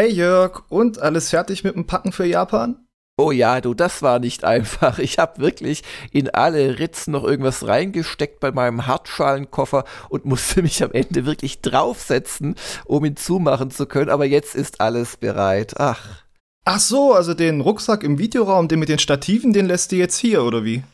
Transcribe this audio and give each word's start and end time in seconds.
Hey 0.00 0.12
Jörg, 0.12 0.62
und 0.68 1.00
alles 1.00 1.30
fertig 1.30 1.64
mit 1.64 1.74
dem 1.74 1.88
Packen 1.88 2.12
für 2.12 2.24
Japan? 2.24 2.86
Oh 3.16 3.32
ja, 3.32 3.60
du, 3.60 3.74
das 3.74 4.00
war 4.00 4.20
nicht 4.20 4.44
einfach. 4.54 5.00
Ich 5.00 5.18
habe 5.18 5.40
wirklich 5.40 5.82
in 6.12 6.30
alle 6.30 6.78
Ritzen 6.78 7.10
noch 7.10 7.24
irgendwas 7.24 7.66
reingesteckt 7.66 8.38
bei 8.38 8.52
meinem 8.52 8.86
Hartschalenkoffer 8.86 9.82
und 10.08 10.24
musste 10.24 10.62
mich 10.68 10.84
am 10.84 10.92
Ende 10.92 11.26
wirklich 11.26 11.62
draufsetzen, 11.62 12.54
um 12.84 13.04
ihn 13.04 13.16
zumachen 13.16 13.72
zu 13.72 13.86
können. 13.86 14.08
Aber 14.08 14.24
jetzt 14.24 14.54
ist 14.54 14.80
alles 14.80 15.16
bereit. 15.16 15.74
Ach. 15.80 16.22
Ach 16.64 16.78
so, 16.78 17.12
also 17.12 17.34
den 17.34 17.60
Rucksack 17.60 18.04
im 18.04 18.18
Videoraum, 18.18 18.68
den 18.68 18.78
mit 18.78 18.90
den 18.90 19.00
Stativen, 19.00 19.52
den 19.52 19.66
lässt 19.66 19.90
du 19.90 19.96
jetzt 19.96 20.18
hier, 20.18 20.44
oder 20.44 20.64
wie? 20.64 20.84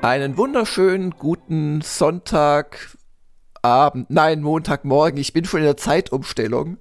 Einen 0.02 0.36
wunderschönen 0.36 1.12
guten 1.12 1.80
Sonntagabend, 1.80 4.10
nein, 4.10 4.42
Montagmorgen. 4.42 5.20
Ich 5.20 5.32
bin 5.32 5.44
schon 5.44 5.60
in 5.60 5.66
der 5.66 5.76
Zeitumstellung. 5.76 6.78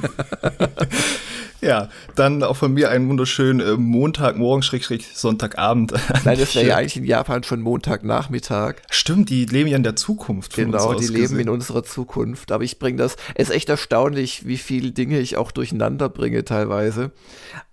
ja, 1.60 1.90
dann 2.14 2.42
auch 2.42 2.56
von 2.56 2.72
mir 2.72 2.88
einen 2.88 3.10
wunderschönen 3.10 3.60
äh, 3.60 3.76
Montagmorgen, 3.76 4.62
Schrägstrich 4.62 5.14
Sonntagabend. 5.14 5.92
Nein, 6.24 6.38
das 6.38 6.54
wäre 6.54 6.68
ja 6.68 6.76
eigentlich 6.78 6.96
in 6.96 7.04
Japan 7.04 7.42
schon 7.42 7.60
Montagnachmittag. 7.60 8.76
Stimmt, 8.88 9.28
die 9.28 9.44
leben 9.44 9.68
ja 9.68 9.76
in 9.76 9.82
der 9.82 9.94
Zukunft. 9.94 10.54
Genau, 10.54 10.94
die 10.94 11.08
leben 11.08 11.38
in 11.38 11.50
unserer 11.50 11.82
Zukunft. 11.82 12.50
Aber 12.50 12.64
ich 12.64 12.78
bringe 12.78 12.96
das, 12.96 13.16
es 13.34 13.50
ist 13.50 13.56
echt 13.56 13.68
erstaunlich, 13.68 14.46
wie 14.46 14.56
viele 14.56 14.92
Dinge 14.92 15.18
ich 15.18 15.36
auch 15.36 15.52
durcheinander 15.52 16.08
bringe 16.08 16.46
teilweise. 16.46 17.12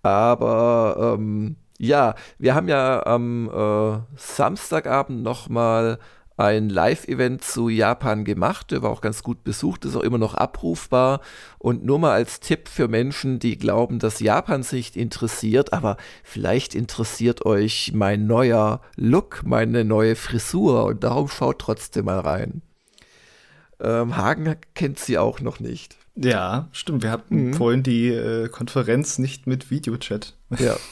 Aber 0.04 1.16
ähm, 1.18 1.56
ja, 1.82 2.14
wir 2.38 2.54
haben 2.54 2.68
ja 2.68 3.06
am 3.06 3.50
äh, 3.50 4.00
Samstagabend 4.16 5.24
nochmal 5.24 5.98
ein 6.38 6.70
Live-Event 6.70 7.44
zu 7.44 7.70
Japan 7.70 8.24
gemacht. 8.24 8.70
Der 8.72 8.84
war 8.84 8.92
auch 8.92 9.02
ganz 9.02 9.24
gut 9.24 9.44
besucht, 9.44 9.86
ist 9.86 9.96
auch 9.96 10.02
immer 10.02 10.20
noch 10.20 10.36
abrufbar. 10.36 11.22
Und 11.58 11.84
nur 11.84 11.98
mal 11.98 12.12
als 12.12 12.40
Tipp 12.40 12.68
für 12.68 12.88
Menschen, 12.88 13.40
die 13.40 13.58
glauben, 13.58 13.98
dass 13.98 14.20
Japan 14.20 14.62
sich 14.62 14.96
interessiert, 14.96 15.74
aber 15.74 15.98
vielleicht 16.24 16.76
interessiert 16.76 17.46
euch 17.48 17.92
mein 17.96 18.28
neuer 18.28 18.82
Look, 18.96 19.42
meine 19.44 19.84
neue 19.84 20.16
Frisur 20.16 20.86
und 20.86 21.04
darum 21.04 21.30
schaut 21.30 21.60
trotzdem 21.60 22.06
mal 22.06 22.20
rein. 22.20 22.62
Ähm, 23.80 24.18
Hagen 24.18 24.56
kennt 24.76 25.00
sie 25.00 25.18
auch 25.18 25.42
noch 25.42 25.60
nicht. 25.60 25.98
Ja, 26.16 26.68
stimmt. 26.74 27.02
Wir 27.02 27.10
hatten 27.10 27.48
mhm. 27.48 27.54
vorhin 27.56 27.82
die 27.82 28.10
äh, 28.10 28.50
Konferenz 28.50 29.18
nicht 29.18 29.48
mit 29.48 29.72
Videochat. 29.72 30.36
Ja. 30.60 30.76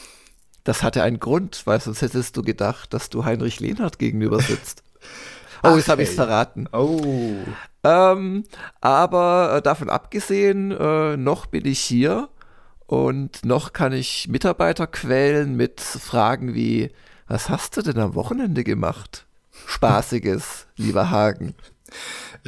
Das 0.64 0.82
hatte 0.82 1.02
einen 1.02 1.20
Grund, 1.20 1.62
weil 1.64 1.80
sonst 1.80 2.02
hättest 2.02 2.36
du 2.36 2.42
gedacht, 2.42 2.92
dass 2.92 3.10
du 3.10 3.24
Heinrich 3.24 3.60
Lehnhardt 3.60 3.98
gegenüber 3.98 4.40
sitzt. 4.40 4.82
Oh, 5.62 5.76
jetzt 5.76 5.90
habe 5.90 6.02
ich 6.02 6.08
es 6.08 6.14
verraten. 6.14 6.68
Oh. 6.72 7.34
Ähm, 7.84 8.44
aber 8.80 9.56
äh, 9.56 9.62
davon 9.62 9.90
abgesehen, 9.90 10.70
äh, 10.70 11.18
noch 11.18 11.44
bin 11.44 11.66
ich 11.66 11.80
hier 11.80 12.30
und 12.86 13.44
noch 13.44 13.74
kann 13.74 13.92
ich 13.92 14.28
Mitarbeiter 14.28 14.86
quälen 14.86 15.56
mit 15.56 15.82
Fragen 15.82 16.54
wie, 16.54 16.90
was 17.26 17.50
hast 17.50 17.76
du 17.76 17.82
denn 17.82 17.98
am 17.98 18.14
Wochenende 18.14 18.64
gemacht? 18.64 19.26
Spaßiges, 19.66 20.66
lieber 20.76 21.10
Hagen. 21.10 21.54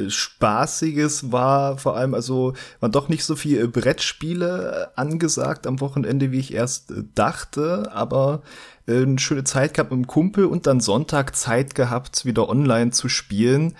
Spaßiges 0.07 1.31
war 1.31 1.77
vor 1.77 1.95
allem, 1.95 2.13
also 2.13 2.53
waren 2.79 2.91
doch 2.91 3.09
nicht 3.09 3.23
so 3.23 3.35
viele 3.35 3.67
Brettspiele 3.67 4.91
angesagt 4.95 5.67
am 5.67 5.79
Wochenende, 5.81 6.31
wie 6.31 6.39
ich 6.39 6.53
erst 6.53 6.91
äh, 6.91 7.03
dachte, 7.15 7.91
aber 7.93 8.41
äh, 8.87 9.01
eine 9.01 9.19
schöne 9.19 9.43
Zeit 9.43 9.73
gehabt 9.73 9.91
mit 9.91 9.99
dem 9.99 10.07
Kumpel 10.07 10.45
und 10.45 10.67
dann 10.67 10.79
Sonntag 10.79 11.35
Zeit 11.35 11.75
gehabt, 11.75 12.25
wieder 12.25 12.49
online 12.49 12.91
zu 12.91 13.09
spielen. 13.09 13.75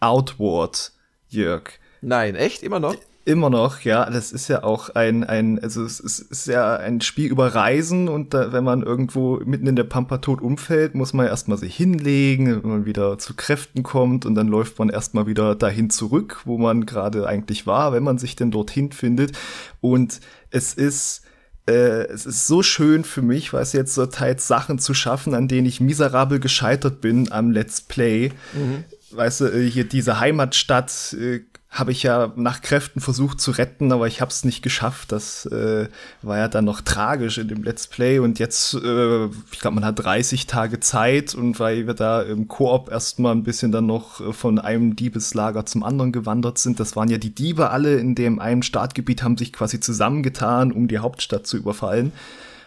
Outward, 0.00 0.92
Jörg. 1.28 1.70
Nein, 2.02 2.34
echt? 2.34 2.62
Immer 2.62 2.80
noch? 2.80 2.96
Immer 3.26 3.50
noch, 3.50 3.80
ja. 3.80 4.08
Das 4.08 4.30
ist 4.30 4.46
ja 4.46 4.62
auch 4.62 4.90
ein, 4.90 5.24
ein, 5.24 5.58
also 5.58 5.82
es 5.82 5.98
ist, 5.98 6.46
ja 6.46 6.76
ein 6.76 7.00
Spiel 7.00 7.28
über 7.28 7.56
Reisen 7.56 8.08
und 8.08 8.32
da, 8.34 8.52
wenn 8.52 8.62
man 8.62 8.84
irgendwo 8.84 9.40
mitten 9.44 9.66
in 9.66 9.74
der 9.74 9.82
Pampa 9.82 10.18
tot 10.18 10.40
umfällt, 10.40 10.94
muss 10.94 11.12
man 11.12 11.26
erstmal 11.26 11.58
sich 11.58 11.74
hinlegen, 11.74 12.62
wenn 12.62 12.70
man 12.70 12.86
wieder 12.86 13.18
zu 13.18 13.34
Kräften 13.34 13.82
kommt 13.82 14.26
und 14.26 14.36
dann 14.36 14.46
läuft 14.46 14.78
man 14.78 14.90
erstmal 14.90 15.26
wieder 15.26 15.56
dahin 15.56 15.90
zurück, 15.90 16.42
wo 16.44 16.56
man 16.56 16.86
gerade 16.86 17.26
eigentlich 17.26 17.66
war, 17.66 17.92
wenn 17.92 18.04
man 18.04 18.18
sich 18.18 18.36
denn 18.36 18.52
dorthin 18.52 18.92
findet. 18.92 19.36
Und 19.80 20.20
es 20.50 20.72
ist, 20.72 21.22
äh, 21.66 22.06
es 22.06 22.26
ist 22.26 22.46
so 22.46 22.62
schön 22.62 23.02
für 23.02 23.22
mich, 23.22 23.52
weil 23.52 23.62
es 23.62 23.72
jetzt 23.72 23.94
so 23.94 24.06
teils 24.06 24.46
Sachen 24.46 24.78
zu 24.78 24.94
schaffen, 24.94 25.34
an 25.34 25.48
denen 25.48 25.66
ich 25.66 25.80
miserabel 25.80 26.38
gescheitert 26.38 27.00
bin 27.00 27.32
am 27.32 27.50
Let's 27.50 27.80
Play. 27.80 28.30
Mhm 28.54 28.84
weißt 29.10 29.42
du, 29.42 29.44
äh, 29.46 29.70
hier 29.70 29.84
diese 29.84 30.20
Heimatstadt 30.20 31.14
äh, 31.18 31.40
habe 31.70 31.92
ich 31.92 32.02
ja 32.02 32.32
nach 32.36 32.62
Kräften 32.62 33.00
versucht 33.00 33.40
zu 33.40 33.50
retten, 33.50 33.92
aber 33.92 34.06
ich 34.06 34.20
habe 34.20 34.30
es 34.30 34.44
nicht 34.44 34.62
geschafft. 34.62 35.12
Das 35.12 35.46
äh, 35.46 35.88
war 36.22 36.38
ja 36.38 36.48
dann 36.48 36.64
noch 36.64 36.80
tragisch 36.80 37.38
in 37.38 37.48
dem 37.48 37.62
Let's 37.64 37.86
Play. 37.86 38.18
Und 38.18 38.38
jetzt, 38.38 38.74
äh, 38.74 39.26
ich 39.26 39.60
glaube, 39.60 39.74
man 39.74 39.84
hat 39.84 39.98
30 39.98 40.46
Tage 40.46 40.80
Zeit 40.80 41.34
und 41.34 41.60
weil 41.60 41.86
wir 41.86 41.94
da 41.94 42.22
im 42.22 42.48
Koop 42.48 42.90
erstmal 42.90 43.32
ein 43.32 43.42
bisschen 43.42 43.72
dann 43.72 43.86
noch 43.86 44.20
äh, 44.20 44.32
von 44.32 44.58
einem 44.58 44.96
Diebeslager 44.96 45.66
zum 45.66 45.82
anderen 45.82 46.12
gewandert 46.12 46.58
sind, 46.58 46.80
das 46.80 46.96
waren 46.96 47.10
ja 47.10 47.18
die 47.18 47.34
Diebe 47.34 47.70
alle 47.70 47.96
in 47.96 48.14
dem 48.14 48.38
einen 48.38 48.62
Startgebiet, 48.62 49.22
haben 49.22 49.36
sich 49.36 49.52
quasi 49.52 49.80
zusammengetan, 49.80 50.72
um 50.72 50.88
die 50.88 50.98
Hauptstadt 50.98 51.46
zu 51.46 51.56
überfallen 51.58 52.12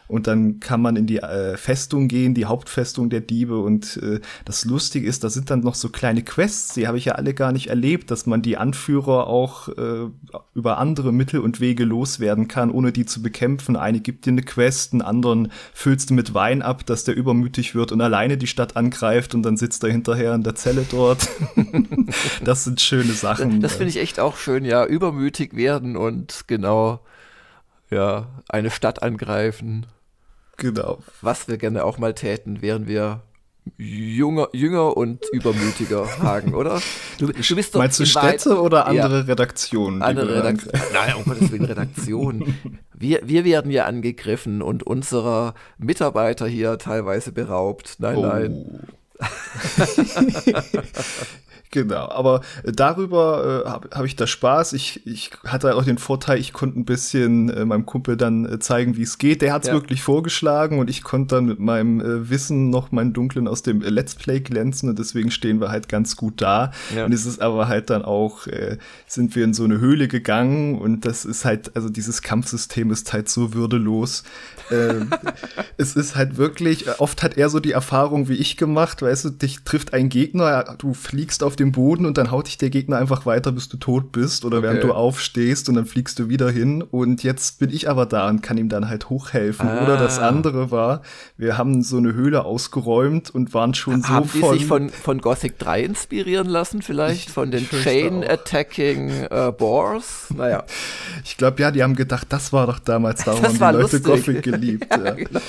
und 0.10 0.26
dann 0.26 0.60
kann 0.60 0.82
man 0.82 0.96
in 0.96 1.06
die 1.06 1.20
äh, 1.20 1.56
Festung 1.56 2.08
gehen, 2.08 2.34
die 2.34 2.46
Hauptfestung 2.46 3.12
der 3.12 3.22
Diebe 3.22 3.60
und 3.60 3.98
äh, 3.98 4.20
das 4.44 4.66
Lustige 4.66 5.08
ist, 5.08 5.24
da 5.24 5.30
sind 5.30 5.52
dann 5.52 5.60
noch 5.60 5.76
so 5.76 5.90
kleine 5.90 6.24
Quests, 6.24 6.74
die 6.74 6.88
habe 6.88 6.98
ich 6.98 7.06
ja 7.06 7.14
alle 7.14 7.36
gar 7.36 7.52
nicht 7.52 7.68
erlebt, 7.68 8.10
dass 8.10 8.26
man 8.26 8.42
die 8.42 8.58
Anführer 8.58 9.28
auch 9.28 9.70
äh, 9.70 10.10
über 10.56 10.80
andere 10.80 11.14
Mittel 11.14 11.40
und 11.40 11.62
Wege 11.62 11.86
loswerden 11.86 12.48
kann, 12.48 12.72
ohne 12.72 12.92
die 12.92 13.06
zu 13.06 13.22
bekämpfen. 13.22 13.76
Eine 13.76 14.00
gibt 14.00 14.26
dir 14.26 14.32
eine 14.32 14.42
Quest, 14.42 14.94
einen 14.94 15.04
anderen 15.04 15.52
füllst 15.74 16.10
du 16.10 16.16
mit 16.16 16.34
Wein 16.34 16.64
ab, 16.64 16.88
dass 16.88 17.04
der 17.04 17.16
übermütig 17.16 17.76
wird 17.76 17.92
und 17.92 18.02
alleine 18.02 18.38
die 18.38 18.48
Stadt 18.48 18.76
angreift 18.76 19.36
und 19.36 19.44
dann 19.44 19.58
sitzt 19.58 19.84
er 19.84 19.92
hinterher 19.92 20.34
in 20.34 20.42
der 20.42 20.56
Zelle 20.56 20.86
dort. 20.90 21.30
das 22.44 22.64
sind 22.64 22.82
schöne 22.82 23.14
Sachen. 23.14 23.62
Das 23.62 23.74
finde 23.74 23.90
ich 23.90 23.98
echt 23.98 24.20
auch 24.20 24.38
schön, 24.38 24.66
ja, 24.66 24.88
übermütig 24.88 25.56
werden 25.56 25.96
und 25.96 26.46
genau 26.48 27.02
ja, 27.92 28.28
eine 28.48 28.72
Stadt 28.72 29.04
angreifen. 29.04 29.86
Genau. 30.60 31.00
Was 31.22 31.48
wir 31.48 31.58
gerne 31.58 31.84
auch 31.84 31.98
mal 31.98 32.14
täten, 32.14 32.62
wären 32.62 32.88
wir 32.88 33.24
jünger, 33.78 34.50
jünger 34.54 34.98
und 34.98 35.26
übermütiger 35.32 36.20
Hagen, 36.20 36.54
oder? 36.54 36.82
Du, 37.18 37.28
du 37.28 37.56
bist 37.56 37.76
doch 37.76 37.80
Meinst 37.80 38.00
du 38.00 38.06
Städte 38.06 38.62
oder 38.62 38.88
andere 38.88 39.20
ja, 39.20 39.26
Redaktionen? 39.26 40.02
Andere 40.02 40.44
Redaktionen. 40.44 40.82
Nein, 40.94 41.16
um 41.16 41.24
Gottes 41.24 41.52
Willen, 41.52 41.66
Redaktion. 41.66 42.56
Wir, 42.94 43.22
wir 43.24 43.46
werden 43.46 43.72
ja 43.72 43.86
angegriffen 43.86 44.62
und 44.62 44.84
unserer 44.84 45.54
Mitarbeiter 45.78 46.48
hier 46.48 46.78
teilweise 46.78 47.32
beraubt. 47.32 47.96
Nein, 48.00 48.18
oh. 48.18 48.26
nein. 48.26 48.88
Genau, 51.72 52.10
aber 52.10 52.42
äh, 52.64 52.72
darüber 52.72 53.64
äh, 53.66 53.70
habe 53.70 53.90
hab 53.94 54.06
ich 54.06 54.16
da 54.16 54.26
Spaß. 54.26 54.74
Ich, 54.74 55.06
ich 55.06 55.32
hatte 55.46 55.76
auch 55.76 55.84
den 55.84 56.00
Vorteil, 56.00 56.40
ich 56.40 56.52
konnte 56.52 56.80
ein 56.80 56.86
bisschen 56.86 57.50
äh, 57.50 57.64
meinem 57.64 57.86
Kumpel 57.86 58.18
dann 58.18 58.46
äh, 58.46 58.60
zeigen, 58.60 58.98
wie 58.98 59.04
es 59.04 59.20
geht. 59.20 59.44
Der 59.44 59.54
hat 59.54 59.64
es 59.64 59.68
ja. 59.68 59.76
wirklich 59.76 60.02
vorgeschlagen 60.02 60.80
und 60.80 60.90
ich 60.90 61.04
konnte 61.04 61.36
dann 61.36 61.46
mit 61.46 61.60
meinem 61.60 62.02
äh, 62.02 62.30
Wissen 62.30 62.72
noch 62.72 62.92
meinen 62.92 63.14
Dunklen 63.14 63.48
aus 63.48 63.62
dem 63.62 63.84
äh, 63.84 63.90
Let's 63.90 64.16
Play 64.16 64.40
glänzen 64.40 64.90
und 64.90 64.98
deswegen 64.98 65.30
stehen 65.30 65.62
wir 65.62 65.70
halt 65.70 65.90
ganz 65.90 66.16
gut 66.16 66.42
da. 66.42 66.72
Ja. 66.96 67.06
Und 67.06 67.14
es 67.14 67.28
ist 67.28 67.40
aber 67.40 67.68
halt 67.68 67.92
dann 67.92 68.04
auch, 68.04 68.48
äh, 68.48 68.78
sind 69.06 69.36
wir 69.36 69.44
in 69.44 69.54
so 69.54 69.64
eine 69.64 69.80
Höhle 69.80 70.08
gegangen 70.08 70.76
und 70.80 71.06
das 71.06 71.24
ist 71.24 71.46
halt, 71.46 71.76
also 71.76 71.90
dieses 71.90 72.24
Kampfsystem 72.24 72.90
ist 72.90 73.14
halt 73.14 73.30
so 73.30 73.54
würdelos. 73.54 74.24
Äh, 74.72 75.06
es 75.78 75.96
ist 75.96 76.16
halt 76.16 76.38
wirklich, 76.38 76.88
äh, 76.88 76.92
oft 77.00 77.24
hat 77.24 77.38
er 77.38 77.50
so 77.50 77.60
die 77.60 77.72
Erfahrung 77.72 78.28
wie 78.30 78.36
ich 78.36 78.58
gemacht, 78.58 79.02
weißt 79.02 79.26
du, 79.26 79.30
dich 79.30 79.64
trifft 79.64 79.94
ein 79.94 80.10
Gegner, 80.10 80.76
du 80.78 80.94
fliegst 80.94 81.44
auf 81.44 81.56
dem 81.56 81.72
Boden 81.72 82.06
und 82.06 82.18
dann 82.18 82.32
haut 82.32 82.48
dich 82.48 82.58
der 82.58 82.70
Gegner 82.70 82.98
einfach 82.98 83.26
weiter, 83.26 83.52
bis 83.52 83.70
du 83.70 83.78
tot 83.78 84.12
bist 84.12 84.46
oder 84.46 84.58
okay. 84.58 84.68
während 84.68 84.84
du 84.84 84.94
aufstehst 84.94 85.70
und 85.70 85.76
dann 85.76 85.86
fliegst 85.86 86.20
du 86.20 86.30
wieder 86.30 86.50
hin. 86.50 86.82
Und 86.82 87.24
jetzt 87.24 87.60
bin 87.60 87.70
ich 87.72 87.90
aber 87.90 88.06
da 88.06 88.28
und 88.30 88.42
kann 88.42 88.58
ihm 88.58 88.70
dann 88.70 88.90
halt 88.90 89.10
hochhelfen. 89.10 89.68
Ah. 89.68 89.84
Oder 89.84 89.98
das 89.98 90.20
andere 90.20 90.72
war, 90.72 91.02
wir 91.38 91.58
haben 91.58 91.82
so 91.84 91.98
eine 91.98 92.14
Höhle 92.14 92.46
ausgeräumt 92.46 93.30
und 93.30 93.54
waren 93.54 93.74
schon 93.74 94.04
haben 94.08 94.28
so 94.28 94.40
von. 94.40 94.42
Haben 94.42 94.54
die 94.54 94.60
sich 94.60 94.68
von, 94.68 94.90
von 94.90 95.20
Gothic 95.20 95.58
3 95.60 95.84
inspirieren 95.84 96.48
lassen, 96.48 96.82
vielleicht? 96.82 97.28
Ich, 97.28 97.34
von 97.34 97.52
den 97.52 97.68
Chain-Attacking 97.70 99.10
äh, 99.30 99.52
Boars? 99.58 100.28
Naja. 100.36 100.64
Ich 101.24 101.38
glaube, 101.38 101.62
ja, 101.62 101.72
die 101.72 101.84
haben 101.84 101.96
gedacht, 101.96 102.28
das 102.30 102.54
war 102.54 102.68
doch 102.68 102.80
damals, 102.80 103.24
da 103.24 103.34
haben 103.42 103.54
die 103.54 103.60
Leute 103.60 103.78
lustig. 103.80 104.04
Gothic 104.04 104.44
geliebt. 104.44 104.59
Ja, 104.64 104.98
ja. 105.04 105.12
Genau. 105.12 105.42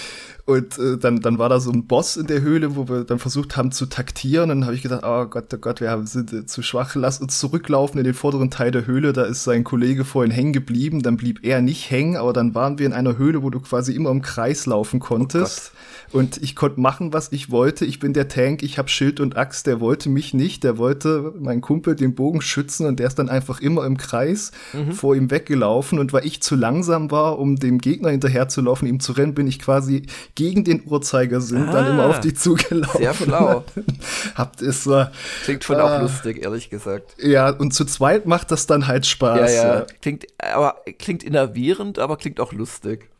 Und 0.50 0.80
äh, 0.80 0.98
dann, 0.98 1.20
dann 1.20 1.38
war 1.38 1.48
da 1.48 1.60
so 1.60 1.70
ein 1.70 1.86
Boss 1.86 2.16
in 2.16 2.26
der 2.26 2.40
Höhle, 2.40 2.74
wo 2.74 2.88
wir 2.88 3.04
dann 3.04 3.20
versucht 3.20 3.56
haben 3.56 3.70
zu 3.70 3.86
taktieren. 3.86 4.50
Und 4.50 4.60
dann 4.60 4.64
habe 4.64 4.74
ich 4.74 4.82
gedacht, 4.82 5.02
oh 5.04 5.26
Gott, 5.26 5.44
oh 5.54 5.58
Gott, 5.58 5.80
wir 5.80 6.02
sind 6.06 6.32
äh, 6.32 6.44
zu 6.44 6.62
schwach. 6.62 6.96
Lass 6.96 7.20
uns 7.20 7.38
zurücklaufen 7.38 7.98
in 7.98 8.04
den 8.04 8.14
vorderen 8.14 8.50
Teil 8.50 8.72
der 8.72 8.84
Höhle. 8.84 9.12
Da 9.12 9.22
ist 9.22 9.44
sein 9.44 9.62
Kollege 9.62 10.04
vorhin 10.04 10.32
hängen 10.32 10.52
geblieben. 10.52 11.04
Dann 11.04 11.16
blieb 11.16 11.44
er 11.44 11.62
nicht 11.62 11.88
hängen, 11.92 12.16
aber 12.16 12.32
dann 12.32 12.52
waren 12.52 12.80
wir 12.80 12.86
in 12.86 12.92
einer 12.92 13.16
Höhle, 13.16 13.44
wo 13.44 13.50
du 13.50 13.60
quasi 13.60 13.94
immer 13.94 14.10
im 14.10 14.22
Kreis 14.22 14.66
laufen 14.66 14.98
konntest. 14.98 15.70
Oh 16.12 16.18
und 16.18 16.38
ich 16.42 16.56
konnte 16.56 16.80
machen, 16.80 17.12
was 17.12 17.30
ich 17.30 17.52
wollte. 17.52 17.84
Ich 17.84 18.00
bin 18.00 18.12
der 18.12 18.26
Tank, 18.26 18.64
ich 18.64 18.76
habe 18.76 18.88
Schild 18.88 19.20
und 19.20 19.36
Axt. 19.36 19.68
Der 19.68 19.78
wollte 19.78 20.08
mich 20.08 20.34
nicht. 20.34 20.64
Der 20.64 20.78
wollte 20.78 21.32
meinen 21.38 21.60
Kumpel 21.60 21.94
den 21.94 22.16
Bogen 22.16 22.42
schützen 22.42 22.86
und 22.86 22.98
der 22.98 23.06
ist 23.06 23.20
dann 23.20 23.28
einfach 23.28 23.60
immer 23.60 23.86
im 23.86 23.96
Kreis 23.96 24.50
mhm. 24.72 24.94
vor 24.94 25.14
ihm 25.14 25.30
weggelaufen. 25.30 26.00
Und 26.00 26.12
weil 26.12 26.26
ich 26.26 26.42
zu 26.42 26.56
langsam 26.56 27.12
war, 27.12 27.38
um 27.38 27.54
dem 27.54 27.78
Gegner 27.78 28.10
hinterherzulaufen, 28.10 28.88
ihm 28.88 28.98
zu 28.98 29.12
rennen, 29.12 29.34
bin 29.34 29.46
ich 29.46 29.60
quasi 29.60 30.06
gegen 30.40 30.64
den 30.64 30.82
Uhrzeigersinn 30.86 31.68
ah, 31.68 31.72
dann 31.72 31.86
immer 31.88 32.06
auf 32.06 32.18
die 32.20 32.32
zugelaufen. 32.32 32.98
Sehr 32.98 33.12
schlau. 33.12 33.62
Habt 34.34 34.62
es 34.62 34.86
äh, 34.86 35.04
Klingt 35.44 35.64
schon 35.64 35.76
äh, 35.76 35.80
auch 35.82 36.00
lustig, 36.00 36.42
ehrlich 36.42 36.70
gesagt. 36.70 37.14
Ja, 37.18 37.50
und 37.50 37.74
zu 37.74 37.84
zweit 37.84 38.24
macht 38.24 38.50
das 38.50 38.66
dann 38.66 38.86
halt 38.86 39.04
Spaß. 39.04 39.52
Ja, 39.52 39.80
ja. 39.80 39.86
Klingt, 40.00 40.24
aber 40.38 40.76
klingt 40.98 41.22
innervierend, 41.22 41.98
aber 41.98 42.16
klingt 42.16 42.40
auch 42.40 42.54
lustig. 42.54 43.10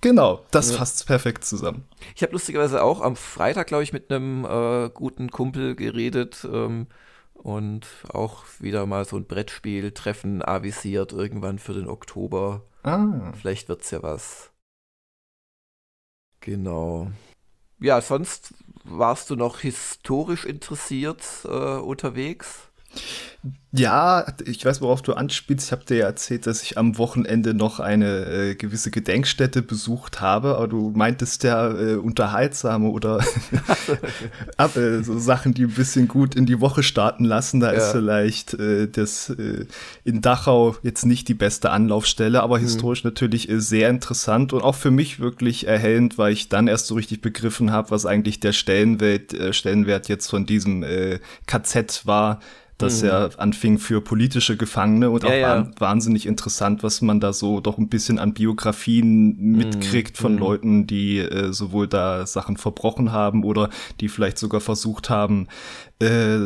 Genau, 0.00 0.44
das 0.50 0.72
ja. 0.72 0.78
fasst 0.78 1.06
perfekt 1.06 1.44
zusammen. 1.44 1.84
Ich 2.16 2.22
habe 2.24 2.32
lustigerweise 2.32 2.82
auch 2.82 3.02
am 3.02 3.14
Freitag, 3.14 3.68
glaube 3.68 3.84
ich, 3.84 3.92
mit 3.92 4.10
einem 4.10 4.44
äh, 4.44 4.90
guten 4.92 5.30
Kumpel 5.30 5.76
geredet 5.76 6.44
ähm, 6.52 6.88
und 7.34 7.86
auch 8.12 8.42
wieder 8.58 8.84
mal 8.86 9.04
so 9.04 9.16
ein 9.16 9.26
Brettspiel-Treffen 9.26 10.42
avisiert 10.42 11.12
irgendwann 11.12 11.60
für 11.60 11.74
den 11.74 11.86
Oktober. 11.86 12.64
Ah. 12.82 13.32
Vielleicht 13.40 13.68
wird's 13.68 13.92
ja 13.92 14.02
was. 14.02 14.47
Genau. 16.48 17.10
Ja, 17.78 18.00
sonst 18.00 18.54
warst 18.84 19.28
du 19.28 19.36
noch 19.36 19.58
historisch 19.58 20.46
interessiert 20.46 21.22
äh, 21.44 21.48
unterwegs? 21.76 22.67
Ja, 23.70 24.26
ich 24.46 24.64
weiß, 24.64 24.80
worauf 24.80 25.02
du 25.02 25.12
anspielst. 25.12 25.66
Ich 25.66 25.72
habe 25.72 25.84
dir 25.84 25.98
ja 25.98 26.06
erzählt, 26.06 26.46
dass 26.46 26.62
ich 26.62 26.78
am 26.78 26.96
Wochenende 26.96 27.52
noch 27.52 27.80
eine 27.80 28.24
äh, 28.24 28.54
gewisse 28.54 28.90
Gedenkstätte 28.90 29.60
besucht 29.60 30.22
habe, 30.22 30.56
aber 30.56 30.68
du 30.68 30.90
meintest 30.96 31.44
ja 31.44 31.70
äh, 31.70 31.96
unterhaltsame 31.96 32.88
oder 32.88 33.22
ab, 34.56 34.74
äh, 34.76 35.02
so 35.02 35.18
Sachen, 35.18 35.52
die 35.52 35.64
ein 35.64 35.74
bisschen 35.74 36.08
gut 36.08 36.34
in 36.34 36.46
die 36.46 36.62
Woche 36.62 36.82
starten 36.82 37.26
lassen. 37.26 37.60
Da 37.60 37.72
ja. 37.72 37.78
ist 37.78 37.92
vielleicht 37.92 38.54
äh, 38.54 38.88
das 38.88 39.28
äh, 39.30 39.66
in 40.02 40.22
Dachau 40.22 40.76
jetzt 40.82 41.04
nicht 41.04 41.28
die 41.28 41.34
beste 41.34 41.70
Anlaufstelle, 41.70 42.42
aber 42.42 42.58
mhm. 42.58 42.62
historisch 42.62 43.04
natürlich 43.04 43.50
äh, 43.50 43.60
sehr 43.60 43.90
interessant 43.90 44.54
und 44.54 44.62
auch 44.62 44.76
für 44.76 44.90
mich 44.90 45.20
wirklich 45.20 45.66
erhellend, 45.66 46.16
weil 46.16 46.32
ich 46.32 46.48
dann 46.48 46.68
erst 46.68 46.86
so 46.86 46.94
richtig 46.94 47.20
begriffen 47.20 47.70
habe, 47.70 47.90
was 47.90 48.06
eigentlich 48.06 48.40
der 48.40 48.52
Stellenwert, 48.52 49.36
Stellenwert 49.54 50.08
jetzt 50.08 50.28
von 50.28 50.46
diesem 50.46 50.84
KZ 51.46 52.06
war 52.06 52.40
das 52.78 53.02
mhm. 53.02 53.08
ja 53.08 53.28
anfing 53.36 53.78
für 53.78 54.00
politische 54.00 54.56
Gefangene 54.56 55.10
und 55.10 55.24
ja, 55.24 55.28
auch 55.28 55.34
ja. 55.34 55.70
wahnsinnig 55.78 56.26
interessant, 56.26 56.82
was 56.82 57.02
man 57.02 57.20
da 57.20 57.32
so 57.32 57.60
doch 57.60 57.76
ein 57.76 57.88
bisschen 57.88 58.18
an 58.18 58.34
Biografien 58.34 59.36
mitkriegt 59.36 60.16
mhm. 60.16 60.22
von 60.22 60.32
mhm. 60.34 60.38
Leuten, 60.38 60.86
die 60.86 61.18
äh, 61.18 61.52
sowohl 61.52 61.88
da 61.88 62.26
Sachen 62.26 62.56
verbrochen 62.56 63.12
haben 63.12 63.44
oder 63.44 63.68
die 64.00 64.08
vielleicht 64.08 64.38
sogar 64.38 64.60
versucht 64.60 65.10
haben, 65.10 65.48
äh, 65.98 66.38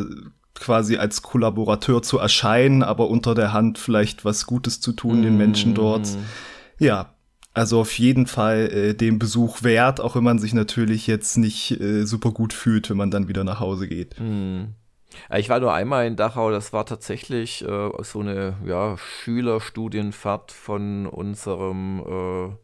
quasi 0.54 0.96
als 0.96 1.22
Kollaborateur 1.22 2.02
zu 2.02 2.18
erscheinen, 2.18 2.82
aber 2.82 3.08
unter 3.08 3.34
der 3.34 3.52
Hand 3.52 3.78
vielleicht 3.78 4.24
was 4.24 4.46
Gutes 4.46 4.80
zu 4.80 4.92
tun 4.92 5.22
den 5.22 5.36
Menschen 5.36 5.74
dort. 5.74 6.06
Mhm. 6.06 6.24
Ja, 6.78 7.14
also 7.54 7.80
auf 7.80 7.98
jeden 7.98 8.26
Fall 8.26 8.70
äh, 8.72 8.94
den 8.94 9.18
Besuch 9.18 9.62
wert, 9.62 10.00
auch 10.00 10.16
wenn 10.16 10.24
man 10.24 10.38
sich 10.38 10.54
natürlich 10.54 11.06
jetzt 11.06 11.36
nicht 11.36 11.78
äh, 11.80 12.06
super 12.06 12.30
gut 12.30 12.52
fühlt, 12.54 12.88
wenn 12.88 12.96
man 12.96 13.10
dann 13.10 13.28
wieder 13.28 13.44
nach 13.44 13.60
Hause 13.60 13.88
geht. 13.88 14.18
Mhm. 14.18 14.74
Ich 15.34 15.48
war 15.48 15.60
nur 15.60 15.72
einmal 15.72 16.06
in 16.06 16.16
Dachau, 16.16 16.50
das 16.50 16.72
war 16.72 16.86
tatsächlich 16.86 17.62
äh, 17.62 17.90
so 18.02 18.20
eine 18.20 18.56
ja, 18.64 18.96
Schülerstudienfahrt 18.96 20.52
von 20.52 21.06
unserem 21.06 22.00
äh, 22.00 22.56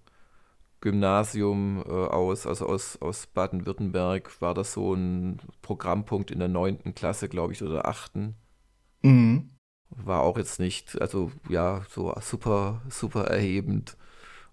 Gymnasium 0.81 1.83
äh, 1.87 1.91
aus, 1.91 2.47
also 2.47 2.67
aus, 2.67 3.01
aus 3.01 3.27
Baden-Württemberg, 3.27 4.41
war 4.41 4.55
das 4.55 4.73
so 4.73 4.95
ein 4.95 5.41
Programmpunkt 5.63 6.31
in 6.31 6.39
der 6.39 6.49
neunten 6.49 6.95
Klasse, 6.95 7.29
glaube 7.29 7.53
ich, 7.53 7.63
oder 7.63 7.89
achten. 7.89 8.37
Mhm. 9.03 9.51
War 9.91 10.23
auch 10.23 10.37
jetzt 10.37 10.61
nicht, 10.61 11.01
also 11.01 11.33
ja, 11.49 11.83
so 11.89 12.15
super, 12.21 12.83
super 12.89 13.25
erhebend, 13.25 13.97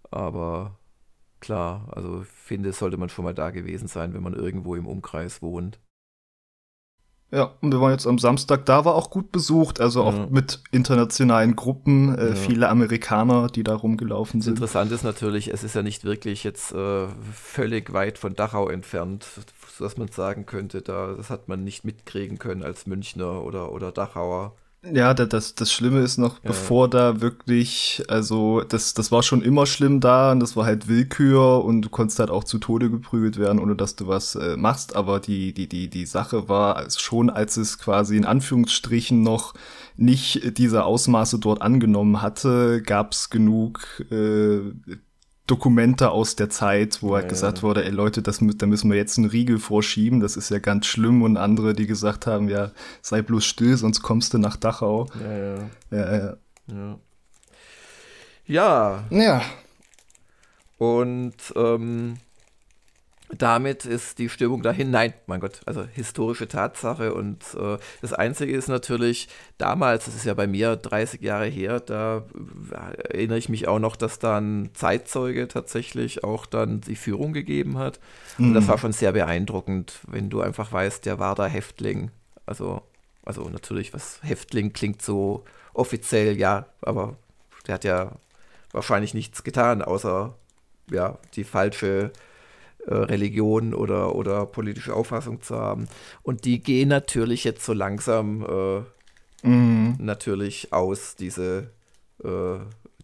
aber 0.10 0.80
klar, 1.42 1.88
also 1.92 2.24
finde, 2.24 2.72
sollte 2.72 2.98
man 2.98 3.10
schon 3.10 3.26
mal 3.26 3.34
da 3.34 3.52
gewesen 3.52 3.88
sein, 3.88 4.14
wenn 4.14 4.24
man 4.24 4.34
irgendwo 4.34 4.76
im 4.76 4.88
Umkreis 4.88 5.42
wohnt. 5.42 5.80
Ja, 7.32 7.52
und 7.62 7.72
wir 7.72 7.82
waren 7.82 7.92
jetzt 7.92 8.06
am 8.06 8.20
Samstag 8.20 8.66
da, 8.66 8.86
war 8.86 8.96
auch 8.96 9.10
gut 9.10 9.32
besucht, 9.32 9.82
also 9.82 10.04
auch 10.04 10.14
ja. 10.14 10.28
mit 10.30 10.62
internationalen 10.72 11.56
Gruppen, 11.56 12.16
äh, 12.16 12.30
ja. 12.30 12.36
viele 12.36 12.70
Amerikaner, 12.70 13.48
die 13.48 13.64
da 13.64 13.76
rumgelaufen 13.76 14.42
sind. 14.42 14.54
Interessant 14.54 14.92
ist 14.92 15.04
natürlich, 15.04 15.52
es 15.52 15.64
ist 15.64 15.76
ja 15.76 15.82
nicht 15.82 16.06
wirklich 16.06 16.44
jetzt 16.44 16.72
äh, 16.72 17.08
völlig 17.34 17.92
weit 17.94 18.20
von 18.20 18.36
Dachau 18.36 18.70
entfernt, 18.70 19.26
dass 19.80 19.98
man 19.98 20.08
sagen 20.10 20.46
könnte, 20.46 20.82
da, 20.82 21.14
das 21.14 21.30
hat 21.30 21.48
man 21.48 21.64
nicht 21.64 21.84
mitkriegen 21.84 22.38
können 22.38 22.64
als 22.64 22.86
Münchner 22.86 23.44
oder, 23.44 23.72
oder 23.72 23.92
Dachauer. 23.92 24.54
Ja, 24.94 25.14
das, 25.14 25.56
das 25.56 25.72
Schlimme 25.72 26.02
ist 26.02 26.18
noch, 26.18 26.36
ja. 26.36 26.50
bevor 26.50 26.90
da 26.90 27.22
wirklich, 27.22 28.04
also 28.08 28.62
das, 28.62 28.94
das 28.94 29.12
war 29.12 29.24
schon 29.24 29.42
immer 29.42 29.66
schlimm 29.66 30.00
da 30.00 30.32
und 30.32 30.40
das 30.40 30.56
war 30.56 30.66
halt 30.66 30.88
Willkür 30.88 31.64
und 31.64 31.82
du 31.82 31.90
konntest 31.90 32.20
halt 32.20 32.30
auch 32.30 32.44
zu 32.44 32.60
Tode 32.60 32.90
geprügelt 32.90 33.38
werden, 33.38 33.60
ohne 33.60 33.76
dass 33.76 33.96
du 33.96 34.08
was 34.08 34.36
äh, 34.36 34.58
machst. 34.58 34.96
Aber 34.96 35.20
die, 35.20 35.54
die, 35.54 35.68
die, 35.68 35.90
die 35.90 36.06
Sache 36.06 36.50
war 36.50 36.90
schon, 36.90 37.30
als 37.30 37.58
es 37.58 37.78
quasi 37.78 38.18
in 38.18 38.26
Anführungsstrichen 38.26 39.24
noch 39.24 39.54
nicht 39.98 40.58
diese 40.58 40.84
Ausmaße 40.84 41.40
dort 41.40 41.62
angenommen 41.62 42.22
hatte, 42.22 42.82
gab 42.82 43.14
es 43.14 43.30
genug 43.30 44.04
äh, 44.12 44.60
Dokumente 45.48 46.10
aus 46.10 46.36
der 46.36 46.50
Zeit, 46.50 47.04
wo 47.04 47.14
halt 47.14 47.26
ja, 47.26 47.30
gesagt 47.30 47.62
wurde, 47.62 47.86
ey 47.86 47.92
Leute, 47.92 48.22
das, 48.22 48.40
da 48.42 48.66
müssen 48.66 48.90
wir 48.90 48.98
jetzt 48.98 49.18
einen 49.18 49.30
Riegel 49.30 49.60
vorschieben, 49.60 50.20
das 50.20 50.38
ist 50.38 50.50
ja 50.50 50.60
ganz 50.60 50.88
schlimm 50.88 51.22
und 51.22 51.38
andere, 51.38 51.74
die 51.74 51.86
gesagt 51.86 52.26
haben, 52.26 52.50
ja, 52.50 52.72
sei 53.02 53.22
bloß 53.22 53.46
still, 53.46 53.78
sonst 53.78 54.02
kommst 54.02 54.34
du 54.34 54.40
nach 54.40 54.58
Dachau. 54.58 55.08
Ja, 55.22 55.38
ja. 55.38 55.70
Ja, 55.92 56.18
ja. 56.18 56.38
Ja. 56.68 56.98
ja. 58.48 59.04
ja. 59.12 59.42
Und 60.78 61.36
ähm, 61.56 62.18
damit 63.30 63.86
ist 63.86 64.20
die 64.20 64.30
Stimmung 64.30 64.62
dahin. 64.62 64.92
Nein, 64.92 65.14
mein 65.26 65.40
Gott, 65.40 65.62
also 65.66 65.84
historische 65.84 66.48
Tatsache. 66.48 67.14
Und 67.14 67.44
äh, 67.60 67.78
das 68.02 68.14
Einzige 68.14 68.56
ist 68.56 68.68
natürlich, 68.68 69.28
damals, 69.58 70.06
das 70.06 70.16
ist 70.16 70.26
ja 70.26 70.34
bei 70.34 70.48
mir 70.48 70.76
30 70.76 71.22
Jahre 71.22 71.48
her, 71.48 71.80
da 71.80 72.24
äh, 72.72 73.14
erinnere 73.14 73.38
ich 73.38 73.50
mich 73.50 73.68
auch 73.68 73.80
noch, 73.80 73.96
dass 73.96 74.20
da 74.20 74.38
ein 74.40 74.70
Zeitzeuge 74.74 75.48
tatsächlich 75.48 76.24
auch 76.24 76.46
dann 76.46 76.82
die 76.82 76.96
Führung 76.96 77.34
gegeben 77.34 77.78
hat. 77.78 78.00
Und 78.38 78.54
das 78.54 78.66
mhm. 78.66 78.70
war 78.70 78.78
schon 78.78 78.94
sehr 78.94 79.12
beeindruckend, 79.12 80.00
wenn 80.08 80.30
du 80.30 80.42
einfach 80.42 80.72
weißt, 80.72 81.06
der 81.06 81.20
war 81.20 81.36
da 81.36 81.48
Häftling. 81.48 82.12
Also, 82.46 82.84
also 83.24 83.50
natürlich, 83.50 83.94
was 83.94 84.20
Häftling 84.22 84.72
klingt 84.72 85.02
so 85.02 85.44
offiziell, 85.74 86.38
ja, 86.38 86.68
aber 86.82 87.16
der 87.66 87.76
hat 87.76 87.84
ja 87.84 88.12
wahrscheinlich 88.72 89.14
nichts 89.14 89.44
getan, 89.44 89.82
außer 89.82 90.36
ja, 90.92 91.18
die 91.34 91.44
falsche 91.44 92.12
Religion 92.94 93.74
oder, 93.74 94.16
oder 94.16 94.46
politische 94.46 94.94
Auffassung 94.94 95.42
zu 95.42 95.56
haben. 95.56 95.88
Und 96.22 96.46
die 96.46 96.62
gehen 96.62 96.90
natürlich 96.90 97.44
jetzt 97.44 97.66
so 97.66 97.74
langsam 97.74 98.46
äh, 99.44 99.48
mhm. 99.48 99.96
natürlich 100.00 100.72
aus, 100.72 101.16
diese, 101.16 101.72
äh, 102.24 102.58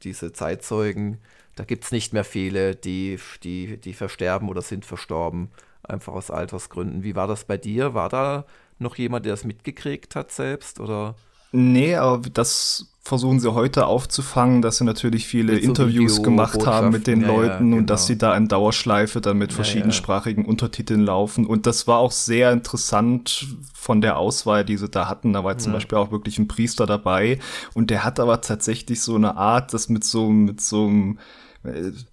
diese 0.04 0.34
Zeitzeugen. 0.34 1.18
Da 1.56 1.64
gibt 1.64 1.84
es 1.86 1.92
nicht 1.92 2.14
mehr 2.14 2.24
viele, 2.24 2.76
die, 2.76 3.20
die, 3.44 3.78
die 3.78 3.94
versterben 3.94 4.50
oder 4.50 4.62
sind 4.62 4.86
verstorben, 4.86 5.50
einfach 5.84 6.14
aus 6.14 6.32
Altersgründen. 6.32 7.04
Wie 7.04 7.16
war 7.16 7.28
das 7.28 7.46
bei 7.46 7.58
dir? 7.58 7.94
War 7.94 8.10
da 8.10 8.46
noch 8.80 8.96
jemand, 8.96 9.26
der 9.26 9.34
das 9.34 9.44
mitgekriegt 9.44 10.16
hat 10.16 10.32
selbst? 10.32 10.80
Oder? 10.80 11.16
Nee, 11.51 11.96
aber 11.96 12.29
das 12.29 12.88
versuchen 13.03 13.39
sie 13.39 13.53
heute 13.53 13.88
aufzufangen, 13.88 14.62
dass 14.62 14.77
sie 14.77 14.84
natürlich 14.84 15.27
viele 15.27 15.53
mit 15.53 15.63
Interviews 15.63 16.17
so 16.17 16.22
gemacht 16.22 16.65
haben 16.65 16.91
mit 16.91 17.08
den 17.08 17.22
ja, 17.22 17.27
Leuten 17.27 17.48
ja, 17.48 17.58
genau. 17.58 17.77
und 17.77 17.89
dass 17.89 18.01
genau. 18.01 18.08
sie 18.08 18.17
da 18.20 18.38
in 18.38 18.48
Dauerschleife 18.48 19.22
dann 19.22 19.38
mit 19.38 19.51
verschiedensprachigen 19.51 20.43
ja, 20.43 20.50
Untertiteln 20.50 21.01
laufen. 21.01 21.46
Und 21.46 21.65
das 21.65 21.88
war 21.88 21.98
auch 21.98 22.12
sehr 22.12 22.51
interessant 22.51 23.48
von 23.74 24.01
der 24.01 24.17
Auswahl, 24.17 24.63
die 24.63 24.77
sie 24.77 24.88
da 24.88 25.10
hatten. 25.10 25.34
Da 25.34 25.43
war 25.43 25.58
zum 25.58 25.74
Beispiel 25.74 25.98
auch 25.98 26.12
wirklich 26.12 26.38
ein 26.38 26.48
Priester 26.48 26.86
dabei 26.86 27.39
und 27.74 27.89
der 27.89 28.03
hat 28.03 28.20
aber 28.20 28.39
tatsächlich 28.41 29.01
so 29.01 29.15
eine 29.15 29.36
Art, 29.36 29.74
das 29.74 29.89
mit 29.89 30.03
so, 30.03 30.29
mit 30.29 30.62
so 30.62 30.86
einem 30.86 31.17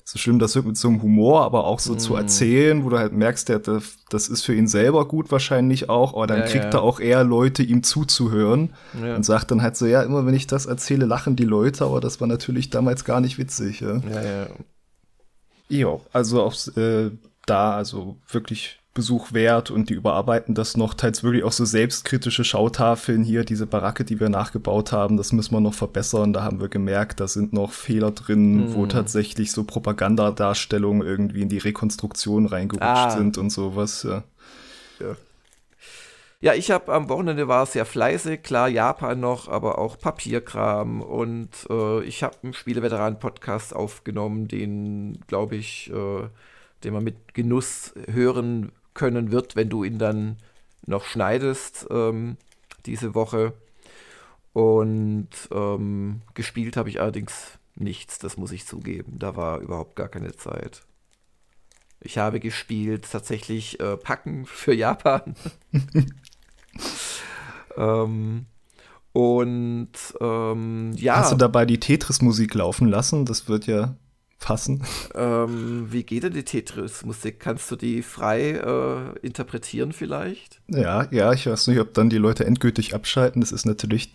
so 0.05 0.19
schlimm 0.19 0.39
das 0.39 0.55
wird 0.55 0.67
mit 0.67 0.77
so 0.77 0.89
einem 0.89 1.03
Humor, 1.03 1.43
aber 1.43 1.65
auch 1.65 1.79
so 1.79 1.95
mm. 1.95 1.99
zu 1.99 2.17
erzählen, 2.17 2.85
wo 2.85 2.91
du 2.91 2.99
halt 2.99 3.15
merkst, 3.15 3.49
der, 3.49 3.61
das 4.11 4.29
ist 4.29 4.45
für 4.45 4.55
ihn 4.55 4.69
selber 4.69 5.09
gut 5.09 5.33
wahrscheinlich 5.33 5.89
auch, 5.89 6.13
aber 6.13 6.27
dann 6.27 6.41
ja, 6.41 6.47
kriegt 6.47 6.65
ja. 6.65 6.71
er 6.81 6.83
auch 6.83 7.01
eher 7.01 7.25
Leute, 7.25 7.63
ihm 7.63 7.83
zuzuhören 7.83 8.75
ja. 9.03 9.17
und 9.17 9.25
sagt 9.25 9.51
dann 9.51 9.63
halt 9.63 9.77
so, 9.77 9.87
ja, 9.87 10.03
immer 10.03 10.27
wenn 10.27 10.35
ich 10.35 10.47
das 10.47 10.67
erzähle, 10.67 11.07
lachen 11.07 11.35
die 11.35 11.45
Leute, 11.45 11.85
aber 11.85 12.01
das 12.01 12.21
war 12.21 12.29
natürlich 12.29 12.69
damals 12.69 13.07
gar 13.07 13.23
nicht 13.23 13.39
witzig. 13.39 13.81
Ja, 13.81 13.97
ja. 13.97 14.23
ja. 14.23 14.47
Jo, 15.71 16.03
also 16.13 16.43
auch 16.43 16.55
äh, 16.77 17.11
da, 17.47 17.73
also 17.73 18.17
wirklich 18.31 18.78
Besuch 18.95 19.33
wert 19.33 19.71
und 19.71 19.91
die 19.91 19.95
überarbeiten 19.95 20.55
das 20.55 20.77
noch, 20.77 20.95
teils 20.95 21.23
wirklich 21.23 21.45
auch 21.45 21.53
so 21.53 21.65
selbstkritische 21.65 22.43
Schautafeln 22.43 23.23
hier, 23.23 23.45
diese 23.45 23.67
Baracke, 23.67 24.05
die 24.05 24.19
wir 24.19 24.29
nachgebaut 24.29 24.91
haben, 24.91 25.17
das 25.17 25.33
müssen 25.33 25.55
wir 25.55 25.61
noch 25.61 25.75
verbessern. 25.75 26.33
Da 26.33 26.43
haben 26.43 26.61
wir 26.61 26.69
gemerkt, 26.69 27.21
da 27.21 27.29
sind 27.29 27.53
noch 27.53 27.71
Fehler 27.71 28.11
drin, 28.11 28.57
mhm. 28.57 28.75
wo 28.75 28.87
tatsächlich 28.87 29.53
so 29.53 29.63
Propagandadarstellungen 29.63 31.07
irgendwie 31.07 31.43
in 31.43 31.49
die 31.49 31.59
Rekonstruktion 31.59 32.47
reingerutscht 32.47 32.87
ah. 32.87 33.11
sind 33.11 33.39
und 33.39 33.51
sowas. 33.51 34.03
Ja. 34.03 34.25
ja. 34.99 35.17
Ja, 36.41 36.55
ich 36.55 36.71
habe 36.71 36.93
am 36.93 37.09
Wochenende 37.09 37.49
war 37.49 37.67
sehr 37.67 37.85
fleißig, 37.85 38.45
klar 38.45 38.69
Japan 38.69 39.19
noch, 39.19 39.49
aber 39.49 39.79
auch 39.79 39.99
Papierkram 39.99 41.03
und 41.03 41.51
äh, 41.69 42.05
ich 42.05 42.23
habe 42.23 42.37
einen 42.45 42.55
Spieleveteran-Podcast 42.55 43.75
aufgenommen, 43.75 44.47
den 44.47 45.21
glaube 45.27 45.57
ich, 45.57 45.91
äh, 45.93 46.29
den 46.85 46.95
man 46.95 47.03
mit 47.03 47.35
Genuss 47.35 47.93
hören 48.07 48.71
können 48.99 49.31
wird, 49.31 49.57
wenn 49.57 49.71
du 49.71 49.85
ihn 49.85 49.99
dann 49.99 50.37
noch 50.85 51.05
schneidest 51.05 51.87
ähm, 51.91 52.37
diese 52.85 53.15
Woche. 53.15 53.55
Und 54.53 55.29
ähm, 55.53 56.23
gespielt 56.35 56.77
habe 56.77 56.91
ich 56.91 57.01
allerdings 57.01 57.59
nichts, 57.77 58.19
das 58.19 58.37
muss 58.37 58.53
ich 58.53 58.67
zugeben. 58.67 59.19
Da 59.19 59.37
war 59.37 59.61
überhaupt 59.61 59.97
gar 59.97 60.09
keine 60.09 60.35
Zeit. 60.35 60.83
Ich 62.01 62.19
habe 62.19 62.41
gespielt 62.41 63.09
tatsächlich 63.11 63.81
äh, 63.81 63.97
Packen 63.97 64.47
für 64.47 64.75
Japan. 64.75 65.35
ähm, 67.77 68.47
und 69.13 69.91
ähm, 70.21 70.93
ja. 70.97 71.17
Hast 71.17 71.33
du 71.33 71.37
dabei 71.37 71.67
die 71.67 71.81
Tetris-Musik 71.81 72.55
laufen 72.55 72.89
lassen? 72.89 73.25
Das 73.25 73.49
wird 73.49 73.67
ja 73.67 73.97
fassen. 74.39 74.85
Ähm, 75.15 75.89
wie 75.91 76.05
geht 76.05 76.23
denn 76.23 76.33
die 76.33 76.45
Tetris-Musik? 76.45 77.41
Kannst 77.41 77.71
du 77.71 77.77
die 77.77 78.03
frei 78.03 78.53
äh, 78.53 79.27
interpretieren 79.27 79.93
vielleicht? 79.93 80.61
Ja, 80.69 81.09
ja, 81.11 81.33
ich 81.33 81.47
weiß 81.47 81.67
nicht, 81.67 81.81
ob 81.81 81.93
dann 81.95 82.09
die 82.09 82.19
Leute 82.19 82.47
endgültig 82.47 82.95
abschalten. 82.95 83.41
Das 83.41 83.53
ist 83.53 83.67
natürlich. 83.67 84.13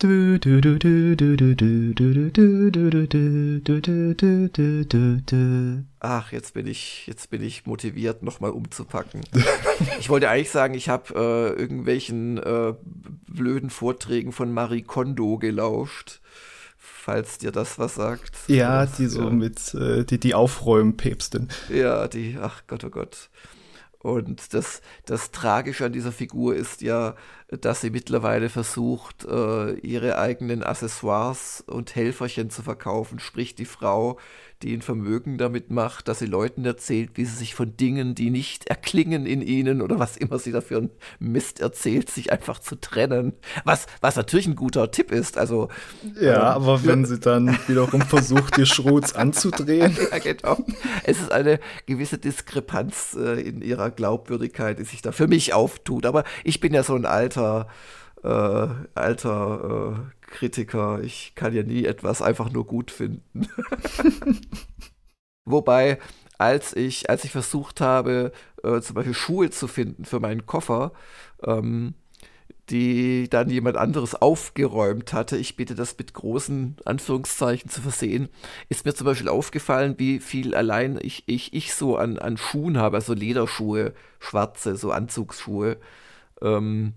Ach, 6.00 6.32
jetzt 6.32 6.54
bin 6.54 6.66
ich, 6.66 7.06
jetzt 7.06 7.30
bin 7.30 7.42
ich 7.42 7.66
motiviert, 7.66 8.22
nochmal 8.22 8.50
umzupacken. 8.50 9.20
ich 10.00 10.08
wollte 10.08 10.30
eigentlich 10.30 10.50
sagen, 10.50 10.74
ich 10.74 10.88
habe 10.88 11.14
äh, 11.14 11.60
irgendwelchen 11.60 12.38
äh, 12.38 12.74
blöden 13.28 13.70
Vorträgen 13.70 14.32
von 14.32 14.52
Marie 14.52 14.82
Kondo 14.82 15.38
gelauscht 15.38 16.20
falls 17.04 17.36
dir 17.36 17.52
das 17.52 17.78
was 17.78 17.96
sagt. 17.96 18.32
Ja, 18.46 18.86
die 18.86 19.06
so 19.06 19.24
ja. 19.24 19.30
mit, 19.30 19.74
äh, 19.74 20.04
die, 20.04 20.18
die 20.18 20.34
Aufräumen-Päpstin. 20.34 21.48
Ja, 21.68 22.08
die, 22.08 22.38
ach 22.40 22.62
Gott, 22.66 22.82
oh 22.84 22.90
Gott. 22.90 23.28
Und 23.98 24.52
das, 24.54 24.80
das 25.04 25.30
Tragische 25.30 25.84
an 25.86 25.92
dieser 25.92 26.12
Figur 26.12 26.54
ist 26.54 26.82
ja, 26.82 27.14
dass 27.48 27.82
sie 27.82 27.90
mittlerweile 27.90 28.48
versucht, 28.48 29.24
äh, 29.24 29.74
ihre 29.80 30.18
eigenen 30.18 30.62
Accessoires 30.62 31.62
und 31.66 31.94
Helferchen 31.94 32.50
zu 32.50 32.62
verkaufen. 32.62 33.18
Sprich, 33.18 33.54
die 33.54 33.64
Frau 33.64 34.18
die 34.64 34.74
ein 34.74 34.82
Vermögen 34.82 35.36
damit 35.36 35.70
macht, 35.70 36.08
dass 36.08 36.18
sie 36.18 36.26
Leuten 36.26 36.64
erzählt, 36.64 37.10
wie 37.14 37.24
sie 37.26 37.36
sich 37.36 37.54
von 37.54 37.76
Dingen, 37.76 38.14
die 38.14 38.30
nicht 38.30 38.66
erklingen 38.66 39.26
in 39.26 39.42
ihnen 39.42 39.82
oder 39.82 39.98
was 39.98 40.16
immer 40.16 40.38
sie 40.38 40.52
dafür 40.52 40.78
einen 40.78 40.90
Mist 41.18 41.60
erzählt, 41.60 42.10
sich 42.10 42.32
einfach 42.32 42.58
zu 42.58 42.76
trennen. 42.76 43.34
Was, 43.64 43.86
was 44.00 44.16
natürlich 44.16 44.46
ein 44.46 44.56
guter 44.56 44.90
Tipp 44.90 45.12
ist. 45.12 45.36
Also, 45.36 45.68
ja, 46.18 46.56
ähm, 46.56 46.62
aber 46.62 46.84
wenn 46.84 47.04
sie 47.04 47.20
dann 47.20 47.58
wiederum 47.66 48.00
versucht, 48.00 48.56
die 48.56 48.64
Schrotz 48.64 49.12
anzudrehen. 49.12 49.96
ja, 50.10 50.18
genau. 50.18 50.58
Es 51.04 51.20
ist 51.20 51.30
eine 51.30 51.60
gewisse 51.84 52.16
Diskrepanz 52.16 53.16
äh, 53.20 53.40
in 53.42 53.60
ihrer 53.60 53.90
Glaubwürdigkeit, 53.90 54.78
die 54.78 54.84
sich 54.84 55.02
da 55.02 55.12
für 55.12 55.28
mich 55.28 55.52
auftut. 55.52 56.06
Aber 56.06 56.24
ich 56.42 56.60
bin 56.60 56.72
ja 56.72 56.82
so 56.82 56.94
ein 56.94 57.04
alter 57.04 57.68
äh, 58.24 58.68
alter 58.94 59.98
äh, 59.98 60.26
Kritiker. 60.26 61.00
Ich 61.02 61.34
kann 61.34 61.54
ja 61.54 61.62
nie 61.62 61.84
etwas 61.84 62.22
einfach 62.22 62.50
nur 62.50 62.66
gut 62.66 62.90
finden. 62.90 63.22
Wobei, 65.44 65.98
als 66.38 66.74
ich, 66.74 67.10
als 67.10 67.24
ich 67.24 67.32
versucht 67.32 67.80
habe, 67.80 68.32
äh, 68.62 68.80
zum 68.80 68.94
Beispiel 68.94 69.14
Schuhe 69.14 69.50
zu 69.50 69.68
finden 69.68 70.04
für 70.06 70.20
meinen 70.20 70.46
Koffer, 70.46 70.92
ähm, 71.44 71.94
die 72.70 73.28
dann 73.28 73.50
jemand 73.50 73.76
anderes 73.76 74.14
aufgeräumt 74.14 75.12
hatte, 75.12 75.36
ich 75.36 75.56
bitte 75.56 75.74
das 75.74 75.98
mit 75.98 76.14
großen 76.14 76.76
Anführungszeichen 76.86 77.68
zu 77.70 77.82
versehen, 77.82 78.30
ist 78.70 78.86
mir 78.86 78.94
zum 78.94 79.04
Beispiel 79.06 79.28
aufgefallen, 79.28 79.96
wie 79.98 80.18
viel 80.18 80.54
allein 80.54 80.98
ich, 81.02 81.24
ich, 81.26 81.52
ich 81.52 81.74
so 81.74 81.96
an, 81.98 82.18
an 82.18 82.38
Schuhen 82.38 82.78
habe, 82.78 82.96
also 82.96 83.12
Lederschuhe, 83.12 83.92
schwarze, 84.18 84.76
so 84.76 84.92
Anzugsschuhe, 84.92 85.76
ähm, 86.42 86.94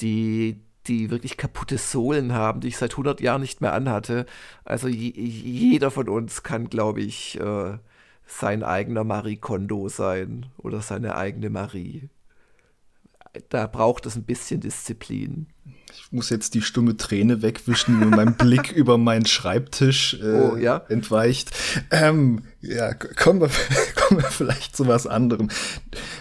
die, 0.00 0.60
die 0.88 1.10
wirklich 1.10 1.36
kaputte 1.36 1.78
Sohlen 1.78 2.32
haben, 2.32 2.60
die 2.60 2.68
ich 2.68 2.78
seit 2.78 2.92
100 2.92 3.20
Jahren 3.20 3.42
nicht 3.42 3.60
mehr 3.60 3.74
anhatte. 3.74 4.26
Also 4.64 4.88
jeder 4.88 5.90
von 5.90 6.08
uns 6.08 6.42
kann, 6.42 6.68
glaube 6.70 7.02
ich, 7.02 7.38
äh, 7.38 7.78
sein 8.26 8.62
eigener 8.62 9.04
Marie 9.04 9.36
Kondo 9.36 9.88
sein 9.88 10.46
oder 10.58 10.80
seine 10.82 11.16
eigene 11.16 11.50
Marie. 11.50 12.08
Da 13.48 13.66
braucht 13.66 14.06
es 14.06 14.16
ein 14.16 14.24
bisschen 14.24 14.60
Disziplin. 14.60 15.46
Ich 15.92 16.12
muss 16.12 16.30
jetzt 16.30 16.54
die 16.54 16.62
stumme 16.62 16.96
Träne 16.96 17.42
wegwischen, 17.42 18.00
die 18.00 18.06
mein 18.06 18.36
Blick 18.36 18.72
über 18.76 18.98
meinen 18.98 19.26
Schreibtisch 19.26 20.14
äh, 20.22 20.24
oh, 20.24 20.56
ja? 20.56 20.82
entweicht. 20.88 21.50
Ähm, 21.90 22.42
ja, 22.60 22.94
kommen 22.94 23.40
wir, 23.40 23.50
kommen 23.96 24.22
wir 24.22 24.28
vielleicht 24.28 24.76
zu 24.76 24.86
was 24.86 25.06
anderem. 25.06 25.48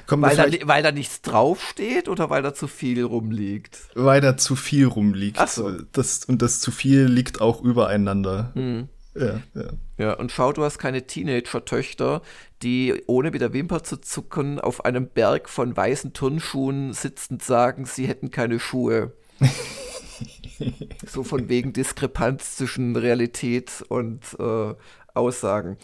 Kommen 0.06 0.24
weil, 0.24 0.36
da, 0.36 0.68
weil 0.68 0.84
da 0.84 0.92
nichts 0.92 1.22
draufsteht 1.22 2.10
oder 2.10 2.30
weil 2.30 2.42
da 2.42 2.54
zu 2.54 2.68
viel 2.68 3.04
rumliegt? 3.04 3.80
Weil 3.96 4.22
da 4.22 4.38
zu 4.38 4.56
viel 4.56 4.86
rumliegt. 4.86 5.40
Ach 5.40 5.48
so. 5.48 5.72
das, 5.92 6.26
und 6.26 6.42
das 6.42 6.60
zu 6.60 6.72
viel 6.72 7.06
liegt 7.06 7.42
auch 7.42 7.62
übereinander. 7.62 8.52
Hm. 8.54 8.90
Ja, 9.20 9.42
ja. 9.56 9.70
ja, 9.98 10.14
und 10.14 10.32
schau, 10.32 10.54
du 10.54 10.64
hast 10.64 10.78
keine 10.78 11.08
Teenager-Töchter, 11.08 12.22
die 12.62 13.04
ohne 13.08 13.32
mit 13.32 13.42
der 13.42 13.54
Wimper 13.54 13.84
zu 13.84 13.98
zucken 13.98 14.60
auf 14.60 14.86
einem 14.86 15.08
Berg 15.08 15.50
von 15.50 15.76
weißen 15.76 16.14
Turnschuhen 16.14 16.94
sitzend 16.94 17.44
sagen, 17.44 17.86
sie 17.86 18.08
hätten 18.08 18.30
keine 18.30 18.60
Schuhe. 18.60 19.14
so 21.08 21.24
von 21.24 21.50
wegen 21.50 21.74
Diskrepanz 21.74 22.58
zwischen 22.58 22.96
Realität 22.96 23.84
und 23.90 24.22
äh, 24.40 24.74
Aussagen. 25.14 25.78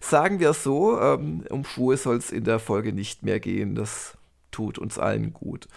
Sagen 0.00 0.40
wir 0.40 0.52
so, 0.52 1.00
ähm, 1.00 1.44
um 1.50 1.64
Schuhe 1.64 1.96
soll 1.96 2.16
es 2.16 2.30
in 2.30 2.44
der 2.44 2.58
Folge 2.58 2.92
nicht 2.92 3.22
mehr 3.22 3.40
gehen. 3.40 3.74
Das 3.74 4.16
tut 4.50 4.78
uns 4.78 4.98
allen 4.98 5.34
gut. 5.34 5.68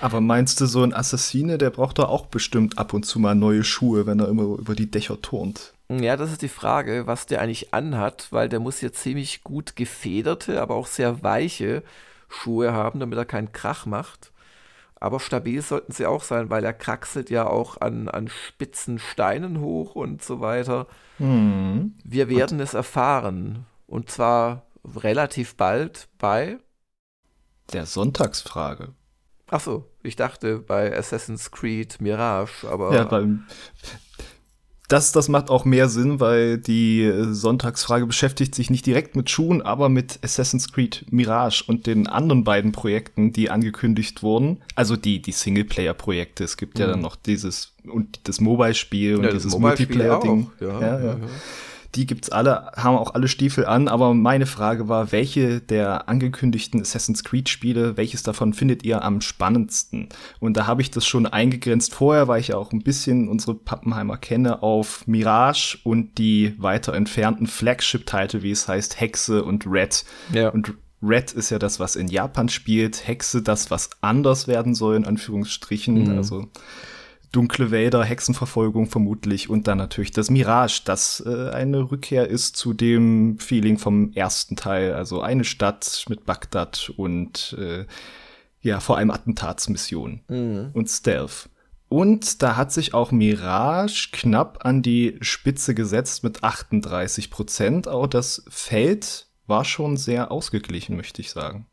Aber 0.00 0.20
meinst 0.20 0.60
du, 0.60 0.66
so 0.66 0.82
ein 0.82 0.94
Assassine, 0.94 1.58
der 1.58 1.70
braucht 1.70 1.98
doch 1.98 2.08
auch 2.08 2.26
bestimmt 2.26 2.78
ab 2.78 2.92
und 2.92 3.04
zu 3.04 3.18
mal 3.18 3.34
neue 3.34 3.64
Schuhe, 3.64 4.06
wenn 4.06 4.20
er 4.20 4.28
immer 4.28 4.44
über 4.44 4.74
die 4.74 4.90
Dächer 4.90 5.20
turnt? 5.20 5.72
Ja, 5.88 6.16
das 6.16 6.30
ist 6.30 6.42
die 6.42 6.48
Frage, 6.48 7.08
was 7.08 7.26
der 7.26 7.40
eigentlich 7.40 7.74
anhat, 7.74 8.28
weil 8.30 8.48
der 8.48 8.60
muss 8.60 8.80
ja 8.80 8.92
ziemlich 8.92 9.42
gut 9.42 9.74
gefederte, 9.74 10.62
aber 10.62 10.76
auch 10.76 10.86
sehr 10.86 11.24
weiche 11.24 11.82
Schuhe 12.28 12.72
haben, 12.72 13.00
damit 13.00 13.18
er 13.18 13.24
keinen 13.24 13.50
Krach 13.50 13.86
macht. 13.86 14.30
Aber 15.00 15.18
stabil 15.18 15.62
sollten 15.62 15.92
sie 15.92 16.04
auch 16.04 16.22
sein, 16.22 16.50
weil 16.50 16.62
er 16.62 16.74
kraxelt 16.74 17.30
ja 17.30 17.46
auch 17.46 17.80
an, 17.80 18.08
an 18.08 18.28
spitzen 18.28 18.98
Steinen 18.98 19.60
hoch 19.60 19.94
und 19.94 20.22
so 20.22 20.40
weiter. 20.40 20.86
Mhm. 21.18 21.94
Wir 22.04 22.28
werden 22.28 22.58
und 22.58 22.64
es 22.64 22.74
erfahren. 22.74 23.64
Und 23.86 24.10
zwar 24.10 24.66
relativ 24.84 25.56
bald 25.56 26.08
bei 26.18 26.58
der 27.72 27.86
Sonntagsfrage. 27.86 28.94
Ach 29.48 29.60
so, 29.60 29.90
ich 30.02 30.16
dachte 30.16 30.58
bei 30.58 30.96
Assassin's 30.96 31.50
Creed 31.50 32.00
Mirage, 32.00 32.68
aber. 32.68 32.94
Ja, 32.94 33.04
beim 33.04 33.46
das, 34.90 35.12
das 35.12 35.28
macht 35.28 35.50
auch 35.50 35.64
mehr 35.64 35.88
Sinn, 35.88 36.18
weil 36.18 36.58
die 36.58 37.02
äh, 37.02 37.32
Sonntagsfrage 37.32 38.06
beschäftigt 38.06 38.56
sich 38.56 38.70
nicht 38.70 38.84
direkt 38.84 39.14
mit 39.14 39.30
Schuhen, 39.30 39.62
aber 39.62 39.88
mit 39.88 40.18
Assassin's 40.22 40.72
Creed 40.72 41.06
Mirage 41.10 41.62
und 41.66 41.86
den 41.86 42.08
anderen 42.08 42.42
beiden 42.42 42.72
Projekten, 42.72 43.32
die 43.32 43.50
angekündigt 43.50 44.24
wurden. 44.24 44.58
Also 44.74 44.96
die, 44.96 45.22
die 45.22 45.30
Singleplayer-Projekte. 45.30 46.42
Es 46.42 46.56
gibt 46.56 46.74
mhm. 46.74 46.80
ja 46.80 46.86
dann 46.88 47.00
noch 47.00 47.14
dieses 47.14 47.72
und 47.84 48.20
das 48.24 48.40
Mobile-Spiel 48.40 49.16
und 49.16 49.24
ja, 49.24 49.30
dieses 49.30 49.56
Multiplayer-Ding. 49.56 50.50
Ja, 50.60 50.80
ja, 50.80 51.04
ja. 51.04 51.16
Die 51.94 52.06
gibt's 52.06 52.30
alle, 52.30 52.70
haben 52.76 52.96
auch 52.96 53.14
alle 53.14 53.26
Stiefel 53.26 53.66
an, 53.66 53.88
aber 53.88 54.14
meine 54.14 54.46
Frage 54.46 54.88
war, 54.88 55.10
welche 55.10 55.60
der 55.60 56.08
angekündigten 56.08 56.80
Assassin's 56.80 57.24
Creed 57.24 57.48
Spiele, 57.48 57.96
welches 57.96 58.22
davon 58.22 58.54
findet 58.54 58.84
ihr 58.84 59.02
am 59.02 59.20
spannendsten? 59.20 60.08
Und 60.38 60.56
da 60.56 60.66
habe 60.66 60.82
ich 60.82 60.92
das 60.92 61.04
schon 61.04 61.26
eingegrenzt 61.26 61.92
vorher, 61.92 62.28
weil 62.28 62.40
ich 62.40 62.48
ja 62.48 62.56
auch 62.56 62.72
ein 62.72 62.82
bisschen 62.82 63.28
unsere 63.28 63.54
Pappenheimer 63.54 64.18
kenne, 64.18 64.62
auf 64.62 65.06
Mirage 65.08 65.78
und 65.82 66.18
die 66.18 66.54
weiter 66.58 66.94
entfernten 66.94 67.48
Flagship-Titel, 67.48 68.42
wie 68.42 68.52
es 68.52 68.68
heißt, 68.68 69.00
Hexe 69.00 69.42
und 69.42 69.66
Red. 69.66 70.04
Ja. 70.32 70.50
Und 70.50 70.74
Red 71.02 71.32
ist 71.32 71.50
ja 71.50 71.58
das, 71.58 71.80
was 71.80 71.96
in 71.96 72.08
Japan 72.08 72.48
spielt, 72.48 73.06
Hexe 73.06 73.42
das, 73.42 73.70
was 73.70 73.90
anders 74.00 74.46
werden 74.46 74.74
soll, 74.74 74.96
in 74.96 75.06
Anführungsstrichen. 75.06 76.04
Mhm. 76.04 76.16
Also 76.16 76.48
dunkle 77.32 77.70
Wälder, 77.70 78.04
Hexenverfolgung 78.04 78.86
vermutlich 78.86 79.48
und 79.48 79.68
dann 79.68 79.78
natürlich 79.78 80.10
das 80.10 80.30
Mirage, 80.30 80.82
das 80.84 81.22
äh, 81.24 81.50
eine 81.50 81.90
Rückkehr 81.90 82.28
ist 82.28 82.56
zu 82.56 82.72
dem 82.72 83.38
Feeling 83.38 83.78
vom 83.78 84.12
ersten 84.12 84.56
Teil. 84.56 84.94
Also 84.94 85.20
eine 85.20 85.44
Stadt 85.44 86.04
mit 86.08 86.26
Bagdad 86.26 86.92
und 86.96 87.56
äh, 87.58 87.86
ja, 88.62 88.80
vor 88.80 88.98
allem 88.98 89.10
Attentatsmissionen 89.10 90.22
mhm. 90.28 90.70
und 90.74 90.88
Stealth. 90.88 91.48
Und 91.88 92.42
da 92.42 92.56
hat 92.56 92.72
sich 92.72 92.94
auch 92.94 93.10
Mirage 93.10 94.10
knapp 94.12 94.64
an 94.64 94.82
die 94.82 95.18
Spitze 95.22 95.74
gesetzt 95.74 96.22
mit 96.22 96.44
38 96.44 97.30
Prozent. 97.30 97.88
Auch 97.88 98.06
das 98.06 98.44
Feld 98.48 99.26
war 99.46 99.64
schon 99.64 99.96
sehr 99.96 100.30
ausgeglichen, 100.30 100.96
möchte 100.96 101.20
ich 101.20 101.30
sagen. 101.30 101.66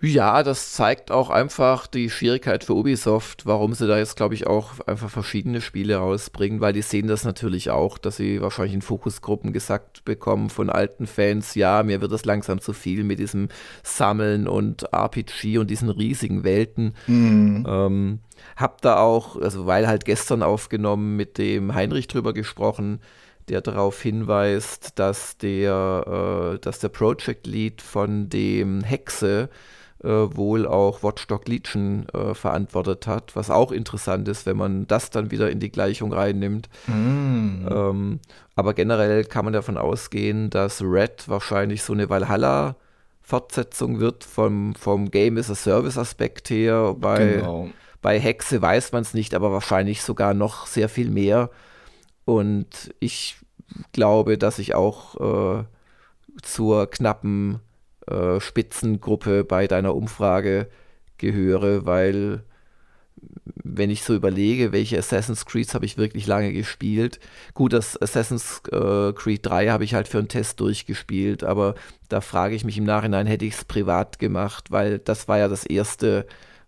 Ja, 0.00 0.42
das 0.42 0.72
zeigt 0.72 1.10
auch 1.10 1.30
einfach 1.30 1.86
die 1.86 2.10
Schwierigkeit 2.10 2.64
für 2.64 2.74
Ubisoft, 2.74 3.46
warum 3.46 3.74
sie 3.74 3.86
da 3.86 3.98
jetzt, 3.98 4.16
glaube 4.16 4.34
ich, 4.34 4.46
auch 4.46 4.80
einfach 4.86 5.10
verschiedene 5.10 5.60
Spiele 5.60 5.96
rausbringen, 5.96 6.60
weil 6.60 6.72
die 6.72 6.82
sehen 6.82 7.06
das 7.06 7.24
natürlich 7.24 7.70
auch, 7.70 7.98
dass 7.98 8.16
sie 8.16 8.40
wahrscheinlich 8.40 8.74
in 8.74 8.82
Fokusgruppen 8.82 9.52
gesagt 9.52 10.04
bekommen 10.04 10.50
von 10.50 10.70
alten 10.70 11.06
Fans, 11.06 11.54
ja, 11.54 11.82
mir 11.82 12.00
wird 12.00 12.12
das 12.12 12.24
langsam 12.24 12.60
zu 12.60 12.72
viel 12.72 13.04
mit 13.04 13.18
diesem 13.18 13.48
Sammeln 13.82 14.48
und 14.48 14.92
RPG 14.92 15.58
und 15.58 15.70
diesen 15.70 15.90
riesigen 15.90 16.44
Welten. 16.44 16.94
Mhm. 17.06 17.66
Ähm, 17.68 18.18
hab 18.56 18.80
da 18.80 18.98
auch, 18.98 19.36
also 19.36 19.66
weil 19.66 19.86
halt 19.86 20.04
gestern 20.04 20.42
aufgenommen, 20.42 21.16
mit 21.16 21.38
dem 21.38 21.74
Heinrich 21.74 22.08
drüber 22.08 22.32
gesprochen, 22.32 23.00
der 23.50 23.60
darauf 23.60 24.00
hinweist, 24.00 24.98
dass 24.98 25.36
der, 25.36 26.54
äh, 26.54 26.58
dass 26.60 26.78
der 26.78 26.88
Project 26.88 27.46
Lead 27.46 27.82
von 27.82 28.28
dem 28.28 28.82
Hexe 28.82 29.48
äh, 30.02 30.08
wohl 30.08 30.66
auch 30.66 31.02
Watchdog 31.02 31.48
Legion 31.48 32.06
äh, 32.14 32.34
verantwortet 32.34 33.06
hat, 33.06 33.34
was 33.34 33.50
auch 33.50 33.72
interessant 33.72 34.28
ist, 34.28 34.46
wenn 34.46 34.56
man 34.56 34.86
das 34.86 35.10
dann 35.10 35.30
wieder 35.30 35.50
in 35.50 35.58
die 35.60 35.70
Gleichung 35.70 36.12
reinnimmt. 36.12 36.68
Mm. 36.86 37.66
Ähm, 37.68 38.20
aber 38.54 38.74
generell 38.74 39.24
kann 39.24 39.44
man 39.44 39.52
davon 39.52 39.76
ausgehen, 39.76 40.48
dass 40.48 40.80
Red 40.80 41.28
wahrscheinlich 41.28 41.82
so 41.82 41.92
eine 41.92 42.08
Valhalla 42.08 42.76
Fortsetzung 43.20 44.00
wird 44.00 44.24
vom, 44.24 44.74
vom 44.74 45.10
Game 45.10 45.38
as 45.38 45.50
a 45.50 45.54
Service 45.54 45.98
Aspekt 45.98 46.50
her. 46.50 46.94
Bei, 46.98 47.34
genau. 47.34 47.68
bei 48.00 48.18
Hexe 48.18 48.62
weiß 48.62 48.92
man 48.92 49.02
es 49.02 49.12
nicht, 49.12 49.34
aber 49.34 49.52
wahrscheinlich 49.52 50.02
sogar 50.02 50.34
noch 50.34 50.66
sehr 50.66 50.88
viel 50.88 51.10
mehr. 51.10 51.50
Und 52.30 52.94
ich 53.00 53.38
glaube, 53.90 54.38
dass 54.38 54.60
ich 54.60 54.76
auch 54.76 55.60
äh, 55.60 55.64
zur 56.42 56.88
knappen 56.88 57.58
äh, 58.06 58.38
Spitzengruppe 58.38 59.42
bei 59.42 59.66
deiner 59.66 59.96
Umfrage 59.96 60.68
gehöre, 61.18 61.86
weil 61.86 62.44
wenn 63.64 63.90
ich 63.90 64.04
so 64.04 64.14
überlege, 64.14 64.70
welche 64.70 64.96
Assassin's 64.96 65.44
Creeds 65.44 65.74
habe 65.74 65.84
ich 65.84 65.98
wirklich 65.98 66.28
lange 66.28 66.52
gespielt. 66.52 67.18
Gut, 67.52 67.72
das 67.72 68.00
Assassin's 68.00 68.62
äh, 68.70 69.12
Creed 69.12 69.44
3 69.44 69.68
habe 69.70 69.82
ich 69.82 69.94
halt 69.94 70.06
für 70.06 70.18
einen 70.18 70.28
Test 70.28 70.60
durchgespielt, 70.60 71.42
aber 71.42 71.74
da 72.08 72.20
frage 72.20 72.54
ich 72.54 72.64
mich 72.64 72.78
im 72.78 72.84
Nachhinein, 72.84 73.26
hätte 73.26 73.44
ich 73.44 73.54
es 73.54 73.64
privat 73.64 74.20
gemacht, 74.20 74.70
weil 74.70 75.00
das 75.00 75.26
war 75.26 75.38
ja 75.38 75.48
das 75.48 75.66
erste, 75.66 76.26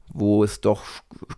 wo 0.09 0.43
es 0.43 0.61
doch 0.61 0.83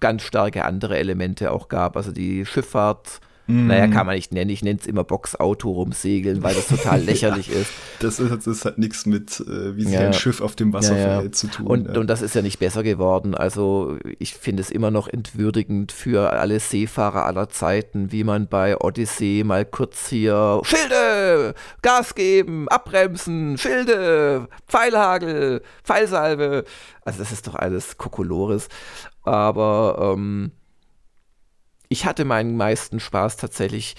ganz 0.01 0.23
starke 0.23 0.65
andere 0.65 0.97
Elemente 0.97 1.53
auch 1.53 1.69
gab. 1.69 1.99
Also 1.99 2.11
die 2.11 2.47
Schifffahrt 2.47 3.21
Mm. 3.47 3.67
Naja, 3.67 3.89
kann 3.89 4.07
man 4.07 4.15
nicht 4.15 4.33
nennen. 4.33 4.51
Ich 4.51 4.63
nenne 4.63 4.79
es 4.81 4.87
immer 4.87 5.05
Boxauto 5.05 5.71
rumsegeln, 5.71 6.43
weil 6.43 6.55
das 6.55 6.69
total 6.69 7.01
lächerlich 7.05 7.49
ja, 7.49 7.61
ist. 7.61 7.71
Das, 8.01 8.19
ist, 8.19 8.47
das 8.47 8.65
hat 8.65 8.79
nichts 8.79 9.05
mit, 9.05 9.41
äh, 9.41 9.77
wie 9.77 9.85
sich 9.85 9.93
ja. 9.93 10.01
ein 10.01 10.13
Schiff 10.15 10.41
auf 10.41 10.57
dem 10.57 10.73
Wasser 10.73 10.97
ja, 10.97 11.03
verhält, 11.05 11.37
zu 11.37 11.49
tun. 11.49 11.67
Und, 11.67 11.97
und 11.97 12.07
das 12.07 12.23
ist 12.23 12.35
ja 12.35 12.43
nicht 12.43 12.59
besser 12.59 12.83
geworden. 12.83 13.35
Also 13.35 13.99
ich 14.19 14.35
finde 14.35 14.63
es 14.63 14.71
immer 14.71 14.91
noch 14.91 15.09
entwürdigend 15.09 15.93
für 15.93 16.33
alle 16.33 16.59
Seefahrer 16.59 17.27
aller 17.27 17.49
Zeiten, 17.51 18.13
wie 18.13 18.25
man 18.25 18.49
bei 18.49 18.79
Odyssey 18.79 19.43
mal 19.45 19.65
kurz 19.65 20.09
hier 20.09 20.61
Schilde, 20.65 21.55
Gas 21.83 22.15
geben, 22.15 22.69
abbremsen, 22.69 23.59
Schilde, 23.59 24.49
Pfeilhagel, 24.69 25.63
Pfeilsalve. 25.83 26.65
Also 27.05 27.19
das 27.19 27.33
ist 27.33 27.47
doch 27.47 27.57
alles 27.57 27.99
Kokolores. 27.99 28.69
Aber 29.23 30.15
ähm, 30.17 30.53
ich 31.95 32.07
hatte 32.07 32.25
meinen 32.25 32.57
meisten 32.57 32.99
Spaß 32.99 33.37
tatsächlich. 33.37 33.95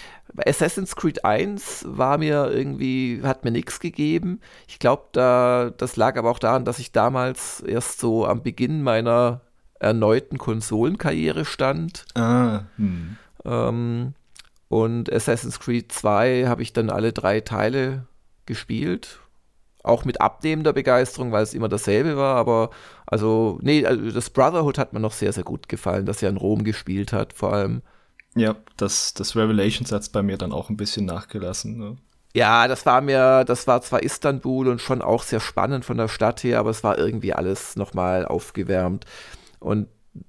Assassin's 0.45 0.97
Creed 0.97 1.23
1 1.23 1.85
war 1.87 2.17
mir 2.17 2.51
irgendwie, 2.51 3.21
hat 3.23 3.45
mir 3.45 3.51
nichts 3.51 3.79
gegeben. 3.79 4.41
Ich 4.67 4.79
glaube, 4.79 5.03
da, 5.13 5.71
das 5.77 5.95
lag 5.95 6.17
aber 6.17 6.29
auch 6.29 6.39
daran, 6.39 6.65
dass 6.65 6.77
ich 6.77 6.91
damals 6.91 7.61
erst 7.61 8.01
so 8.01 8.27
am 8.27 8.43
Beginn 8.43 8.83
meiner 8.83 9.39
erneuten 9.79 10.37
Konsolenkarriere 10.37 11.45
stand. 11.45 12.03
Ah, 12.15 12.63
hm. 12.75 13.15
ähm, 13.45 14.13
und 14.67 15.13
Assassin's 15.13 15.61
Creed 15.61 15.89
2 15.89 16.47
habe 16.47 16.63
ich 16.63 16.73
dann 16.73 16.89
alle 16.89 17.13
drei 17.13 17.39
Teile 17.39 18.07
gespielt 18.45 19.19
auch 19.85 20.03
mit 20.03 20.19
abnehmender 20.19 20.73
Begeisterung, 20.73 21.31
weil 21.31 21.43
es 21.43 21.53
immer 21.53 21.69
dasselbe 21.69 22.17
war, 22.17 22.35
aber 22.35 22.71
also, 23.07 23.59
nee, 23.61 23.85
also 23.85 24.11
das 24.11 24.29
Brotherhood 24.29 24.77
hat 24.77 24.93
mir 24.93 24.99
noch 24.99 25.13
sehr, 25.13 25.33
sehr 25.33 25.43
gut 25.43 25.69
gefallen, 25.69 26.05
dass 26.05 26.23
er 26.23 26.29
in 26.29 26.37
Rom 26.37 26.63
gespielt 26.63 27.13
hat, 27.13 27.33
vor 27.33 27.53
allem. 27.53 27.81
Ja, 28.35 28.55
das, 28.77 29.13
das 29.13 29.35
Revelations 29.35 29.91
hat 29.91 30.11
bei 30.11 30.23
mir 30.23 30.37
dann 30.37 30.51
auch 30.51 30.69
ein 30.69 30.77
bisschen 30.77 31.05
nachgelassen. 31.05 31.77
Ne? 31.77 31.97
Ja, 32.33 32.67
das 32.67 32.85
war 32.85 32.99
mir, 32.99 33.45
das 33.45 33.65
war 33.65 33.81
zwar 33.81 34.03
Istanbul 34.03 34.67
und 34.67 34.81
schon 34.81 35.01
auch 35.01 35.23
sehr 35.23 35.39
spannend 35.39 35.85
von 35.85 35.97
der 35.97 36.09
Stadt 36.09 36.43
her, 36.43 36.59
aber 36.59 36.69
es 36.69 36.83
war 36.83 36.97
irgendwie 36.97 37.33
alles 37.33 37.77
nochmal 37.77 38.25
aufgewärmt. 38.25 39.05
Und 39.59 39.87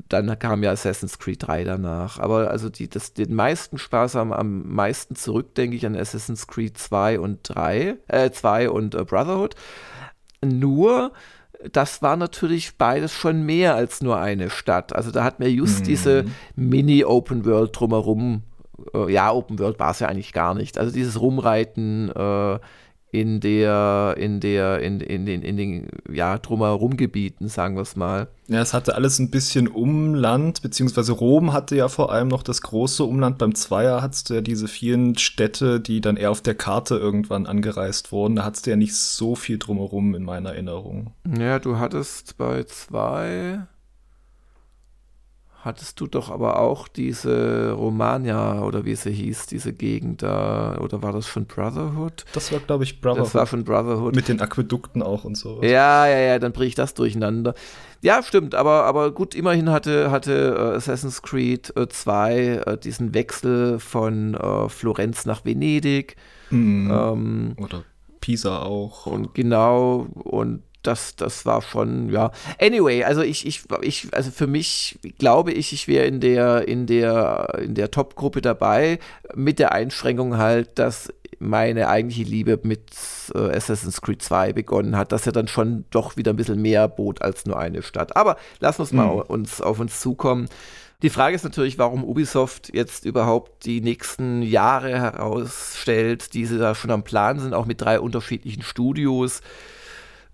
dann 0.08 0.38
kam 0.38 0.62
ja 0.62 0.70
Assassin's 0.70 1.18
Creed 1.18 1.46
3 1.46 1.64
danach. 1.64 2.18
Aber 2.18 2.50
also 2.50 2.68
die, 2.68 2.88
das, 2.88 3.12
den 3.12 3.34
meisten 3.34 3.78
Spaß 3.78 4.16
am, 4.16 4.32
am 4.32 4.72
meisten 4.72 5.16
zurück, 5.16 5.54
denke 5.54 5.76
ich, 5.76 5.86
an 5.86 5.96
Assassin's 5.96 6.46
Creed 6.46 6.78
2 6.78 7.20
und 7.20 7.40
3, 7.42 7.96
äh, 8.08 8.30
2 8.30 8.70
und 8.70 8.94
äh, 8.94 9.04
Brotherhood. 9.04 9.54
Nur, 10.44 11.12
das 11.72 12.02
war 12.02 12.16
natürlich 12.16 12.76
beides 12.76 13.12
schon 13.12 13.44
mehr 13.44 13.74
als 13.74 14.02
nur 14.02 14.18
eine 14.18 14.50
Stadt. 14.50 14.94
Also 14.94 15.10
da 15.10 15.24
hat 15.24 15.38
mir 15.40 15.50
just 15.50 15.80
mhm. 15.80 15.84
diese 15.84 16.24
Mini-Open 16.54 17.44
World 17.44 17.78
drumherum, 17.78 18.42
äh, 18.94 19.12
ja, 19.12 19.32
Open 19.32 19.58
World 19.58 19.78
war 19.78 19.90
es 19.90 20.00
ja 20.00 20.08
eigentlich 20.08 20.32
gar 20.32 20.54
nicht. 20.54 20.78
Also 20.78 20.92
dieses 20.92 21.20
Rumreiten, 21.20 22.10
äh, 22.10 22.58
in 23.20 23.40
der, 23.40 24.14
in 24.18 24.40
der, 24.40 24.80
in, 24.82 25.00
in 25.00 25.24
den, 25.24 25.40
in 25.40 25.56
den, 25.56 25.88
ja, 26.12 26.36
drumherum 26.36 26.98
Gebieten, 26.98 27.48
sagen 27.48 27.74
wir 27.74 27.80
es 27.80 27.96
mal. 27.96 28.28
Ja, 28.48 28.60
es 28.60 28.74
hatte 28.74 28.94
alles 28.94 29.18
ein 29.18 29.30
bisschen 29.30 29.68
Umland, 29.68 30.60
beziehungsweise 30.60 31.12
Rom 31.12 31.54
hatte 31.54 31.76
ja 31.76 31.88
vor 31.88 32.12
allem 32.12 32.28
noch 32.28 32.42
das 32.42 32.60
große 32.60 33.02
Umland. 33.04 33.38
Beim 33.38 33.54
Zweier 33.54 34.02
hattest 34.02 34.28
du 34.28 34.34
ja 34.34 34.42
diese 34.42 34.68
vielen 34.68 35.16
Städte, 35.16 35.80
die 35.80 36.02
dann 36.02 36.18
eher 36.18 36.30
auf 36.30 36.42
der 36.42 36.54
Karte 36.54 36.96
irgendwann 36.96 37.46
angereist 37.46 38.12
wurden. 38.12 38.36
Da 38.36 38.44
hattest 38.44 38.66
du 38.66 38.70
ja 38.70 38.76
nicht 38.76 38.94
so 38.94 39.34
viel 39.34 39.58
drumherum 39.58 40.14
in 40.14 40.22
meiner 40.22 40.50
Erinnerung. 40.50 41.12
Ja, 41.38 41.58
du 41.58 41.78
hattest 41.78 42.36
bei 42.36 42.64
zwei 42.64 43.66
hattest 45.66 46.00
du 46.00 46.06
doch 46.06 46.30
aber 46.30 46.60
auch 46.60 46.88
diese 46.88 47.72
Romagna 47.72 48.62
oder 48.62 48.84
wie 48.84 48.94
sie 48.94 49.10
hieß, 49.10 49.46
diese 49.46 49.72
Gegend 49.72 50.22
da, 50.22 50.78
oder 50.80 51.02
war 51.02 51.12
das 51.12 51.26
schon 51.26 51.46
Brotherhood? 51.46 52.24
Das 52.32 52.52
war, 52.52 52.60
glaube 52.60 52.84
ich, 52.84 53.00
Brotherhood. 53.00 53.26
Das 53.26 53.34
war 53.34 53.46
schon 53.46 53.64
Brotherhood. 53.64 54.14
Mit 54.14 54.28
den 54.28 54.40
Aquädukten 54.40 55.02
auch 55.02 55.24
und 55.24 55.36
so. 55.36 55.62
Ja, 55.62 56.06
ja, 56.06 56.18
ja, 56.18 56.38
dann 56.38 56.52
bricht 56.52 56.66
ich 56.66 56.74
das 56.74 56.94
durcheinander. 56.94 57.54
Ja, 58.02 58.22
stimmt, 58.22 58.54
aber, 58.54 58.84
aber 58.84 59.10
gut, 59.12 59.34
immerhin 59.34 59.70
hatte, 59.70 60.10
hatte 60.10 60.54
uh, 60.56 60.76
Assassin's 60.76 61.22
Creed 61.22 61.72
2 61.76 62.62
uh, 62.66 62.70
uh, 62.70 62.76
diesen 62.76 63.14
Wechsel 63.14 63.78
von 63.78 64.34
äh, 64.34 64.68
Florenz 64.68 65.26
nach 65.26 65.44
Venedig. 65.44 66.16
Mhm. 66.50 66.90
Ähm, 66.90 67.56
oder 67.58 67.84
Pisa 68.20 68.62
auch. 68.62 69.06
Und 69.06 69.34
genau, 69.34 70.06
und 70.14 70.62
das, 70.86 71.16
das 71.16 71.46
war 71.46 71.62
schon, 71.62 72.10
ja. 72.10 72.30
Anyway, 72.60 73.04
also 73.04 73.22
ich, 73.22 73.46
ich, 73.46 73.62
ich, 73.82 74.08
also 74.12 74.30
für 74.30 74.46
mich 74.46 74.98
glaube 75.18 75.52
ich, 75.52 75.72
ich 75.72 75.88
wäre 75.88 76.06
in 76.06 76.20
der, 76.20 76.68
in 76.68 76.86
der, 76.86 77.58
in 77.60 77.74
der 77.74 77.90
Top-Gruppe 77.90 78.40
dabei, 78.40 78.98
mit 79.34 79.58
der 79.58 79.72
Einschränkung 79.72 80.36
halt, 80.36 80.78
dass 80.78 81.12
meine 81.38 81.88
eigentliche 81.88 82.22
Liebe 82.22 82.58
mit 82.62 82.90
äh, 83.34 83.38
Assassin's 83.38 84.00
Creed 84.00 84.22
2 84.22 84.52
begonnen 84.52 84.96
hat, 84.96 85.12
dass 85.12 85.26
er 85.26 85.32
dann 85.32 85.48
schon 85.48 85.84
doch 85.90 86.16
wieder 86.16 86.32
ein 86.32 86.36
bisschen 86.36 86.62
mehr 86.62 86.88
bot 86.88 87.22
als 87.22 87.46
nur 87.46 87.58
eine 87.58 87.82
Stadt. 87.82 88.16
Aber 88.16 88.36
lass 88.60 88.80
uns 88.80 88.92
mal 88.92 89.06
mhm. 89.06 89.20
uns 89.22 89.60
auf 89.60 89.78
uns 89.80 90.00
zukommen. 90.00 90.48
Die 91.02 91.10
Frage 91.10 91.36
ist 91.36 91.44
natürlich, 91.44 91.78
warum 91.78 92.04
Ubisoft 92.04 92.74
jetzt 92.74 93.04
überhaupt 93.04 93.66
die 93.66 93.82
nächsten 93.82 94.40
Jahre 94.40 94.98
herausstellt, 94.98 96.32
die 96.32 96.46
sie 96.46 96.58
da 96.58 96.74
schon 96.74 96.90
am 96.90 97.02
Plan 97.02 97.38
sind, 97.38 97.52
auch 97.52 97.66
mit 97.66 97.82
drei 97.82 98.00
unterschiedlichen 98.00 98.62
Studios. 98.62 99.42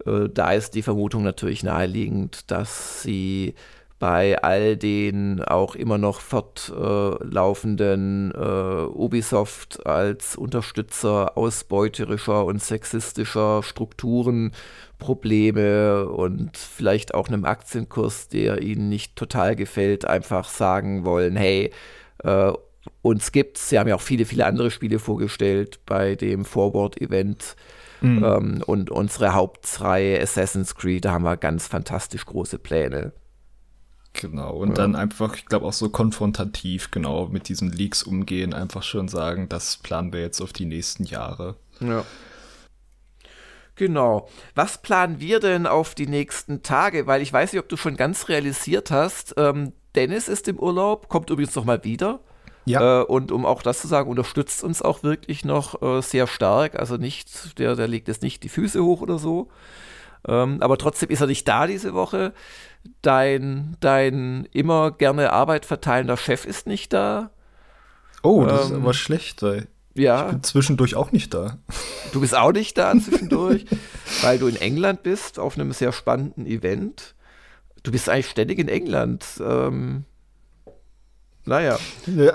Äh, 0.06 0.28
da 0.32 0.52
ist 0.52 0.74
die 0.74 0.82
Vermutung 0.82 1.22
natürlich 1.22 1.62
naheliegend, 1.62 2.50
dass 2.50 3.02
sie 3.02 3.54
bei 4.02 4.42
all 4.42 4.76
den 4.76 5.40
auch 5.44 5.76
immer 5.76 5.96
noch 5.96 6.20
fortlaufenden 6.20 8.32
äh, 8.32 8.84
Ubisoft 8.86 9.86
als 9.86 10.34
Unterstützer 10.34 11.38
ausbeuterischer 11.38 12.44
und 12.44 12.60
sexistischer 12.60 13.62
Strukturen 13.62 14.50
Probleme 14.98 16.08
und 16.08 16.56
vielleicht 16.56 17.14
auch 17.14 17.28
einem 17.28 17.44
Aktienkurs, 17.44 18.26
der 18.26 18.60
ihnen 18.60 18.88
nicht 18.88 19.14
total 19.14 19.54
gefällt, 19.54 20.04
einfach 20.04 20.48
sagen 20.48 21.04
wollen, 21.04 21.36
hey, 21.36 21.70
äh, 22.24 22.52
uns 23.02 23.30
gibt's. 23.30 23.68
Sie 23.68 23.78
haben 23.78 23.88
ja 23.88 23.94
auch 23.94 24.00
viele, 24.00 24.24
viele 24.24 24.46
andere 24.46 24.72
Spiele 24.72 24.98
vorgestellt 24.98 25.78
bei 25.86 26.16
dem 26.16 26.44
Forward-Event. 26.44 27.54
Mhm. 28.02 28.24
Ähm, 28.24 28.62
und 28.66 28.90
unsere 28.90 29.34
Hauptreihe 29.34 30.20
Assassin's 30.20 30.74
Creed, 30.74 31.04
da 31.04 31.12
haben 31.12 31.24
wir 31.24 31.36
ganz 31.36 31.66
fantastisch 31.66 32.26
große 32.26 32.58
Pläne. 32.58 33.12
Genau, 34.14 34.56
und 34.56 34.70
ja. 34.70 34.74
dann 34.74 34.94
einfach, 34.94 35.36
ich 35.36 35.46
glaube, 35.46 35.66
auch 35.66 35.72
so 35.72 35.88
konfrontativ 35.88 36.90
genau 36.90 37.28
mit 37.28 37.48
diesen 37.48 37.72
Leaks 37.72 38.02
umgehen, 38.02 38.52
einfach 38.52 38.82
schon 38.82 39.08
sagen, 39.08 39.48
das 39.48 39.78
planen 39.78 40.12
wir 40.12 40.20
jetzt 40.20 40.40
auf 40.40 40.52
die 40.52 40.66
nächsten 40.66 41.04
Jahre. 41.04 41.56
Ja. 41.80 42.04
Genau. 43.74 44.28
Was 44.54 44.82
planen 44.82 45.18
wir 45.18 45.40
denn 45.40 45.66
auf 45.66 45.94
die 45.94 46.06
nächsten 46.06 46.62
Tage? 46.62 47.06
Weil 47.06 47.22
ich 47.22 47.32
weiß 47.32 47.52
nicht, 47.52 47.60
ob 47.60 47.70
du 47.70 47.78
schon 47.78 47.96
ganz 47.96 48.28
realisiert 48.28 48.90
hast. 48.90 49.34
Ähm, 49.38 49.72
Dennis 49.94 50.28
ist 50.28 50.46
im 50.46 50.58
Urlaub, 50.58 51.08
kommt 51.08 51.30
übrigens 51.30 51.54
noch 51.54 51.64
mal 51.64 51.82
wieder. 51.82 52.20
Ja. 52.64 53.01
Äh, 53.01 53.05
und 53.05 53.33
um 53.33 53.44
auch 53.44 53.62
das 53.62 53.81
zu 53.81 53.88
sagen, 53.88 54.11
unterstützt 54.11 54.62
uns 54.62 54.83
auch 54.83 55.03
wirklich 55.03 55.44
noch 55.44 55.83
äh, 55.83 56.01
sehr 56.03 56.27
stark. 56.27 56.79
Also 56.79 56.96
nicht, 56.96 57.59
der, 57.59 57.75
der 57.75 57.88
legt 57.88 58.09
jetzt 58.09 58.22
nicht 58.22 58.42
die 58.42 58.48
Füße 58.48 58.83
hoch 58.83 59.01
oder 59.01 59.18
so. 59.18 59.48
Ähm, 60.27 60.59
aber 60.61 60.79
trotzdem 60.79 61.11
ist 61.11 61.20
er 61.20 61.27
nicht 61.27 61.48
da 61.48 61.66
diese 61.66 61.94
Woche 61.94 62.33
dein, 63.03 63.77
dein 63.81 64.48
immer 64.53 64.90
gerne 64.90 65.33
Arbeit 65.33 65.66
verteilender 65.66 66.16
Chef 66.16 66.44
ist 66.44 66.66
nicht 66.66 66.92
da. 66.92 67.31
Oh, 68.22 68.44
das 68.44 68.66
ähm, 68.66 68.77
ist 68.77 68.83
aber 68.83 68.94
schlecht, 68.94 69.42
weil 69.42 69.68
ja. 69.94 70.27
ich 70.27 70.33
bin 70.33 70.42
zwischendurch 70.42 70.94
auch 70.94 71.12
nicht 71.12 71.35
da. 71.35 71.59
Du 72.12 72.20
bist 72.20 72.37
auch 72.37 72.53
nicht 72.53 72.79
da 72.79 72.94
zwischendurch, 72.98 73.66
weil 74.22 74.38
du 74.38 74.46
in 74.46 74.57
England 74.57 75.03
bist, 75.03 75.38
auf 75.38 75.57
einem 75.57 75.72
sehr 75.72 75.92
spannenden 75.92 76.46
Event. 76.46 77.14
Du 77.83 77.90
bist 77.90 78.09
eigentlich 78.09 78.31
ständig 78.31 78.59
in 78.59 78.68
England. 78.68 79.25
Ähm, 79.44 80.05
naja. 81.44 81.78
Ja, 82.07 82.35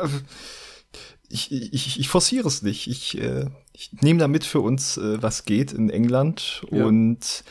ich, 1.30 1.52
ich, 1.52 2.00
ich 2.00 2.08
forciere 2.08 2.48
es 2.48 2.62
nicht. 2.62 2.88
Ich, 2.88 3.18
äh, 3.18 3.46
ich 3.74 3.92
nehme 4.02 4.20
da 4.20 4.28
mit 4.28 4.46
für 4.46 4.62
uns, 4.62 4.98
äh, 4.98 5.22
was 5.22 5.46
geht 5.46 5.74
in 5.74 5.90
England 5.90 6.64
ja. 6.72 6.86
und 6.86 7.44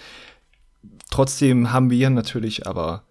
Trotzdem 1.10 1.72
haben 1.72 1.90
wir 1.90 2.10
natürlich 2.10 2.66
aber 2.66 3.04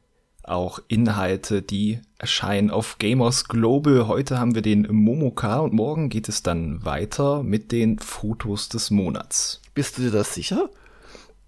auch 0.44 0.80
Inhalte, 0.88 1.64
die 1.64 2.02
erscheinen 2.20 2.70
auf 2.70 3.00
Gamers 3.00 3.46
Global. 3.46 4.08
Heute 4.08 4.38
haben 4.38 4.54
wir 4.54 4.62
den 4.62 4.88
Momoka 4.92 5.58
und 5.58 5.74
morgen 5.74 6.10
geht 6.10 6.30
es 6.30 6.44
dann 6.44 6.86
weiter 6.86 7.42
mit 7.42 7.72
den 7.72 7.98
Fotos 7.98 8.70
des 8.70 8.92
Monats. 8.92 9.62
Bist 9.74 9.98
du 9.98 10.04
dir 10.04 10.12
das 10.12 10.36
sicher? 10.36 10.70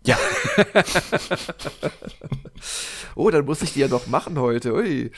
Ja. 0.03 0.17
oh, 3.15 3.29
dann 3.29 3.45
muss 3.45 3.61
ich 3.61 3.73
die 3.73 3.81
ja 3.81 3.87
noch 3.87 4.07
machen 4.07 4.39
heute. 4.39 4.73
Ui. 4.73 5.11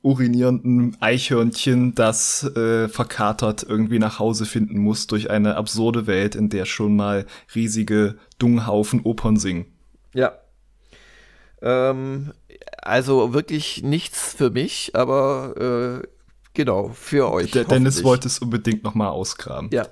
urinierenden 0.03 0.95
Eichhörnchen, 1.01 1.93
das 1.93 2.43
äh, 2.55 2.87
verkatert 2.87 3.65
irgendwie 3.67 3.99
nach 3.99 4.19
Hause 4.19 4.45
finden 4.45 4.77
muss 4.77 5.07
durch 5.07 5.29
eine 5.29 5.55
absurde 5.55 6.07
Welt, 6.07 6.35
in 6.35 6.49
der 6.49 6.65
schon 6.65 6.95
mal 6.95 7.25
riesige 7.53 8.15
Dunghaufen 8.39 9.01
Opern 9.01 9.37
singen. 9.37 9.65
Ja. 10.13 10.33
Ähm, 11.61 12.31
also 12.81 13.33
wirklich 13.33 13.83
nichts 13.83 14.33
für 14.33 14.49
mich, 14.49 14.91
aber 14.93 16.01
äh, 16.03 16.07
genau, 16.53 16.89
für 16.89 17.29
euch. 17.31 17.51
Der 17.51 17.65
Dennis 17.65 18.03
wollte 18.03 18.27
es 18.27 18.39
unbedingt 18.39 18.83
nochmal 18.83 19.09
ausgraben. 19.09 19.69
Ja, 19.73 19.87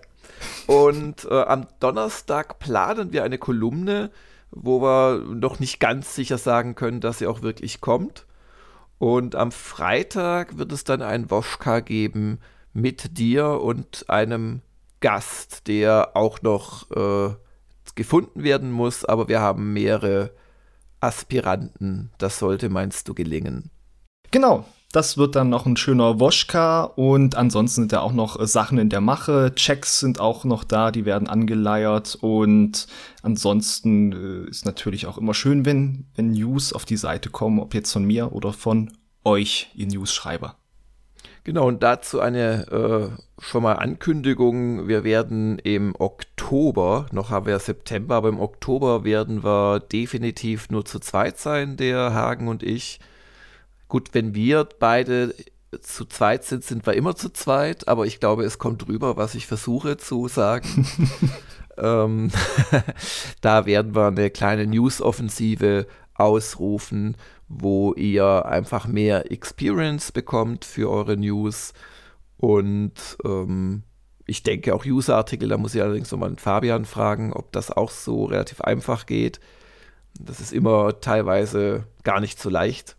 und 0.68 1.26
äh, 1.26 1.42
am 1.42 1.68
Donnerstag 1.80 2.60
planen 2.60 3.12
wir 3.14 3.24
eine 3.24 3.38
Kolumne, 3.38 4.12
wo 4.52 4.82
wir 4.82 5.20
noch 5.34 5.60
nicht 5.60 5.80
ganz 5.80 6.16
sicher 6.16 6.38
sagen 6.38 6.76
können, 6.76 7.02
dass 7.02 7.20
sie 7.20 7.28
auch 7.28 7.42
wirklich 7.42 7.82
kommt. 7.82 8.26
Und 8.98 9.36
am 9.36 9.52
Freitag 9.52 10.58
wird 10.58 10.72
es 10.72 10.84
dann 10.84 11.02
ein 11.02 11.30
Woschka 11.30 11.82
geben 11.82 12.40
mit 12.74 13.18
dir 13.18 13.62
und 13.62 14.10
einem 14.10 14.62
Gast, 15.02 15.68
der 15.68 16.16
auch 16.16 16.42
noch 16.42 16.90
äh, 16.92 17.36
gefunden 17.96 18.44
werden 18.44 18.72
muss, 18.72 19.06
aber 19.06 19.28
wir 19.28 19.42
haben 19.42 19.74
mehrere 19.74 20.32
Aspiranten. 21.00 22.12
Das 22.18 22.40
sollte, 22.40 22.70
meinst 22.70 23.08
du, 23.08 23.14
gelingen. 23.14 23.70
Genau, 24.32 24.66
das 24.96 25.18
wird 25.18 25.36
dann 25.36 25.50
noch 25.50 25.66
ein 25.66 25.76
schöner 25.76 26.22
Woschka 26.22 26.84
und 26.84 27.36
ansonsten 27.36 27.82
sind 27.82 27.92
da 27.92 28.00
auch 28.00 28.14
noch 28.14 28.40
äh, 28.40 28.48
Sachen 28.48 28.78
in 28.78 28.90
der 28.90 29.02
Mache. 29.02 29.54
Checks 29.54 30.00
sind 30.00 30.22
auch 30.22 30.46
noch 30.46 30.64
da, 30.64 30.92
die 30.92 31.04
werden 31.06 31.28
angeleiert 31.28 32.18
und 32.22 32.88
ansonsten 33.22 34.14
äh, 34.14 34.50
ist 34.50 34.66
natürlich 34.66 35.06
auch 35.06 35.18
immer 35.18 35.34
schön, 35.34 35.66
wenn, 35.66 36.06
wenn 36.16 36.32
News 36.32 36.72
auf 36.72 36.86
die 36.86 36.96
Seite 36.96 37.30
kommen, 37.30 37.60
ob 37.60 37.74
jetzt 37.74 37.92
von 37.92 38.06
mir 38.06 38.32
oder 38.32 38.54
von 38.54 38.94
euch, 39.26 39.70
ihr 39.76 39.88
News-Schreiber. 39.88 40.56
Genau, 41.44 41.68
und 41.68 41.84
dazu 41.84 42.22
eine 42.22 42.68
äh, 42.72 43.42
schon 43.42 43.64
mal 43.64 43.74
Ankündigung. 43.74 44.88
Wir 44.88 45.04
werden 45.04 45.60
im 45.60 45.94
Oktober, 46.00 47.08
noch 47.12 47.30
haben 47.32 47.46
wir 47.46 47.60
September, 47.60 48.16
aber 48.16 48.30
im 48.30 48.40
Oktober 48.40 49.04
werden 49.04 49.44
wir 49.44 49.80
definitiv 49.80 50.70
nur 50.70 50.86
zu 50.86 51.00
zweit 51.00 51.38
sein, 51.38 51.76
der 51.76 52.14
Hagen 52.14 52.48
und 52.48 52.64
ich. 52.64 53.00
Gut, 53.88 54.10
wenn 54.14 54.34
wir 54.34 54.68
beide 54.80 55.36
zu 55.82 56.06
zweit 56.06 56.46
sind, 56.46 56.64
sind 56.64 56.86
wir 56.86 56.94
immer 56.94 57.16
zu 57.16 57.30
zweit, 57.32 57.88
aber 57.88 58.06
ich 58.06 58.20
glaube, 58.20 58.44
es 58.44 58.58
kommt 58.58 58.88
drüber, 58.88 59.18
was 59.18 59.36
ich 59.36 59.48
versuche 59.48 59.98
zu 59.98 60.28
sagen. 60.28 60.88
ähm, 61.78 62.32
da 63.42 63.66
werden 63.66 63.96
wir 63.96 64.08
eine 64.08 64.30
kleine 64.30 64.68
News-Offensive 64.68 65.88
ausrufen, 66.14 67.18
wo 67.48 67.94
ihr 67.94 68.46
einfach 68.46 68.88
mehr 68.88 69.32
Experience 69.32 70.12
bekommt 70.12 70.66
für 70.66 70.90
eure 70.90 71.18
News 71.18 71.74
und 72.38 73.18
ähm, 73.24 73.84
ich 74.26 74.44
denke 74.44 74.74
auch 74.74 74.86
User-Artikel, 74.86 75.50
da 75.50 75.58
muss 75.58 75.76
ich 75.76 75.82
allerdings 75.82 76.12
nochmal 76.12 76.30
einen 76.30 76.38
Fabian 76.38 76.86
fragen, 76.86 77.34
ob 77.34 77.52
das 77.52 77.72
auch 77.72 77.92
so 77.92 78.26
relativ 78.26 78.62
einfach 78.62 79.06
geht. 79.06 79.40
Das 80.20 80.40
ist 80.40 80.54
immer 80.54 81.00
teilweise 81.00 81.86
gar 82.04 82.20
nicht 82.20 82.40
so 82.40 82.50
leicht. 82.50 82.98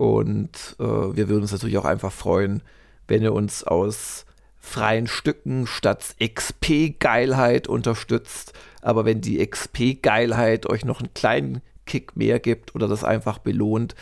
Und 0.00 0.76
äh, 0.78 0.82
wir 0.82 1.28
würden 1.28 1.42
uns 1.42 1.52
natürlich 1.52 1.76
auch 1.76 1.84
einfach 1.84 2.10
freuen, 2.10 2.62
wenn 3.06 3.20
ihr 3.22 3.34
uns 3.34 3.64
aus 3.64 4.24
freien 4.58 5.06
Stücken 5.06 5.66
statt 5.66 6.16
XP-Geilheit 6.18 7.68
unterstützt. 7.68 8.54
Aber 8.80 9.04
wenn 9.04 9.20
die 9.20 9.46
XP-Geilheit 9.46 10.64
euch 10.64 10.86
noch 10.86 11.00
einen 11.00 11.12
kleinen 11.12 11.60
Kick 11.84 12.16
mehr 12.16 12.40
gibt 12.40 12.74
oder 12.74 12.88
das 12.88 13.04
einfach 13.04 13.40
belohnt, 13.40 13.94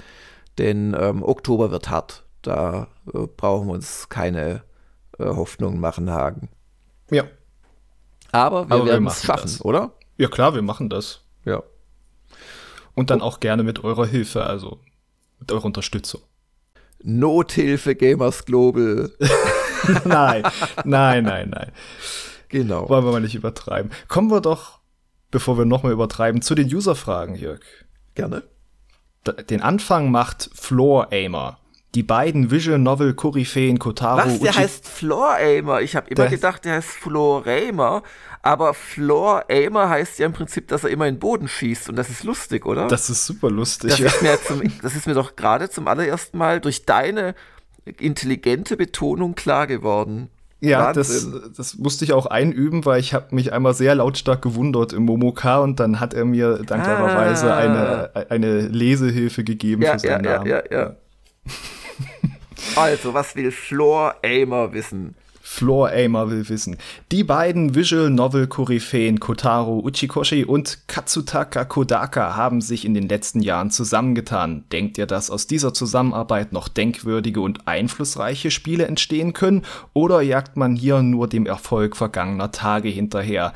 denn 0.59 0.97
ähm, 0.97 1.25
Oktober 1.25 1.73
wird 1.73 1.91
hart. 1.91 2.25
Da 2.43 2.87
äh, 3.13 3.27
brauchen 3.37 3.67
wir 3.67 3.75
uns 3.75 4.09
keine 4.09 4.63
äh, 5.19 5.25
Hoffnungen 5.25 5.81
machen, 5.81 6.13
Hagen. 6.13 6.49
Ja. 7.11 7.25
Aber 8.31 8.69
wir 8.69 8.77
Aber 8.77 8.85
wir 8.85 8.93
werden 8.93 9.07
es 9.09 9.15
machen 9.15 9.27
schaffen, 9.27 9.51
das. 9.51 9.65
oder? 9.65 9.95
Ja, 10.17 10.29
klar, 10.29 10.55
wir 10.55 10.63
machen 10.63 10.91
das. 10.91 11.25
Ja. 11.45 11.65
Und 12.95 13.11
dann 13.11 13.21
auch 13.21 13.41
gerne 13.41 13.65
mit 13.65 13.83
eurer 13.83 14.07
Hilfe, 14.07 14.45
also 14.45 14.79
mit 15.39 15.53
eurer 15.53 15.65
Unterstützung. 15.65 16.23
Nothilfe 17.03 17.95
Gamers 17.95 18.45
Global. 18.45 19.13
nein, 20.05 20.43
nein, 20.85 21.25
nein, 21.25 21.51
nein. 21.51 21.73
Genau. 22.49 22.89
Wollen 22.89 23.05
wir 23.05 23.13
mal 23.13 23.21
nicht 23.21 23.35
übertreiben. 23.35 23.93
Kommen 24.09 24.31
wir 24.31 24.41
doch, 24.41 24.81
bevor 25.31 25.59
wir 25.59 25.65
nochmal 25.65 25.93
übertreiben, 25.93 26.43
zu 26.43 26.55
den 26.55 26.73
User-Fragen, 26.73 27.35
Jörg. 27.35 27.61
Gerne. 28.15 28.43
Den 29.51 29.61
Anfang 29.61 30.11
macht 30.11 30.51
Floor 30.55 31.13
Aimer. 31.13 31.59
Die 31.99 32.05
beiden 32.05 32.53
Visual 32.53 32.79
Novel 32.79 33.13
Koryphäen 33.13 33.81
Kotaro 33.81 34.19
Was? 34.19 34.39
Der 34.39 34.53
Uchi- 34.53 34.59
heißt 34.61 34.87
Floor 34.87 35.35
Aimer. 35.35 35.81
Ich 35.81 35.97
habe 35.97 36.07
immer 36.09 36.15
Der- 36.29 36.31
gedacht, 36.31 36.65
der 36.65 36.75
heißt 36.75 36.89
Floor 36.91 37.45
Aimer. 37.45 38.05
Aber 38.41 38.73
Floor 38.73 39.47
Aimer 39.51 39.89
heißt 39.89 40.21
ja 40.21 40.27
im 40.27 40.33
Prinzip, 40.33 40.69
dass 40.69 40.85
er 40.85 40.91
immer 40.91 41.09
in 41.09 41.17
den 41.17 41.19
Boden 41.19 41.49
schießt. 41.49 41.89
Und 41.89 41.97
das 41.97 42.09
ist 42.09 42.23
lustig, 42.23 42.67
oder? 42.67 42.87
Das 42.87 43.11
ist 43.11 43.27
super 43.27 43.51
lustig. 43.51 43.91
Das 43.91 43.99
ist, 43.99 44.23
mir 44.23 44.39
zum, 44.41 44.63
das 44.81 44.95
ist 44.95 45.09
mir 45.09 45.15
doch 45.15 45.35
gerade 45.35 45.71
zum 45.71 45.89
allerersten 45.89 46.39
Mal 46.39 46.61
durch 46.61 46.87
deine 46.87 47.35
intelligente 47.99 48.77
Betonung 48.77 49.35
klar 49.35 49.67
geworden. 49.67 50.29
Ja, 50.61 50.93
das, 50.93 51.29
das 51.57 51.79
musste 51.79 52.05
ich 52.05 52.13
auch 52.13 52.27
einüben, 52.27 52.85
weil 52.87 53.01
ich 53.01 53.13
habe 53.13 53.35
mich 53.35 53.53
einmal 53.53 53.75
sehr 53.75 53.97
lautstark 53.97 54.41
gewundert 54.41 54.93
im 54.93 55.03
Momoka 55.05 55.59
und 55.59 55.81
dann 55.81 55.99
hat 55.99 56.15
er 56.15 56.25
mir 56.25 56.59
dankbarerweise 56.65 57.53
Ah. 57.53 57.57
eine, 57.59 58.31
eine 58.31 58.61
Lesehilfe 58.69 59.43
gegeben 59.43 59.83
Ja, 59.83 59.95
für 59.95 59.99
seinen 59.99 60.25
ja, 60.25 60.31
ja, 60.31 60.37
Namen. 60.39 60.49
ja, 60.49 60.63
ja. 60.71 60.97
Also, 62.75 63.15
was 63.15 63.37
will 63.37 63.53
Floor 63.53 64.17
Aimer 64.23 64.73
wissen? 64.73 65.15
Floor 65.51 65.89
Aimer 65.89 66.31
will 66.31 66.49
wissen. 66.49 66.77
Die 67.11 67.25
beiden 67.25 67.75
Visual 67.75 68.11
Novel 68.11 68.49
Koryphäen 68.49 69.19
Kotaro 69.19 69.79
Uchikoshi 69.79 70.45
und 70.45 70.87
Katsutaka 70.89 71.65
Kodaka 71.65 72.37
haben 72.37 72.61
sich 72.61 72.85
in 72.85 72.93
den 72.93 73.09
letzten 73.09 73.41
Jahren 73.41 73.71
zusammengetan. 73.71 74.65
Denkt 74.71 74.99
ihr, 74.99 75.07
dass 75.07 75.31
aus 75.31 75.47
dieser 75.47 75.73
Zusammenarbeit 75.73 76.53
noch 76.53 76.69
denkwürdige 76.69 77.41
und 77.41 77.67
einflussreiche 77.67 78.51
Spiele 78.51 78.87
entstehen 78.87 79.33
können? 79.33 79.65
Oder 79.95 80.21
jagt 80.21 80.59
man 80.59 80.77
hier 80.77 81.03
nur 81.03 81.29
dem 81.29 81.47
Erfolg 81.47 81.97
vergangener 81.97 82.53
Tage 82.53 82.91
hinterher? 82.91 83.55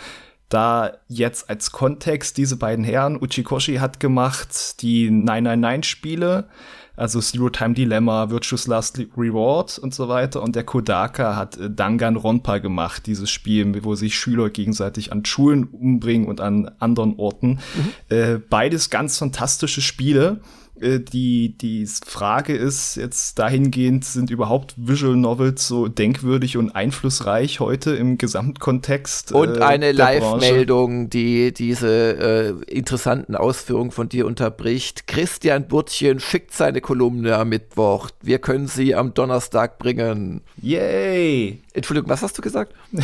Da 0.49 0.93
jetzt 1.09 1.51
als 1.51 1.73
Kontext 1.73 2.37
diese 2.39 2.57
beiden 2.57 2.85
Herren, 2.85 3.21
Uchikoshi 3.21 3.77
hat 3.77 4.01
gemacht 4.01 4.83
die 4.83 5.11
999-Spiele, 5.11 6.49
also 6.97 7.21
Zero 7.21 7.49
Time 7.49 7.75
Dilemma, 7.75 8.31
Virtuous 8.31 8.67
Last 8.67 8.99
Reward 9.17 9.79
und 9.79 9.95
so 9.95 10.09
weiter. 10.09 10.43
Und 10.43 10.57
der 10.57 10.65
Kodaka 10.65 11.37
hat 11.37 11.57
äh, 11.57 11.71
Danganronpa 11.71 12.59
gemacht, 12.59 13.07
dieses 13.07 13.31
Spiel, 13.31 13.85
wo 13.85 13.95
sich 13.95 14.15
Schüler 14.19 14.51
gegenseitig 14.51 15.13
an 15.13 15.25
Schulen 15.25 15.65
umbringen 15.65 16.29
und 16.29 16.41
an 16.41 16.71
anderen 16.79 17.17
Orten. 17.17 17.61
Äh, 18.09 18.39
beides 18.39 18.91
ganz 18.91 19.19
fantastische 19.19 19.81
Spiele. 19.81 20.41
Äh, 20.83 21.01
Die, 21.01 21.57
die 21.57 21.87
Frage 22.05 22.55
ist 22.55 22.97
jetzt 22.97 23.39
dahingehend, 23.39 24.05
sind 24.05 24.31
überhaupt 24.31 24.75
Visual 24.77 25.17
Novels 25.17 25.67
so 25.69 25.89
denkwürdig 25.89 26.57
und 26.57 26.71
einflussreich 26.71 27.61
heute 27.61 27.93
im 27.93 28.19
Gesamtkontext? 28.19 29.33
Und 29.33 29.59
äh, 29.59 29.61
eine? 29.61 29.93
Live-Meldung, 29.93 31.11
die 31.11 31.53
diese 31.53 32.57
äh, 32.69 32.73
interessanten 32.73 33.37
Ausführungen 33.37 33.91
von 33.91 34.09
dir 34.09 34.27
unterbricht. 34.27 35.07
Christian 35.07 35.69
Burtchen 35.69 36.21
schickt 36.21 36.55
seine 36.55 36.81
Kolumne 36.81 37.37
am 37.37 37.51
Mittwoch. 37.51 38.11
Wir 38.21 38.39
können 38.39 38.67
sie 38.67 38.95
am 38.95 39.15
Donnerstag 39.15 39.79
bringen. 39.79 40.41
Yay! 40.61 41.61
Entschuldigung, 41.73 42.11
was 42.11 42.23
hast 42.23 42.37
du 42.39 42.43
gesagt? 42.43 42.75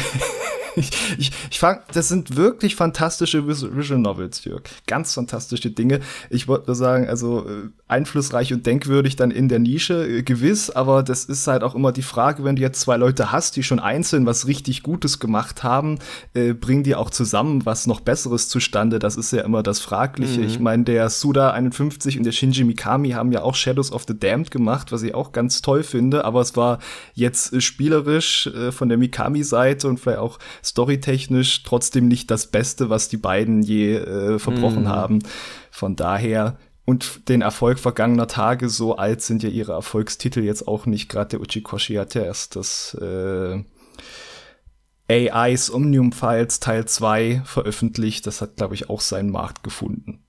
Ich, 0.76 0.90
ich, 1.18 1.32
ich 1.50 1.58
fang, 1.58 1.80
das 1.92 2.08
sind 2.08 2.36
wirklich 2.36 2.76
fantastische 2.76 3.46
Vis- 3.48 3.66
Visual 3.74 3.98
Novels, 4.00 4.44
Jörg. 4.44 4.62
Ganz 4.86 5.14
fantastische 5.14 5.70
Dinge. 5.70 6.00
Ich 6.30 6.46
wollte 6.46 6.66
nur 6.66 6.76
sagen, 6.76 7.08
also 7.08 7.46
äh, 7.48 7.68
einflussreich 7.88 8.52
und 8.52 8.64
denkwürdig 8.66 9.16
dann 9.16 9.30
in 9.30 9.48
der 9.48 9.58
Nische, 9.58 10.06
äh, 10.06 10.22
gewiss, 10.22 10.70
aber 10.70 11.02
das 11.02 11.24
ist 11.24 11.46
halt 11.46 11.62
auch 11.62 11.74
immer 11.74 11.90
die 11.92 12.02
Frage, 12.02 12.44
wenn 12.44 12.56
du 12.56 12.62
jetzt 12.62 12.80
zwei 12.80 12.96
Leute 12.96 13.32
hast, 13.32 13.56
die 13.56 13.62
schon 13.62 13.80
einzeln 13.80 14.26
was 14.26 14.46
richtig 14.46 14.82
Gutes 14.82 15.18
gemacht 15.18 15.62
haben, 15.62 15.98
äh, 16.34 16.52
bringen 16.52 16.84
die 16.84 16.94
auch 16.94 17.10
zusammen 17.10 17.64
was 17.66 17.86
noch 17.86 18.00
Besseres 18.00 18.48
zustande. 18.48 18.98
Das 18.98 19.16
ist 19.16 19.32
ja 19.32 19.42
immer 19.42 19.62
das 19.62 19.80
Fragliche. 19.80 20.42
Ich 20.42 20.60
meine, 20.60 20.84
der 20.84 21.08
Suda 21.10 21.50
51 21.52 22.18
und 22.18 22.24
der 22.24 22.32
Shinji 22.32 22.64
Mikami 22.64 23.10
haben 23.10 23.32
ja 23.32 23.42
auch 23.42 23.54
Shadows 23.54 23.90
of 23.90 24.04
the 24.06 24.18
Damned 24.18 24.50
gemacht, 24.50 24.92
was 24.92 25.02
ich 25.02 25.14
auch 25.14 25.32
ganz 25.32 25.62
toll 25.62 25.82
finde, 25.82 26.24
aber 26.24 26.40
es 26.40 26.56
war 26.56 26.78
jetzt 27.14 27.52
äh, 27.52 27.60
spielerisch 27.60 28.46
äh, 28.48 28.70
von 28.70 28.88
der 28.88 28.98
Mikami-Seite 28.98 29.88
und 29.88 29.98
vielleicht 29.98 30.18
auch 30.18 30.38
storytechnisch 30.64 31.62
trotzdem 31.62 32.08
nicht 32.08 32.30
das 32.30 32.48
Beste, 32.50 32.90
was 32.90 33.08
die 33.08 33.16
beiden 33.16 33.62
je 33.62 33.96
äh, 33.96 34.38
verbrochen 34.38 34.88
haben. 34.88 35.20
Von 35.70 35.96
daher 35.96 36.58
und 36.88 37.28
den 37.28 37.42
Erfolg 37.42 37.78
vergangener 37.78 38.28
Tage, 38.28 38.70
so 38.70 38.96
alt 38.96 39.20
sind 39.20 39.42
ja 39.42 39.50
ihre 39.50 39.72
Erfolgstitel 39.72 40.40
jetzt 40.40 40.66
auch 40.66 40.86
nicht. 40.86 41.10
Gerade 41.10 41.30
der 41.30 41.40
Uchikoshi 41.42 41.96
hat 41.96 42.14
ja 42.14 42.22
erst 42.22 42.56
das 42.56 42.94
äh, 42.94 43.62
AIs 45.10 45.70
Omnium 45.70 46.12
Files 46.12 46.60
Teil 46.60 46.86
2 46.86 47.42
veröffentlicht. 47.44 48.26
Das 48.26 48.40
hat, 48.40 48.56
glaube 48.56 48.74
ich, 48.74 48.88
auch 48.88 49.02
seinen 49.02 49.30
Markt 49.30 49.62
gefunden. 49.62 50.24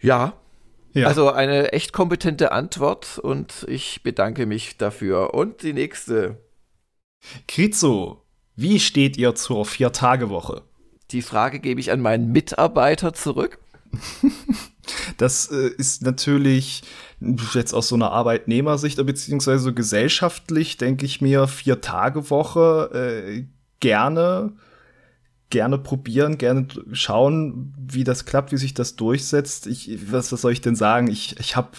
Ja. 0.00 0.34
Ja. 0.92 1.08
Also 1.08 1.30
eine 1.30 1.72
echt 1.72 1.92
kompetente 1.92 2.52
Antwort 2.52 3.18
und 3.18 3.66
ich 3.68 4.02
bedanke 4.04 4.46
mich 4.46 4.78
dafür. 4.78 5.34
Und 5.34 5.62
die 5.62 5.72
nächste. 5.72 6.38
Krizo, 7.48 8.22
wie 8.54 8.80
steht 8.80 9.16
ihr 9.16 9.34
zur 9.34 9.64
Vier-Tage-Woche? 9.66 10.62
Die 11.10 11.22
Frage 11.22 11.60
gebe 11.60 11.80
ich 11.80 11.92
an 11.92 12.00
meinen 12.00 12.32
Mitarbeiter 12.32 13.12
zurück. 13.12 13.58
Das 15.16 15.50
äh, 15.50 15.70
ist 15.78 16.02
natürlich 16.02 16.82
jetzt 17.54 17.72
aus 17.72 17.88
so 17.88 17.94
einer 17.94 18.12
Arbeitnehmersicht, 18.12 19.04
beziehungsweise 19.04 19.74
gesellschaftlich, 19.74 20.76
denke 20.76 21.06
ich 21.06 21.20
mir, 21.20 21.48
Vier-Tage-Woche 21.48 22.90
äh, 22.94 23.44
gerne, 23.80 24.52
gerne 25.50 25.78
probieren, 25.78 26.38
gerne 26.38 26.68
schauen, 26.92 27.74
wie 27.78 28.04
das 28.04 28.26
klappt, 28.26 28.52
wie 28.52 28.58
sich 28.58 28.74
das 28.74 28.96
durchsetzt. 28.96 29.66
Ich, 29.66 30.12
was, 30.12 30.32
was 30.32 30.40
soll 30.40 30.52
ich 30.52 30.60
denn 30.60 30.76
sagen? 30.76 31.08
Ich, 31.08 31.38
ich 31.40 31.56
habe 31.56 31.70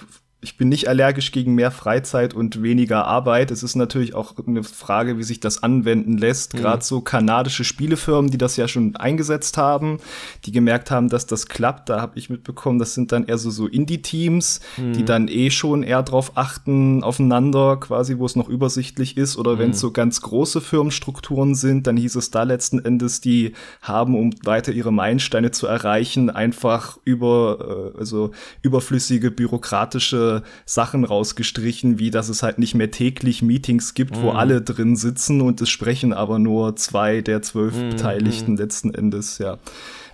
ich 0.48 0.56
bin 0.56 0.70
nicht 0.70 0.88
allergisch 0.88 1.34
gegen 1.34 1.56
mehr 1.56 1.72
Freizeit 1.72 2.34
und 2.34 2.64
weniger 2.64 3.06
Arbeit. 3.06 3.52
Es 3.52 3.64
ist 3.64 3.76
natürlich 3.76 4.16
auch 4.16 4.34
eine 4.48 4.64
Frage, 4.64 5.18
wie 5.18 5.24
sich 5.24 5.42
das 5.42 5.62
anwenden 5.62 6.18
lässt. 6.18 6.54
Gerade 6.54 6.86
so 6.86 7.02
kanadische 7.02 7.66
Spielefirmen, 7.66 8.32
die 8.32 8.38
das 8.38 8.56
ja 8.56 8.70
schon 8.70 8.96
eingesetzt 8.96 9.58
haben, 9.58 10.00
die 10.46 10.54
gemerkt 10.54 10.90
haben, 10.90 11.10
dass 11.10 11.28
das 11.28 11.48
klappt. 11.48 11.90
Da 11.90 12.00
habe 12.00 12.18
ich 12.18 12.30
mitbekommen, 12.30 12.80
das 12.80 12.94
sind 12.94 13.12
dann 13.12 13.26
eher 13.26 13.38
so, 13.38 13.52
so 13.52 13.68
Indie-Teams, 13.68 14.62
die 14.78 15.04
dann 15.04 15.28
eh 15.28 15.50
schon 15.50 15.84
eher 15.84 16.02
drauf 16.02 16.32
achten, 16.36 17.04
aufeinander 17.04 17.76
quasi, 17.76 18.18
wo 18.18 18.26
es 18.26 18.38
noch 18.38 18.48
übersichtlich 18.48 19.18
ist. 19.18 19.36
Oder 19.36 19.60
wenn 19.60 19.72
es 19.72 19.82
so 19.82 19.92
ganz 19.92 20.22
große 20.22 20.62
Firmenstrukturen 20.62 21.56
sind, 21.56 21.88
dann 21.88 21.98
hieß 21.98 22.16
es 22.16 22.32
da 22.32 22.44
letzten 22.44 22.80
Endes, 22.80 23.20
die 23.20 23.52
haben, 23.82 24.16
um 24.16 24.30
weiter 24.46 24.72
ihre 24.72 24.94
Meilensteine 24.94 25.52
zu 25.52 25.68
erreichen, 25.68 26.30
einfach 26.30 27.00
über, 27.04 27.92
äh, 27.96 28.00
also 28.00 28.32
überflüssige 28.62 29.30
bürokratische 29.30 30.37
Sachen 30.66 31.04
rausgestrichen, 31.04 32.00
wie 32.00 32.12
dass 32.12 32.30
es 32.30 32.44
halt 32.44 32.60
nicht 32.60 32.76
mehr 32.76 32.92
täglich 32.92 33.42
Meetings 33.42 33.94
gibt, 33.94 34.22
wo 34.22 34.32
alle 34.32 34.62
drin 34.62 34.96
sitzen 34.96 35.42
und 35.42 35.62
es 35.62 35.70
sprechen 35.70 36.14
aber 36.14 36.40
nur 36.40 36.76
zwei 36.76 37.22
der 37.22 37.42
zwölf 37.42 37.76
Beteiligten 37.76 38.58
letzten 38.58 38.94
Endes, 38.94 39.38
ja. 39.38 39.58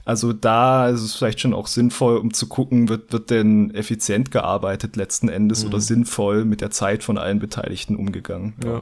Also 0.06 0.34
da 0.34 0.90
ist 0.90 1.02
es 1.02 1.16
vielleicht 1.16 1.40
schon 1.40 1.54
auch 1.54 1.68
sinnvoll, 1.68 2.18
um 2.18 2.34
zu 2.34 2.48
gucken, 2.48 2.90
wird, 2.90 3.14
wird 3.14 3.30
denn 3.30 3.74
effizient 3.74 4.32
gearbeitet 4.32 4.98
letzten 4.98 5.30
Endes 5.30 5.66
oder 5.66 5.80
sinnvoll 5.80 6.44
mit 6.44 6.60
der 6.60 6.72
Zeit 6.72 7.04
von 7.04 7.18
allen 7.18 7.40
Beteiligten 7.40 7.96
umgegangen. 7.96 8.54
Ja. 8.64 8.82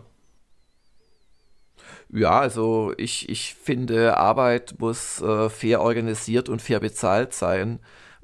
Ja, 2.13 2.39
also 2.39 2.93
ich, 2.97 3.29
ich 3.29 3.53
finde, 3.53 4.17
Arbeit 4.17 4.75
muss 4.79 5.21
äh, 5.21 5.49
fair 5.49 5.81
organisiert 5.81 6.49
und 6.49 6.61
fair 6.61 6.81
bezahlt 6.81 7.33
sein. 7.33 7.79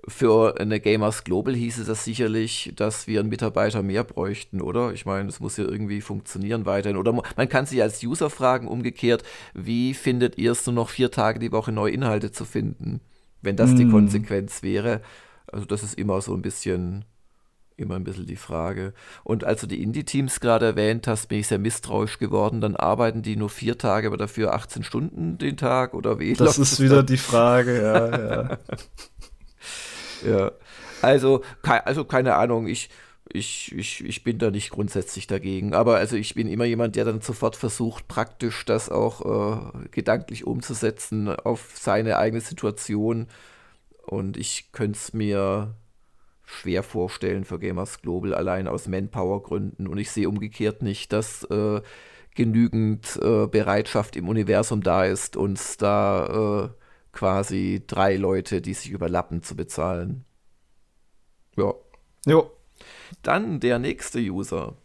Für 0.07 0.59
eine 0.59 0.79
Gamers 0.79 1.25
Global 1.25 1.53
hieße 1.53 1.83
das 1.83 2.05
sicherlich, 2.05 2.71
dass 2.75 3.07
wir 3.07 3.19
einen 3.19 3.29
Mitarbeiter 3.29 3.83
mehr 3.83 4.05
bräuchten, 4.05 4.61
oder? 4.61 4.93
Ich 4.93 5.05
meine, 5.05 5.27
es 5.27 5.41
muss 5.41 5.57
ja 5.57 5.65
irgendwie 5.65 5.99
funktionieren 5.99 6.65
weiterhin. 6.65 6.97
Oder 6.97 7.11
man 7.11 7.49
kann 7.49 7.65
sich 7.65 7.81
als 7.81 8.01
User 8.01 8.29
fragen, 8.29 8.67
umgekehrt, 8.67 9.23
wie 9.53 9.93
findet 9.93 10.37
ihr 10.37 10.53
es 10.53 10.65
nur 10.65 10.75
noch 10.75 10.89
vier 10.89 11.11
Tage 11.11 11.39
die 11.39 11.51
Woche 11.51 11.73
neue 11.73 11.91
Inhalte 11.91 12.31
zu 12.31 12.45
finden, 12.45 13.01
wenn 13.41 13.57
das 13.57 13.71
mm. 13.71 13.75
die 13.75 13.83
hm. 13.83 13.91
Konsequenz 13.91 14.63
wäre? 14.63 15.01
Also 15.47 15.65
das 15.65 15.83
ist 15.83 15.97
immer 15.97 16.21
so 16.21 16.33
ein 16.33 16.41
bisschen 16.41 17.05
immer 17.75 17.95
ein 17.95 18.03
bisschen 18.03 18.25
die 18.25 18.37
Frage. 18.37 18.93
Und 19.23 19.43
als 19.43 19.61
du 19.61 19.67
die 19.67 19.83
Indie-Teams 19.83 20.39
gerade 20.39 20.65
erwähnt 20.65 21.05
hast, 21.05 21.27
bin 21.27 21.39
ich 21.39 21.47
sehr 21.47 21.59
misstrauisch 21.59 22.17
geworden. 22.17 22.59
Dann 22.59 22.75
arbeiten 22.75 23.21
die 23.21 23.35
nur 23.35 23.49
vier 23.49 23.77
Tage, 23.77 24.07
aber 24.07 24.17
dafür 24.17 24.55
18 24.55 24.81
Stunden 24.81 25.37
den 25.37 25.57
Tag 25.57 25.93
oder 25.93 26.17
wie? 26.17 26.33
Das 26.33 26.57
ist 26.57 26.79
wieder 26.79 26.97
dann? 26.97 27.05
die 27.05 27.17
Frage, 27.17 27.79
ja, 27.79 28.17
ja. 28.17 28.57
ja. 30.25 30.51
Also, 31.01 31.43
also 31.63 32.05
keine 32.05 32.35
Ahnung, 32.35 32.67
ich, 32.67 32.89
ich, 33.31 33.73
ich, 33.75 34.03
ich 34.05 34.23
bin 34.23 34.39
da 34.39 34.51
nicht 34.51 34.69
grundsätzlich 34.69 35.27
dagegen. 35.27 35.73
Aber 35.73 35.97
also 35.97 36.15
ich 36.15 36.35
bin 36.35 36.47
immer 36.47 36.65
jemand, 36.65 36.95
der 36.95 37.05
dann 37.05 37.21
sofort 37.21 37.55
versucht, 37.55 38.07
praktisch 38.07 38.65
das 38.65 38.89
auch 38.89 39.73
äh, 39.75 39.87
gedanklich 39.91 40.45
umzusetzen 40.45 41.29
auf 41.29 41.73
seine 41.75 42.17
eigene 42.17 42.41
Situation. 42.41 43.27
Und 44.05 44.37
ich 44.37 44.71
könnte 44.71 44.97
es 44.97 45.13
mir 45.13 45.75
schwer 46.45 46.81
vorstellen 46.81 47.43
für 47.43 47.59
Gamers 47.59 48.01
Global, 48.01 48.33
allein 48.33 48.67
aus 48.67 48.87
Manpower-Gründen. 48.87 49.87
Und 49.87 49.97
ich 49.97 50.11
sehe 50.11 50.29
umgekehrt 50.29 50.81
nicht, 50.81 51.11
dass 51.11 51.43
äh, 51.45 51.81
genügend 52.35 53.19
äh, 53.21 53.47
Bereitschaft 53.47 54.15
im 54.15 54.29
Universum 54.29 54.81
da 54.81 55.03
ist, 55.03 55.35
uns 55.35 55.75
da 55.75 56.69
äh, 56.71 56.86
quasi 57.17 57.83
drei 57.87 58.15
Leute, 58.15 58.61
die 58.61 58.75
sich 58.75 58.91
überlappen, 58.91 59.41
zu 59.41 59.55
bezahlen. 59.55 60.23
Ja. 61.55 61.73
Jo. 62.27 62.51
Dann 63.23 63.59
der 63.59 63.79
nächste 63.79 64.19
User. 64.19 64.75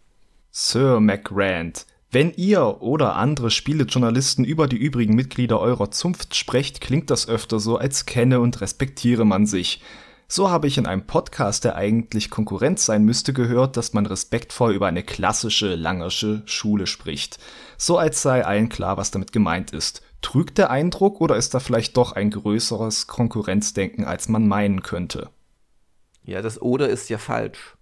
Sir 0.50 1.00
McRand. 1.00 1.84
Wenn 2.10 2.32
ihr 2.32 2.80
oder 2.80 3.16
andere 3.16 3.50
Spielejournalisten 3.50 4.46
über 4.46 4.66
die 4.66 4.78
übrigen 4.78 5.14
Mitglieder 5.14 5.60
eurer 5.60 5.90
Zunft 5.90 6.34
sprecht, 6.34 6.80
klingt 6.80 7.10
das 7.10 7.28
öfter 7.28 7.60
so, 7.60 7.76
als 7.76 8.06
kenne 8.06 8.40
und 8.40 8.62
respektiere 8.62 9.26
man 9.26 9.44
sich. 9.44 9.82
So 10.26 10.50
habe 10.50 10.68
ich 10.68 10.78
in 10.78 10.86
einem 10.86 11.06
Podcast, 11.06 11.64
der 11.64 11.76
eigentlich 11.76 12.30
Konkurrenz 12.30 12.86
sein 12.86 13.04
müsste, 13.04 13.34
gehört, 13.34 13.76
dass 13.76 13.92
man 13.92 14.06
respektvoll 14.06 14.72
über 14.72 14.86
eine 14.86 15.02
klassische 15.02 15.74
Langersche 15.74 16.42
Schule 16.46 16.86
spricht. 16.86 17.38
So 17.76 17.98
als 17.98 18.22
sei 18.22 18.42
allen 18.42 18.70
klar, 18.70 18.96
was 18.96 19.10
damit 19.10 19.32
gemeint 19.32 19.72
ist. 19.72 20.00
Trügt 20.22 20.56
der 20.56 20.70
Eindruck 20.70 21.20
oder 21.20 21.36
ist 21.36 21.52
da 21.52 21.60
vielleicht 21.60 21.96
doch 21.96 22.12
ein 22.12 22.30
größeres 22.30 23.06
Konkurrenzdenken, 23.06 24.04
als 24.04 24.28
man 24.28 24.48
meinen 24.48 24.82
könnte? 24.82 25.30
Ja, 26.24 26.40
das 26.40 26.62
oder 26.62 26.88
ist 26.88 27.10
ja 27.10 27.18
falsch. 27.18 27.76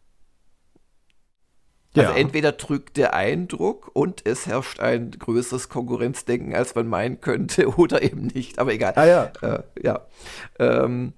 Also 1.97 2.13
ja. 2.13 2.17
entweder 2.17 2.57
trügt 2.57 2.97
der 2.97 3.15
Eindruck 3.15 3.91
und 3.95 4.25
es 4.25 4.47
herrscht 4.47 4.79
ein 4.79 5.11
größeres 5.11 5.69
Konkurrenzdenken, 5.69 6.55
als 6.55 6.75
man 6.77 6.87
meinen 6.87 7.21
könnte, 7.21 7.69
oder 7.77 8.03
eben 8.03 8.29
nicht. 8.29 8.59
Aber 8.59 8.73
egal. 8.73 8.93
Ah 8.97 9.07
ja. 9.07 9.33
Äh, 9.43 9.63
ja. 9.83 10.07
Ähm, 10.59 11.15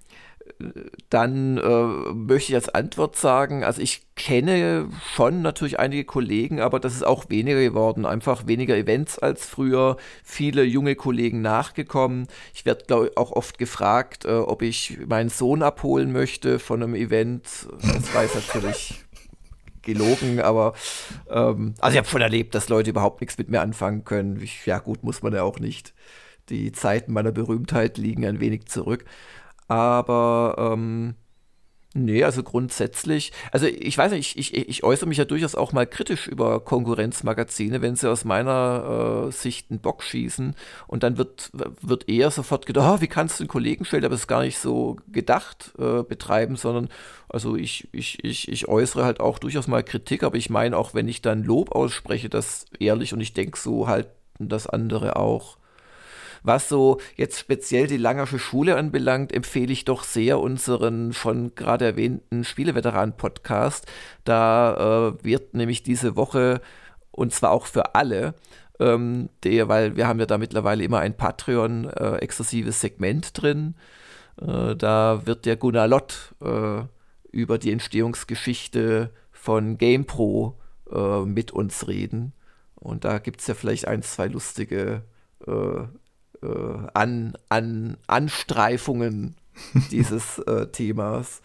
dann 1.11 1.59
äh, 1.59 2.12
möchte 2.14 2.53
ich 2.53 2.55
als 2.55 2.68
Antwort 2.68 3.16
sagen, 3.16 3.64
also 3.64 3.81
ich 3.81 4.03
kenne 4.14 4.88
schon 5.14 5.42
natürlich 5.42 5.79
einige 5.79 6.05
Kollegen, 6.05 6.61
aber 6.61 6.81
das 6.81 6.94
ist 6.94 7.07
auch 7.07 7.31
weniger 7.31 7.61
geworden. 7.61 8.07
Einfach 8.07 8.46
weniger 8.46 8.77
Events 8.77 9.18
als 9.18 9.46
früher, 9.46 9.96
viele 10.22 10.62
junge 10.64 10.94
Kollegen 10.94 11.42
nachgekommen. 11.42 12.27
Ich 12.55 12.64
werde, 12.64 12.85
glaube 12.85 13.07
ich, 13.09 13.16
auch 13.16 13.33
oft 13.33 13.59
gefragt, 13.59 14.25
äh, 14.25 14.33
ob 14.33 14.62
ich 14.62 14.98
meinen 15.07 15.31
Sohn 15.31 15.62
abholen 15.62 16.12
möchte 16.12 16.59
von 16.59 16.83
einem 16.83 16.94
Event. 16.94 17.68
Das 17.81 18.14
weiß 18.14 18.35
natürlich 18.35 19.05
gelogen, 19.83 20.40
aber 20.40 20.75
ähm, 21.29 21.75
also 21.81 21.94
ich 21.94 21.98
habe 21.98 22.09
schon 22.09 22.22
erlebt, 22.22 22.55
dass 22.55 22.68
Leute 22.68 22.90
überhaupt 22.90 23.20
nichts 23.20 23.37
mit 23.38 23.48
mir 23.51 23.61
anfangen 23.61 24.05
können. 24.05 24.40
Ich, 24.40 24.64
ja 24.66 24.79
gut, 24.79 25.03
muss 25.03 25.22
man 25.22 25.33
ja 25.33 25.42
auch 25.42 25.59
nicht. 25.59 25.94
Die 26.48 26.72
Zeiten 26.72 27.12
meiner 27.12 27.33
Berühmtheit 27.33 27.98
liegen 27.98 28.25
ein 28.25 28.40
wenig 28.40 28.66
zurück. 28.66 29.05
Aber 29.72 30.54
ähm, 30.58 31.14
nee, 31.94 32.24
also 32.24 32.42
grundsätzlich, 32.42 33.32
also 33.52 33.66
ich 33.66 33.96
weiß 33.96 34.12
nicht, 34.12 34.37
ich, 34.37 34.52
ich, 34.52 34.68
ich 34.68 34.85
äußere 34.85 35.08
mich 35.08 35.16
ja 35.16 35.24
durchaus 35.24 35.54
auch 35.54 35.72
mal 35.72 35.87
kritisch 35.87 36.28
über 36.28 36.61
Konkurrenzmagazine, 36.61 37.80
wenn 37.80 37.96
sie 37.96 38.11
aus 38.11 38.26
meiner 38.26 39.28
äh, 39.28 39.32
Sicht 39.32 39.70
einen 39.70 39.80
Bock 39.80 40.02
schießen. 40.02 40.54
Und 40.88 41.02
dann 41.02 41.16
wird, 41.16 41.50
wird 41.80 42.06
eher 42.06 42.30
sofort 42.30 42.66
gedacht, 42.66 42.98
oh, 42.98 43.00
wie 43.00 43.08
kannst 43.08 43.40
du 43.40 43.44
einen 43.44 43.48
Kollegenstellen, 43.48 44.04
aber 44.04 44.14
es 44.14 44.26
gar 44.26 44.42
nicht 44.42 44.58
so 44.58 44.98
gedacht 45.11 45.72
äh, 45.78 46.02
betreiben, 46.02 46.56
sondern 46.56 46.90
also 47.30 47.56
ich, 47.56 47.88
ich, 47.92 48.22
ich, 48.22 48.48
ich 48.48 48.68
äußere 48.68 49.06
halt 49.06 49.20
auch 49.20 49.38
durchaus 49.38 49.68
mal 49.68 49.82
Kritik, 49.82 50.22
aber 50.22 50.37
ich 50.37 50.50
meine 50.50 50.76
auch, 50.76 50.92
wenn 50.92 51.08
ich 51.08 51.22
dann 51.22 51.44
Lob 51.44 51.74
ausspreche, 51.74 52.28
das 52.28 52.66
ehrlich 52.78 53.14
und 53.14 53.22
ich 53.22 53.32
denke 53.32 53.58
so 53.58 53.88
halt 53.88 54.08
das 54.38 54.66
andere 54.66 55.16
auch. 55.16 55.56
Was 56.42 56.68
so 56.68 56.98
jetzt 57.16 57.38
speziell 57.38 57.87
die 57.87 57.96
Langersche 57.96 58.38
Schule 58.38 58.76
anbelangt, 58.76 59.33
empfehle 59.33 59.72
ich 59.72 59.85
doch 59.85 60.05
sehr 60.05 60.40
unseren 60.40 61.12
schon 61.12 61.55
gerade 61.55 61.85
erwähnten 61.85 62.44
Spieleveteran-Podcast. 62.44 63.87
Da 64.24 65.12
äh, 65.18 65.24
wird 65.24 65.55
nämlich 65.55 65.83
diese 65.83 66.16
Woche, 66.16 66.61
und 67.11 67.33
zwar 67.33 67.52
auch 67.52 67.66
für 67.66 67.94
alle, 67.94 68.35
ähm, 68.81 69.28
der, 69.44 69.68
weil 69.68 69.96
wir 69.96 70.09
haben 70.09 70.18
ja 70.18 70.26
da 70.26 70.38
mittlerweile 70.38 70.83
immer 70.83 70.98
ein 70.98 71.16
Patreon-exklusives 71.16 72.76
äh, 72.76 72.81
Segment 72.81 73.40
drin. 73.40 73.74
Äh, 74.40 74.74
da 74.74 75.22
wird 75.24 75.46
der 75.46 75.57
Gunnar 75.57 75.87
Lott 75.87 76.35
äh, 76.42 76.83
über 77.31 77.59
die 77.59 77.72
Entstehungsgeschichte 77.72 79.11
von 79.31 79.78
GamePro 79.78 80.59
äh, 80.90 81.20
mit 81.20 81.52
uns 81.52 81.87
reden. 81.88 82.33
Und 82.74 83.05
da 83.05 83.18
gibt 83.18 83.40
es 83.40 83.46
ja 83.46 83.55
vielleicht 83.55 83.87
ein, 83.87 84.02
zwei 84.02 84.26
lustige 84.26 85.02
äh, 85.46 85.85
an, 86.94 87.35
an 87.48 87.96
Anstreifungen 88.07 89.37
dieses 89.90 90.38
äh, 90.40 90.66
Themas. 90.66 91.42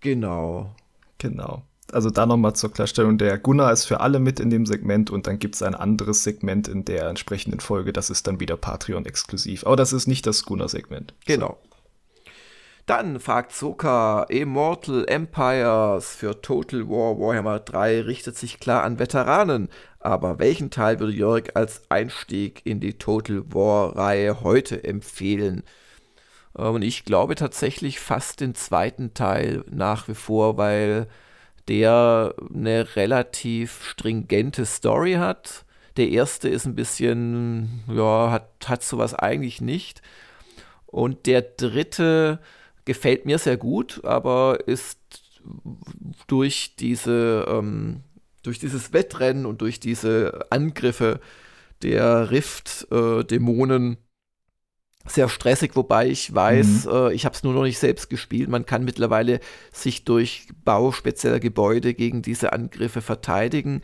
Genau. 0.00 0.74
Genau. 1.18 1.62
Also 1.92 2.10
da 2.10 2.24
nochmal 2.24 2.54
zur 2.54 2.72
Klarstellung, 2.72 3.18
der 3.18 3.36
Gunnar 3.38 3.72
ist 3.72 3.84
für 3.84 4.00
alle 4.00 4.20
mit 4.20 4.38
in 4.38 4.48
dem 4.48 4.64
Segment 4.64 5.10
und 5.10 5.26
dann 5.26 5.40
gibt 5.40 5.56
es 5.56 5.62
ein 5.62 5.74
anderes 5.74 6.22
Segment 6.22 6.68
in 6.68 6.84
der 6.84 7.08
entsprechenden 7.08 7.58
Folge, 7.58 7.92
das 7.92 8.10
ist 8.10 8.28
dann 8.28 8.38
wieder 8.38 8.56
Patreon-exklusiv. 8.56 9.66
Aber 9.66 9.76
das 9.76 9.92
ist 9.92 10.06
nicht 10.06 10.26
das 10.26 10.44
Gunnar-Segment. 10.44 11.14
Genau. 11.26 11.58
So. 11.62 11.70
Dann 12.90 13.20
fragt 13.20 13.52
Soka, 13.52 14.24
Immortal 14.24 15.04
Empires 15.06 16.12
für 16.12 16.40
Total 16.40 16.88
War 16.88 17.20
Warhammer 17.20 17.60
3 17.60 18.00
richtet 18.00 18.36
sich 18.36 18.58
klar 18.58 18.82
an 18.82 18.98
Veteranen. 18.98 19.68
Aber 20.00 20.38
welchen 20.38 20.70
Teil 20.70 20.98
würde 20.98 21.12
Jörg 21.12 21.50
als 21.54 21.82
Einstieg 21.90 22.62
in 22.64 22.80
die 22.80 22.94
Total 22.94 23.42
War-Reihe 23.52 24.40
heute 24.42 24.82
empfehlen? 24.82 25.62
Ähm, 26.58 26.74
und 26.76 26.82
ich 26.82 27.04
glaube 27.04 27.34
tatsächlich 27.34 28.00
fast 28.00 28.40
den 28.40 28.54
zweiten 28.54 29.14
Teil 29.14 29.64
nach 29.70 30.08
wie 30.08 30.14
vor, 30.14 30.56
weil 30.56 31.06
der 31.68 32.34
eine 32.52 32.96
relativ 32.96 33.84
stringente 33.84 34.66
Story 34.66 35.14
hat. 35.14 35.64
Der 35.96 36.08
erste 36.08 36.48
ist 36.48 36.66
ein 36.66 36.74
bisschen, 36.74 37.84
ja, 37.88 38.30
hat, 38.30 38.50
hat 38.66 38.82
sowas 38.82 39.14
eigentlich 39.14 39.60
nicht. 39.60 40.02
Und 40.86 41.26
der 41.26 41.42
dritte 41.42 42.40
gefällt 42.84 43.26
mir 43.26 43.38
sehr 43.38 43.56
gut, 43.56 44.04
aber 44.04 44.66
ist 44.66 44.98
durch 46.26 46.74
diese 46.76 47.46
ähm, 47.48 48.02
durch 48.42 48.58
dieses 48.58 48.92
Wettrennen 48.92 49.46
und 49.46 49.60
durch 49.60 49.80
diese 49.80 50.46
Angriffe 50.50 51.20
der 51.82 52.30
Rift-Dämonen 52.30 53.94
äh, 53.94 53.96
sehr 55.06 55.28
stressig, 55.28 55.76
wobei 55.76 56.08
ich 56.08 56.34
weiß, 56.34 56.84
mhm. 56.84 56.92
äh, 56.92 57.12
ich 57.14 57.24
habe 57.24 57.34
es 57.34 57.42
nur 57.42 57.54
noch 57.54 57.62
nicht 57.62 57.78
selbst 57.78 58.10
gespielt. 58.10 58.50
Man 58.50 58.66
kann 58.66 58.84
mittlerweile 58.84 59.40
sich 59.72 60.04
durch 60.04 60.48
Bau 60.64 60.92
spezieller 60.92 61.40
Gebäude 61.40 61.94
gegen 61.94 62.20
diese 62.22 62.52
Angriffe 62.52 63.00
verteidigen. 63.00 63.80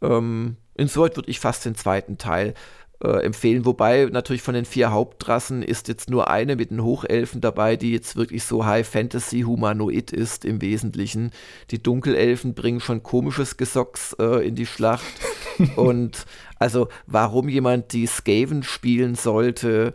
Ähm, 0.00 0.56
insoweit 0.74 1.16
würde 1.16 1.30
ich 1.30 1.40
fast 1.40 1.64
den 1.64 1.74
zweiten 1.74 2.16
Teil 2.16 2.54
äh, 3.02 3.24
empfehlen. 3.24 3.64
Wobei 3.64 4.08
natürlich 4.10 4.42
von 4.42 4.54
den 4.54 4.64
vier 4.64 4.90
Hauptrassen 4.90 5.62
ist 5.62 5.88
jetzt 5.88 6.08
nur 6.08 6.30
eine 6.30 6.56
mit 6.56 6.70
den 6.70 6.82
Hochelfen 6.82 7.40
dabei, 7.40 7.76
die 7.76 7.92
jetzt 7.92 8.16
wirklich 8.16 8.44
so 8.44 8.64
High 8.64 8.88
Fantasy 8.88 9.42
Humanoid 9.42 10.12
ist 10.12 10.44
im 10.44 10.62
Wesentlichen. 10.62 11.30
Die 11.70 11.82
Dunkelelfen 11.82 12.54
bringen 12.54 12.80
schon 12.80 13.02
komisches 13.02 13.56
Gesocks 13.56 14.14
äh, 14.18 14.46
in 14.46 14.54
die 14.54 14.66
Schlacht. 14.66 15.04
Und 15.76 16.24
also 16.58 16.88
warum 17.06 17.48
jemand 17.48 17.92
die 17.92 18.06
Skaven 18.06 18.62
spielen 18.62 19.14
sollte, 19.14 19.92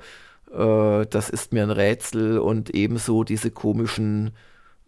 äh, 0.53 1.05
das 1.07 1.29
ist 1.29 1.53
mir 1.53 1.63
ein 1.63 1.71
Rätsel. 1.71 2.39
Und 2.39 2.69
ebenso 2.75 3.23
diese 3.23 3.51
komischen 3.51 4.31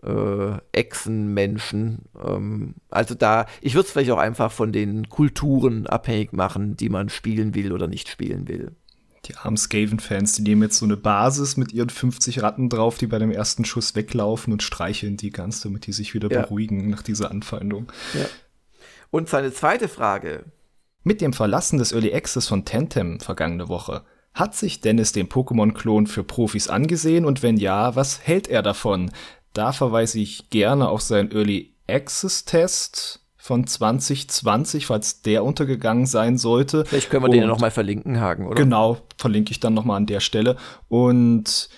äh, 0.04 0.58
Echsenmenschen. 0.72 2.04
Ähm, 2.24 2.76
also 2.90 3.16
da, 3.16 3.46
ich 3.62 3.76
würde 3.76 3.86
es 3.86 3.92
vielleicht 3.92 4.12
auch 4.12 4.18
einfach 4.18 4.52
von 4.52 4.72
den 4.72 5.10
Kulturen 5.10 5.88
abhängig 5.88 6.34
machen, 6.34 6.76
die 6.76 6.90
man 6.90 7.10
spielen 7.10 7.56
will 7.56 7.72
oder 7.72 7.88
nicht 7.88 8.10
spielen 8.10 8.48
will. 8.48 8.74
Die 9.26 9.36
armen 9.38 9.56
Skaven-Fans, 9.56 10.34
die 10.36 10.42
nehmen 10.42 10.64
jetzt 10.64 10.78
so 10.78 10.86
eine 10.86 10.98
Basis 10.98 11.56
mit 11.56 11.72
ihren 11.72 11.90
50 11.90 12.44
Ratten 12.44 12.68
drauf, 12.68 12.98
die 12.98 13.08
bei 13.08 13.20
dem 13.20 13.32
ersten 13.32 13.64
Schuss 13.64 13.96
weglaufen 13.96 14.52
und 14.52 14.62
streicheln 14.62 15.16
die 15.16 15.30
ganz, 15.30 15.62
damit 15.62 15.88
die 15.88 15.94
sich 15.94 16.14
wieder 16.14 16.30
ja. 16.30 16.42
beruhigen 16.42 16.90
nach 16.90 17.04
dieser 17.04 17.32
Anfeindung. 17.32 17.92
Ja. 18.14 18.26
Und 19.12 19.30
seine 19.30 19.54
zweite 19.54 19.88
Frage. 19.88 20.44
Mit 21.04 21.22
dem 21.22 21.32
Verlassen 21.32 21.80
des 21.80 21.94
Early 21.94 22.14
Access 22.14 22.48
von 22.48 22.66
Tentem 22.66 23.22
vergangene 23.22 23.70
Woche, 23.70 24.04
hat 24.34 24.56
sich 24.56 24.82
Dennis 24.82 25.12
den 25.12 25.30
Pokémon-Klon 25.30 26.08
für 26.08 26.24
Profis 26.24 26.68
angesehen 26.68 27.26
und 27.26 27.44
wenn 27.44 27.58
ja, 27.58 27.96
was 27.96 28.26
hält 28.26 28.48
er 28.48 28.62
davon? 28.62 29.12
Da 29.54 29.72
verweise 29.72 30.20
ich 30.20 30.50
gerne 30.50 30.90
auf 30.90 31.02
seinen 31.02 31.32
Early 31.32 31.74
Access-Test 31.88 33.22
von 33.38 33.68
2020, 33.68 34.86
falls 34.86 35.22
der 35.22 35.44
untergegangen 35.44 36.06
sein 36.06 36.38
sollte. 36.38 36.86
Vielleicht 36.86 37.10
können 37.10 37.24
wir 37.24 37.28
und 37.28 37.34
den 37.34 37.42
ja 37.42 37.48
nochmal 37.48 37.72
verlinken, 37.72 38.20
Hagen, 38.20 38.48
oder? 38.48 38.56
Genau, 38.56 39.00
verlinke 39.18 39.52
ich 39.52 39.60
dann 39.60 39.74
nochmal 39.74 39.98
an 39.98 40.06
der 40.06 40.22
Stelle. 40.22 40.56
Und 40.88 41.70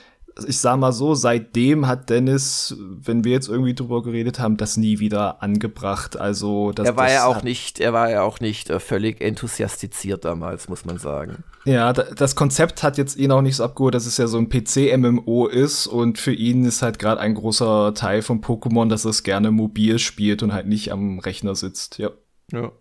ich 0.48 0.60
sag 0.60 0.78
mal 0.78 0.92
so, 0.92 1.16
seitdem 1.16 1.88
hat 1.88 2.10
Dennis, 2.10 2.76
wenn 2.78 3.24
wir 3.24 3.32
jetzt 3.32 3.48
irgendwie 3.48 3.74
drüber 3.74 4.04
geredet 4.04 4.40
haben, 4.40 4.58
das 4.58 4.76
nie 4.76 5.00
wieder 5.00 5.42
angebracht. 5.42 6.18
Also 6.18 6.74
das, 6.74 6.88
er 6.88 6.98
war 6.98 7.10
ja 7.10 7.26
auch 7.26 7.42
nicht, 7.42 7.80
er 7.80 7.94
war 7.94 8.10
ja 8.10 8.22
auch 8.24 8.42
nicht 8.42 8.70
äh, 8.70 8.82
völlig 8.82 9.22
enthusiastiziert 9.22 10.26
damals, 10.26 10.68
muss 10.68 10.84
man 10.84 10.98
sagen. 10.98 11.44
Ja, 11.64 11.94
das 11.94 12.36
Konzept 12.36 12.84
hat 12.84 12.98
jetzt 12.98 13.16
ihn 13.16 13.32
auch 13.32 13.42
nicht 13.42 13.56
so 13.56 13.64
abgeholt, 13.64 13.96
dass 13.96 14.06
es 14.06 14.18
ja 14.18 14.28
so 14.28 14.38
ein 14.38 14.50
PC-MMO 14.50 15.48
ist 15.48 15.88
und 15.88 16.18
für 16.18 16.34
ihn 16.34 16.66
ist 16.66 16.82
halt 16.82 17.00
gerade 17.00 17.22
ein 17.22 17.34
großer 17.34 17.94
Teil 17.94 18.22
von 18.22 18.42
Pokémon, 18.42 18.90
dass 18.90 19.06
er 19.06 19.12
es 19.12 19.24
gerne 19.24 19.52
mobil 19.52 20.00
spielt 20.00 20.44
und 20.44 20.52
halt 20.52 20.68
nicht 20.68 20.92
am 20.92 21.20
Rechner 21.20 21.56
sitzt. 21.56 21.98
Ja. 21.98 22.10
Ja. 22.52 22.72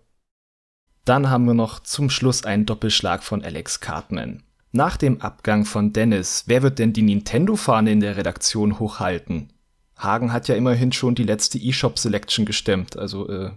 Dann 1.04 1.30
haben 1.30 1.46
wir 1.46 1.54
noch 1.54 1.80
zum 1.80 2.10
Schluss 2.10 2.44
einen 2.44 2.66
Doppelschlag 2.66 3.22
von 3.22 3.44
Alex 3.44 3.80
Cartman. 3.80 4.42
Nach 4.76 4.96
dem 4.96 5.20
Abgang 5.20 5.64
von 5.64 5.92
Dennis, 5.92 6.44
wer 6.48 6.64
wird 6.64 6.80
denn 6.80 6.92
die 6.92 7.02
Nintendo-Fahne 7.02 7.92
in 7.92 8.00
der 8.00 8.16
Redaktion 8.16 8.80
hochhalten? 8.80 9.52
Hagen 9.96 10.32
hat 10.32 10.48
ja 10.48 10.56
immerhin 10.56 10.90
schon 10.90 11.14
die 11.14 11.22
letzte 11.22 11.58
eShop-Selection 11.58 12.44
gestemmt, 12.44 12.98
also 12.98 13.28
äh, 13.28 13.50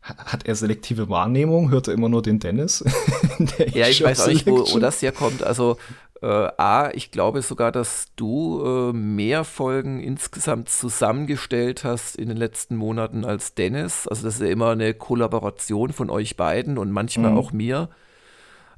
hat 0.00 0.46
er 0.46 0.54
selektive 0.54 1.08
Wahrnehmung? 1.08 1.72
Hört 1.72 1.88
er 1.88 1.94
immer 1.94 2.08
nur 2.08 2.22
den 2.22 2.38
Dennis? 2.38 2.84
ja, 3.74 3.88
ich 3.88 4.00
weiß 4.04 4.20
auch 4.20 4.28
nicht, 4.28 4.46
wo, 4.46 4.58
wo 4.72 4.78
das 4.78 5.00
hier 5.00 5.10
kommt. 5.10 5.42
Also 5.42 5.76
äh, 6.22 6.26
A, 6.26 6.92
ich 6.94 7.10
glaube 7.10 7.42
sogar, 7.42 7.72
dass 7.72 8.12
du 8.14 8.62
äh, 8.64 8.92
mehr 8.92 9.42
Folgen 9.42 9.98
insgesamt 9.98 10.68
zusammengestellt 10.68 11.82
hast 11.82 12.14
in 12.14 12.28
den 12.28 12.36
letzten 12.36 12.76
Monaten 12.76 13.24
als 13.24 13.54
Dennis. 13.54 14.06
Also 14.06 14.22
das 14.22 14.36
ist 14.36 14.42
ja 14.42 14.50
immer 14.52 14.70
eine 14.70 14.94
Kollaboration 14.94 15.92
von 15.92 16.10
euch 16.10 16.36
beiden 16.36 16.78
und 16.78 16.92
manchmal 16.92 17.32
mhm. 17.32 17.38
auch 17.38 17.50
mir. 17.50 17.88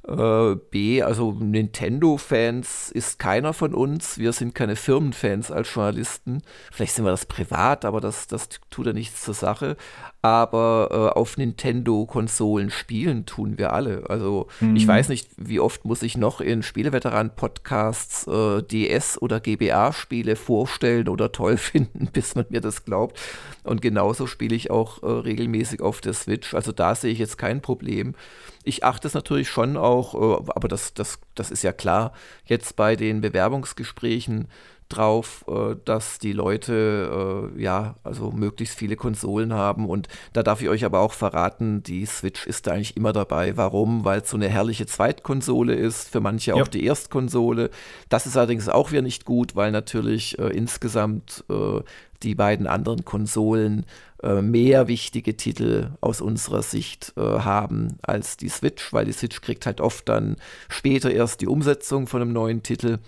Äh, 0.07 0.55
B, 0.69 1.01
also 1.01 1.31
Nintendo-Fans 1.31 2.91
ist 2.91 3.17
keiner 3.17 3.53
von 3.53 3.73
uns. 3.73 4.17
Wir 4.17 4.33
sind 4.33 4.53
keine 4.53 4.75
Firmenfans 4.75 5.51
als 5.51 5.73
Journalisten. 5.73 6.41
Vielleicht 6.71 6.93
sind 6.93 7.05
wir 7.05 7.11
das 7.11 7.25
privat, 7.25 7.85
aber 7.85 8.01
das, 8.01 8.27
das 8.27 8.49
tut 8.69 8.85
ja 8.85 8.93
nichts 8.93 9.23
zur 9.23 9.33
Sache. 9.33 9.77
Aber 10.25 10.87
äh, 10.89 11.19
auf 11.19 11.37
Nintendo-Konsolen 11.37 12.71
spielen 12.71 13.27
tun 13.27 13.59
wir 13.59 13.73
alle. 13.73 14.09
Also 14.09 14.47
mhm. 14.59 14.75
ich 14.75 14.87
weiß 14.87 15.09
nicht, 15.09 15.29
wie 15.37 15.59
oft 15.59 15.85
muss 15.85 16.01
ich 16.01 16.17
noch 16.17 16.41
in 16.41 16.63
Spieleveteran-Podcasts 16.63 18.25
äh, 18.25 18.63
DS- 18.63 19.19
oder 19.19 19.39
GBA-Spiele 19.39 20.35
vorstellen 20.35 21.09
oder 21.09 21.31
toll 21.31 21.57
finden, 21.59 22.07
bis 22.11 22.33
man 22.33 22.47
mir 22.49 22.59
das 22.59 22.85
glaubt. 22.85 23.19
Und 23.61 23.83
genauso 23.83 24.25
spiele 24.25 24.55
ich 24.55 24.71
auch 24.71 25.03
äh, 25.03 25.05
regelmäßig 25.05 25.81
auf 25.81 26.01
der 26.01 26.13
Switch. 26.13 26.55
Also 26.55 26.71
da 26.71 26.95
sehe 26.95 27.11
ich 27.11 27.19
jetzt 27.19 27.37
kein 27.37 27.61
Problem. 27.61 28.15
Ich 28.63 28.83
achte 28.83 29.07
es 29.07 29.13
natürlich 29.13 29.49
schon 29.49 29.77
auch, 29.77 30.15
äh, 30.15 30.43
aber 30.55 30.67
das, 30.67 30.95
das, 30.95 31.19
das 31.35 31.51
ist 31.51 31.61
ja 31.61 31.71
klar, 31.71 32.13
jetzt 32.45 32.75
bei 32.75 32.95
den 32.95 33.21
Bewerbungsgesprächen 33.21 34.47
drauf, 34.89 35.45
äh, 35.47 35.75
dass 35.85 36.19
die 36.19 36.33
Leute 36.33 37.51
äh, 37.55 37.61
ja 37.61 37.95
also 38.03 38.31
möglichst 38.31 38.77
viele 38.77 38.95
Konsolen 38.95 39.53
haben 39.53 39.89
und 39.89 40.07
da 40.33 40.43
darf 40.43 40.61
ich 40.61 40.69
euch 40.69 40.85
aber 40.85 40.99
auch 40.99 41.13
verraten, 41.13 41.83
die 41.83 42.05
Switch 42.05 42.45
ist 42.45 42.67
da 42.67 42.71
eigentlich 42.71 42.95
immer 42.95 43.13
dabei. 43.13 43.57
Warum? 43.57 44.05
Weil 44.05 44.21
es 44.21 44.29
so 44.29 44.37
eine 44.37 44.49
herrliche 44.49 44.85
Zweitkonsole 44.85 45.73
ist, 45.73 46.09
für 46.09 46.19
manche 46.19 46.51
ja. 46.51 46.61
auch 46.61 46.67
die 46.67 46.85
Erstkonsole. 46.85 47.69
Das 48.09 48.25
ist 48.25 48.37
allerdings 48.37 48.69
auch 48.69 48.91
wieder 48.91 49.01
nicht 49.01 49.25
gut, 49.25 49.55
weil 49.55 49.71
natürlich 49.71 50.37
äh, 50.39 50.49
insgesamt 50.49 51.43
äh, 51.49 51.81
die 52.23 52.35
beiden 52.35 52.67
anderen 52.67 53.05
Konsolen 53.05 53.85
äh, 54.23 54.41
mehr 54.41 54.87
wichtige 54.87 55.37
Titel 55.37 55.91
aus 56.01 56.21
unserer 56.21 56.63
Sicht 56.63 57.13
äh, 57.17 57.21
haben 57.21 57.97
als 58.01 58.37
die 58.37 58.49
Switch, 58.49 58.93
weil 58.93 59.05
die 59.05 59.11
Switch 59.11 59.41
kriegt 59.41 59.65
halt 59.65 59.81
oft 59.81 60.07
dann 60.09 60.37
später 60.69 61.11
erst 61.11 61.41
die 61.41 61.47
Umsetzung 61.47 62.07
von 62.07 62.21
einem 62.21 62.33
neuen 62.33 62.63
Titel. 62.63 62.99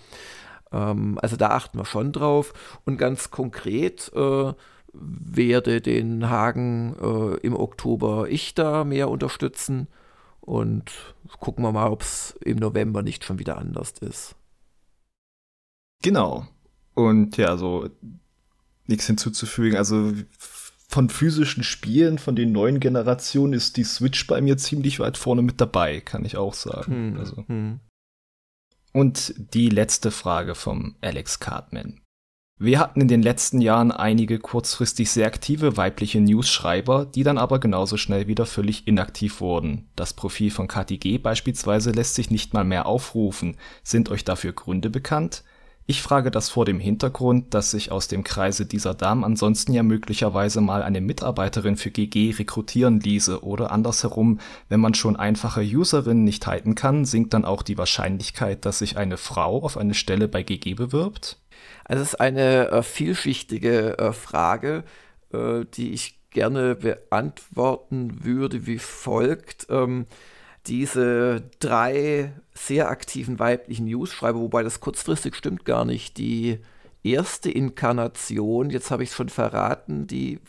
Ähm, 0.72 1.18
also 1.20 1.36
da 1.36 1.50
achten 1.50 1.78
wir 1.78 1.84
schon 1.84 2.12
drauf. 2.12 2.52
Und 2.84 2.98
ganz 2.98 3.30
konkret 3.30 4.10
äh, 4.14 4.52
werde 4.92 5.80
den 5.80 6.28
Hagen 6.28 6.96
äh, 7.00 7.36
im 7.38 7.54
Oktober 7.54 8.26
ich 8.28 8.54
da 8.54 8.84
mehr 8.84 9.10
unterstützen. 9.10 9.88
Und 10.40 10.92
gucken 11.40 11.64
wir 11.64 11.72
mal, 11.72 11.90
ob 11.90 12.02
es 12.02 12.38
im 12.44 12.56
November 12.56 13.02
nicht 13.02 13.24
schon 13.24 13.38
wieder 13.38 13.58
anders 13.58 13.92
ist. 14.00 14.34
Genau. 16.02 16.46
Und 16.94 17.36
ja, 17.36 17.56
so 17.56 17.88
nichts 18.86 19.06
hinzuzufügen. 19.06 19.76
Also 19.76 20.12
von 20.88 21.10
physischen 21.10 21.62
Spielen, 21.62 22.18
von 22.18 22.34
den 22.34 22.52
neuen 22.52 22.80
Generationen, 22.80 23.52
ist 23.52 23.76
die 23.76 23.84
Switch 23.84 24.26
bei 24.26 24.40
mir 24.40 24.56
ziemlich 24.56 25.00
weit 25.00 25.18
vorne 25.18 25.42
mit 25.42 25.60
dabei, 25.60 26.00
kann 26.00 26.24
ich 26.24 26.36
auch 26.36 26.54
sagen. 26.54 27.12
Hm, 27.12 27.16
also. 27.18 27.44
hm. 27.46 27.80
Und 28.98 29.32
die 29.54 29.68
letzte 29.68 30.10
Frage 30.10 30.56
vom 30.56 30.96
Alex 31.02 31.38
Cartman. 31.38 32.00
Wir 32.58 32.80
hatten 32.80 33.00
in 33.00 33.06
den 33.06 33.22
letzten 33.22 33.60
Jahren 33.60 33.92
einige 33.92 34.40
kurzfristig 34.40 35.08
sehr 35.12 35.28
aktive 35.28 35.76
weibliche 35.76 36.20
News-Schreiber, 36.20 37.06
die 37.06 37.22
dann 37.22 37.38
aber 37.38 37.60
genauso 37.60 37.96
schnell 37.96 38.26
wieder 38.26 38.44
völlig 38.44 38.88
inaktiv 38.88 39.40
wurden. 39.40 39.88
Das 39.94 40.14
Profil 40.14 40.50
von 40.50 40.66
KTG 40.66 41.18
beispielsweise 41.18 41.92
lässt 41.92 42.16
sich 42.16 42.32
nicht 42.32 42.54
mal 42.54 42.64
mehr 42.64 42.86
aufrufen. 42.86 43.56
Sind 43.84 44.08
euch 44.08 44.24
dafür 44.24 44.52
Gründe 44.52 44.90
bekannt? 44.90 45.44
Ich 45.90 46.02
frage 46.02 46.30
das 46.30 46.50
vor 46.50 46.66
dem 46.66 46.80
Hintergrund, 46.80 47.54
dass 47.54 47.70
sich 47.70 47.90
aus 47.90 48.08
dem 48.08 48.22
Kreise 48.22 48.66
dieser 48.66 48.92
Damen 48.92 49.24
ansonsten 49.24 49.72
ja 49.72 49.82
möglicherweise 49.82 50.60
mal 50.60 50.82
eine 50.82 51.00
Mitarbeiterin 51.00 51.78
für 51.78 51.90
GG 51.90 52.34
rekrutieren 52.38 53.00
ließe 53.00 53.42
oder 53.42 53.70
andersherum, 53.70 54.38
wenn 54.68 54.80
man 54.80 54.92
schon 54.92 55.16
einfache 55.16 55.62
Userinnen 55.62 56.24
nicht 56.24 56.46
halten 56.46 56.74
kann, 56.74 57.06
sinkt 57.06 57.32
dann 57.32 57.46
auch 57.46 57.62
die 57.62 57.78
Wahrscheinlichkeit, 57.78 58.66
dass 58.66 58.80
sich 58.80 58.98
eine 58.98 59.16
Frau 59.16 59.62
auf 59.62 59.78
eine 59.78 59.94
Stelle 59.94 60.28
bei 60.28 60.42
GG 60.42 60.74
bewirbt? 60.74 61.38
Also 61.86 62.02
es 62.02 62.10
ist 62.10 62.20
eine 62.20 62.70
äh, 62.70 62.82
vielschichtige 62.82 63.96
äh, 63.96 64.12
Frage, 64.12 64.84
äh, 65.32 65.64
die 65.72 65.92
ich 65.94 66.20
gerne 66.28 66.74
beantworten 66.74 68.26
würde 68.26 68.66
wie 68.66 68.78
folgt. 68.78 69.68
Ähm, 69.70 70.04
diese 70.68 71.42
drei 71.60 72.32
sehr 72.54 72.88
aktiven 72.88 73.38
weiblichen 73.38 73.86
News-Schreiber, 73.86 74.38
wobei 74.40 74.62
das 74.62 74.80
kurzfristig 74.80 75.34
stimmt 75.34 75.64
gar 75.64 75.84
nicht. 75.84 76.18
Die 76.18 76.60
erste 77.02 77.50
Inkarnation, 77.50 78.70
jetzt 78.70 78.90
habe 78.90 79.02
ich 79.02 79.10
es 79.10 79.16
schon 79.16 79.28
verraten, 79.28 80.06
die 80.06 80.40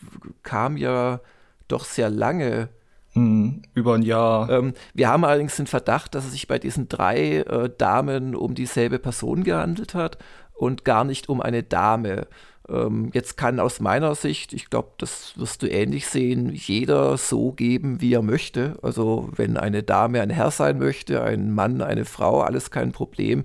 kam 0.42 0.76
ja 0.76 1.20
doch 1.68 1.84
sehr 1.84 2.10
lange. 2.10 2.68
Hm, 3.12 3.62
über 3.74 3.94
ein 3.94 4.02
Jahr. 4.02 4.48
Ähm, 4.50 4.74
wir 4.94 5.08
haben 5.08 5.24
allerdings 5.24 5.56
den 5.56 5.66
Verdacht, 5.66 6.14
dass 6.14 6.26
es 6.26 6.32
sich 6.32 6.46
bei 6.46 6.60
diesen 6.60 6.88
drei 6.88 7.38
äh, 7.38 7.68
Damen 7.76 8.36
um 8.36 8.54
dieselbe 8.54 9.00
Person 9.00 9.42
gehandelt 9.42 9.94
hat 9.94 10.18
und 10.54 10.84
gar 10.84 11.04
nicht 11.04 11.28
um 11.28 11.40
eine 11.40 11.64
Dame. 11.64 12.28
Ähm, 12.68 13.10
jetzt 13.12 13.36
kann 13.36 13.60
aus 13.60 13.80
meiner 13.80 14.14
Sicht, 14.14 14.52
ich 14.52 14.70
glaube, 14.70 14.90
das 14.98 15.36
wirst 15.36 15.62
du 15.62 15.70
ähnlich 15.70 16.06
sehen, 16.06 16.52
jeder 16.52 17.16
so 17.16 17.52
geben, 17.52 18.00
wie 18.00 18.14
er 18.14 18.22
möchte. 18.22 18.78
Also 18.82 19.30
wenn 19.34 19.56
eine 19.56 19.82
Dame 19.82 20.20
ein 20.20 20.30
Herr 20.30 20.50
sein 20.50 20.78
möchte, 20.78 21.22
ein 21.22 21.52
Mann 21.52 21.82
eine 21.82 22.04
Frau, 22.04 22.42
alles 22.42 22.70
kein 22.70 22.92
Problem. 22.92 23.44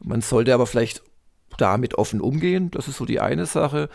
Man 0.00 0.20
sollte 0.20 0.54
aber 0.54 0.66
vielleicht 0.66 1.02
damit 1.58 1.94
offen 1.96 2.20
umgehen, 2.20 2.70
das 2.70 2.88
ist 2.88 2.96
so 2.96 3.04
die 3.04 3.20
eine 3.20 3.46
Sache. 3.46 3.88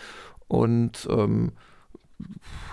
Und 0.47 1.07
ähm, 1.09 1.53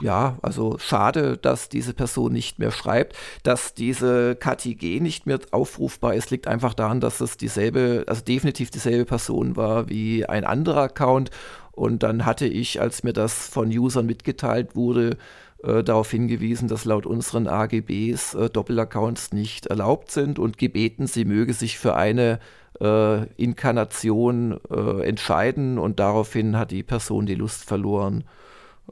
ja, 0.00 0.38
also 0.42 0.78
schade, 0.78 1.36
dass 1.36 1.68
diese 1.68 1.94
Person 1.94 2.32
nicht 2.32 2.58
mehr 2.58 2.70
schreibt. 2.70 3.16
Dass 3.42 3.74
diese 3.74 4.36
KTG 4.36 5.00
nicht 5.00 5.26
mehr 5.26 5.38
aufrufbar 5.50 6.14
ist, 6.14 6.30
liegt 6.30 6.46
einfach 6.46 6.74
daran, 6.74 7.00
dass 7.00 7.20
es 7.20 7.36
dieselbe, 7.36 8.04
also 8.06 8.22
definitiv 8.22 8.70
dieselbe 8.70 9.04
Person 9.04 9.56
war 9.56 9.88
wie 9.88 10.26
ein 10.26 10.44
anderer 10.44 10.82
Account 10.82 11.30
und 11.74 12.02
dann 12.02 12.24
hatte 12.24 12.46
ich, 12.46 12.80
als 12.80 13.02
mir 13.02 13.12
das 13.12 13.48
von 13.48 13.68
Usern 13.68 14.06
mitgeteilt 14.06 14.76
wurde, 14.76 15.16
äh, 15.62 15.82
darauf 15.82 16.10
hingewiesen, 16.10 16.68
dass 16.68 16.84
laut 16.84 17.06
unseren 17.06 17.48
AGBs 17.48 18.34
äh, 18.34 18.50
Doppelaccounts 18.50 19.32
nicht 19.32 19.66
erlaubt 19.66 20.10
sind 20.10 20.38
und 20.38 20.58
gebeten, 20.58 21.06
sie 21.06 21.24
möge 21.24 21.52
sich 21.52 21.78
für 21.78 21.96
eine 21.96 22.38
äh, 22.80 23.24
Inkarnation 23.36 24.60
äh, 24.70 25.06
entscheiden 25.06 25.78
und 25.78 25.98
daraufhin 26.00 26.56
hat 26.56 26.70
die 26.70 26.82
Person 26.82 27.26
die 27.26 27.34
Lust 27.34 27.64
verloren. 27.64 28.24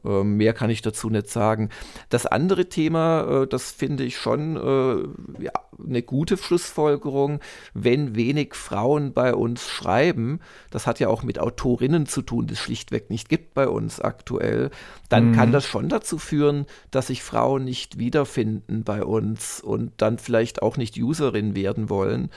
Ähm, 0.05 0.37
mehr 0.37 0.53
kann 0.53 0.71
ich 0.71 0.83
dazu 0.83 1.11
nicht 1.11 1.29
sagen. 1.29 1.69
Das 2.09 2.27
andere 2.27 2.69
Thema, 2.69 3.43
äh, 3.43 3.47
das 3.47 3.71
finde 3.71 4.05
ich 4.05 4.17
schon 4.17 4.57
äh, 4.57 5.43
ja, 5.43 5.53
eine 5.79 6.03
gute 6.03 6.37
Schlussfolgerung, 6.37 7.41
wenn 7.75 8.15
wenig 8.15 8.55
Frauen 8.55 9.13
bei 9.13 9.35
uns 9.35 9.69
schreiben, 9.69 10.41
das 10.71 10.87
hat 10.87 10.99
ja 10.99 11.09
auch 11.09 11.23
mit 11.23 11.39
Autorinnen 11.39 12.07
zu 12.07 12.23
tun, 12.23 12.47
die 12.47 12.55
es 12.55 12.61
schlichtweg 12.61 13.11
nicht 13.11 13.29
gibt 13.29 13.55
bei 13.55 13.69
uns 13.69 14.01
aktuell, 14.01 14.71
dann 15.09 15.31
mhm. 15.31 15.35
kann 15.35 15.53
das 15.53 15.67
schon 15.67 15.89
dazu 15.89 16.19
führen, 16.19 16.67
dass 16.91 17.09
sich 17.09 17.23
Frauen 17.23 17.65
nicht 17.65 17.99
wiederfinden 17.99 18.85
bei 18.85 19.05
uns 19.05 19.61
und 19.61 19.93
dann 19.99 20.19
vielleicht 20.19 20.63
auch 20.63 20.77
nicht 20.77 20.97
Userin 20.97 21.55
werden 21.55 21.91
wollen. 21.91 22.31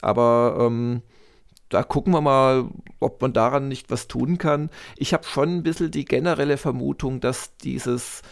Aber 0.00 0.58
ähm, 0.60 1.02
da 1.68 1.82
gucken 1.82 2.12
wir 2.12 2.20
mal, 2.20 2.68
ob 3.00 3.20
man 3.20 3.32
daran 3.32 3.68
nicht 3.68 3.90
was 3.90 4.08
tun 4.08 4.38
kann. 4.38 4.70
Ich 4.96 5.12
habe 5.12 5.24
schon 5.24 5.56
ein 5.56 5.62
bisschen 5.62 5.90
die 5.90 6.04
generelle 6.04 6.56
Vermutung, 6.56 7.20
dass 7.20 7.56
dieses 7.58 8.22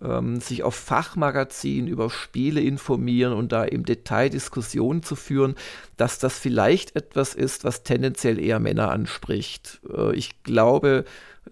ähm, 0.00 0.40
sich 0.40 0.62
auf 0.62 0.74
Fachmagazin 0.74 1.86
über 1.86 2.10
Spiele 2.10 2.60
informieren 2.60 3.32
und 3.32 3.52
da 3.52 3.64
im 3.64 3.84
Detail 3.84 4.30
Diskussionen 4.30 5.02
zu 5.02 5.16
führen, 5.16 5.54
dass 5.96 6.18
das 6.18 6.38
vielleicht 6.38 6.96
etwas 6.96 7.34
ist, 7.34 7.64
was 7.64 7.82
tendenziell 7.82 8.38
eher 8.38 8.60
Männer 8.60 8.90
anspricht. 8.90 9.80
Äh, 9.90 10.14
ich 10.14 10.42
glaube, 10.42 11.04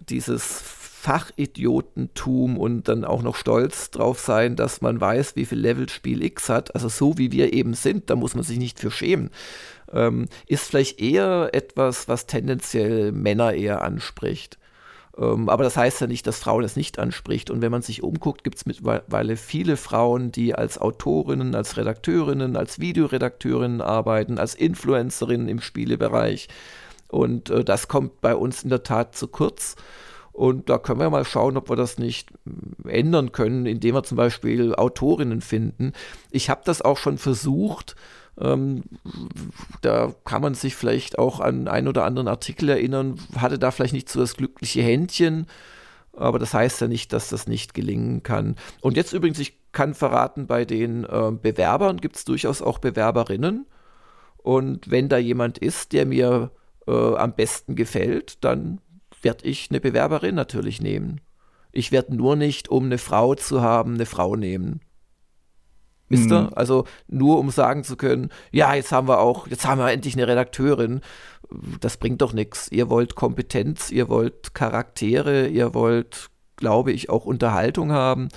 dieses 0.08 0.62
Fachidiotentum 1.04 2.56
und 2.56 2.88
dann 2.88 3.04
auch 3.04 3.22
noch 3.22 3.36
stolz 3.36 3.90
drauf 3.90 4.20
sein, 4.20 4.56
dass 4.56 4.80
man 4.80 5.00
weiß, 5.00 5.36
wie 5.36 5.44
viel 5.44 5.58
Level 5.58 5.88
Spiel 5.88 6.22
X 6.22 6.48
hat, 6.48 6.74
also 6.74 6.88
so 6.88 7.18
wie 7.18 7.30
wir 7.30 7.52
eben 7.52 7.74
sind, 7.74 8.08
da 8.08 8.16
muss 8.16 8.34
man 8.34 8.42
sich 8.42 8.58
nicht 8.58 8.80
für 8.80 8.90
schämen 8.90 9.30
ähm, 9.92 10.26
ist 10.46 10.64
vielleicht 10.66 11.00
eher 11.00 11.50
etwas, 11.52 12.08
was 12.08 12.26
tendenziell 12.26 13.12
Männer 13.12 13.54
eher 13.54 13.82
anspricht. 13.82 14.58
Ähm, 15.16 15.48
aber 15.48 15.64
das 15.64 15.76
heißt 15.76 16.00
ja 16.00 16.06
nicht, 16.06 16.26
dass 16.26 16.38
Frauen 16.38 16.64
es 16.64 16.76
nicht 16.76 16.98
anspricht. 16.98 17.50
Und 17.50 17.62
wenn 17.62 17.70
man 17.70 17.82
sich 17.82 18.02
umguckt, 18.02 18.44
gibt 18.44 18.56
es 18.56 18.66
mittlerweile 18.66 19.36
viele 19.36 19.76
Frauen, 19.76 20.32
die 20.32 20.54
als 20.54 20.78
Autorinnen, 20.78 21.54
als 21.54 21.76
Redakteurinnen, 21.76 22.56
als 22.56 22.80
Videoredakteurinnen 22.80 23.80
arbeiten, 23.80 24.38
als 24.38 24.54
Influencerinnen 24.54 25.48
im 25.48 25.60
Spielebereich. 25.60 26.48
Und 27.08 27.50
äh, 27.50 27.64
das 27.64 27.88
kommt 27.88 28.20
bei 28.20 28.34
uns 28.34 28.64
in 28.64 28.70
der 28.70 28.82
Tat 28.82 29.14
zu 29.14 29.28
kurz. 29.28 29.76
Und 30.34 30.68
da 30.68 30.78
können 30.78 30.98
wir 30.98 31.10
mal 31.10 31.24
schauen, 31.24 31.56
ob 31.56 31.70
wir 31.70 31.76
das 31.76 31.96
nicht 31.96 32.30
ändern 32.88 33.30
können, 33.30 33.66
indem 33.66 33.94
wir 33.94 34.02
zum 34.02 34.16
Beispiel 34.16 34.74
Autorinnen 34.74 35.40
finden. 35.40 35.92
Ich 36.32 36.50
habe 36.50 36.62
das 36.64 36.82
auch 36.82 36.98
schon 36.98 37.18
versucht, 37.18 37.94
ähm, 38.40 38.82
da 39.80 40.12
kann 40.24 40.42
man 40.42 40.54
sich 40.54 40.74
vielleicht 40.74 41.20
auch 41.20 41.38
an 41.38 41.68
einen 41.68 41.86
oder 41.86 42.04
anderen 42.04 42.26
Artikel 42.26 42.68
erinnern, 42.68 43.14
hatte 43.36 43.60
da 43.60 43.70
vielleicht 43.70 43.92
nicht 43.92 44.08
so 44.08 44.18
das 44.18 44.36
glückliche 44.36 44.82
Händchen, 44.82 45.46
aber 46.12 46.40
das 46.40 46.52
heißt 46.52 46.80
ja 46.80 46.88
nicht, 46.88 47.12
dass 47.12 47.28
das 47.28 47.46
nicht 47.46 47.72
gelingen 47.72 48.24
kann. 48.24 48.56
Und 48.80 48.96
jetzt 48.96 49.12
übrigens, 49.12 49.38
ich 49.38 49.56
kann 49.70 49.94
verraten, 49.94 50.48
bei 50.48 50.64
den 50.64 51.04
äh, 51.04 51.30
Bewerbern 51.30 52.00
gibt 52.00 52.16
es 52.16 52.24
durchaus 52.24 52.60
auch 52.60 52.78
Bewerberinnen. 52.78 53.66
Und 54.38 54.90
wenn 54.90 55.08
da 55.08 55.16
jemand 55.16 55.58
ist, 55.58 55.92
der 55.92 56.06
mir 56.06 56.50
äh, 56.88 57.14
am 57.14 57.34
besten 57.34 57.76
gefällt, 57.76 58.44
dann 58.44 58.80
werde 59.24 59.46
ich 59.46 59.70
eine 59.70 59.80
Bewerberin 59.80 60.34
natürlich 60.34 60.80
nehmen. 60.80 61.20
Ich 61.72 61.90
werde 61.90 62.14
nur 62.14 62.36
nicht, 62.36 62.68
um 62.68 62.84
eine 62.84 62.98
Frau 62.98 63.34
zu 63.34 63.62
haben, 63.62 63.94
eine 63.94 64.06
Frau 64.06 64.36
nehmen. 64.36 64.80
Wisst 66.08 66.30
ihr? 66.30 66.42
Mhm. 66.42 66.50
Also 66.54 66.84
nur 67.08 67.38
um 67.38 67.50
sagen 67.50 67.82
zu 67.82 67.96
können, 67.96 68.30
ja, 68.52 68.74
jetzt 68.74 68.92
haben 68.92 69.08
wir 69.08 69.20
auch, 69.20 69.48
jetzt 69.48 69.66
haben 69.66 69.78
wir 69.78 69.90
endlich 69.90 70.14
eine 70.14 70.28
Redakteurin. 70.28 71.00
Das 71.80 71.96
bringt 71.96 72.22
doch 72.22 72.32
nichts. 72.32 72.70
Ihr 72.70 72.90
wollt 72.90 73.14
Kompetenz, 73.14 73.90
ihr 73.90 74.08
wollt 74.08 74.54
Charaktere, 74.54 75.48
ihr 75.48 75.74
wollt, 75.74 76.30
glaube 76.56 76.92
ich, 76.92 77.10
auch 77.10 77.24
Unterhaltung 77.24 77.90
haben. 77.90 78.28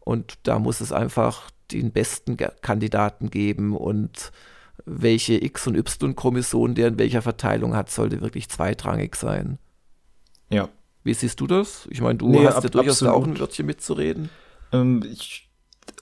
Und 0.00 0.38
da 0.44 0.58
muss 0.58 0.80
es 0.80 0.92
einfach 0.92 1.50
den 1.72 1.90
besten 1.90 2.36
Kandidaten 2.36 3.28
geben 3.28 3.76
und 3.76 4.30
welche 4.84 5.42
X- 5.42 5.66
und 5.66 5.76
Y-Chromosomen 5.76 6.76
der 6.76 6.88
in 6.88 6.98
welcher 6.98 7.22
Verteilung 7.22 7.74
hat, 7.74 7.90
sollte 7.90 8.20
wirklich 8.20 8.48
zweitrangig 8.48 9.16
sein. 9.16 9.58
Ja. 10.50 10.68
Wie 11.04 11.14
siehst 11.14 11.40
du 11.40 11.46
das? 11.46 11.86
Ich 11.90 12.00
meine, 12.00 12.18
du 12.18 12.28
nee, 12.28 12.46
hast 12.46 12.62
ja 12.62 12.68
durchaus 12.68 12.98
da 13.00 13.12
auch 13.12 13.26
ein 13.26 13.38
Wörtchen 13.38 13.66
mitzureden. 13.66 14.28
Ähm, 14.72 15.04
ich 15.10 15.46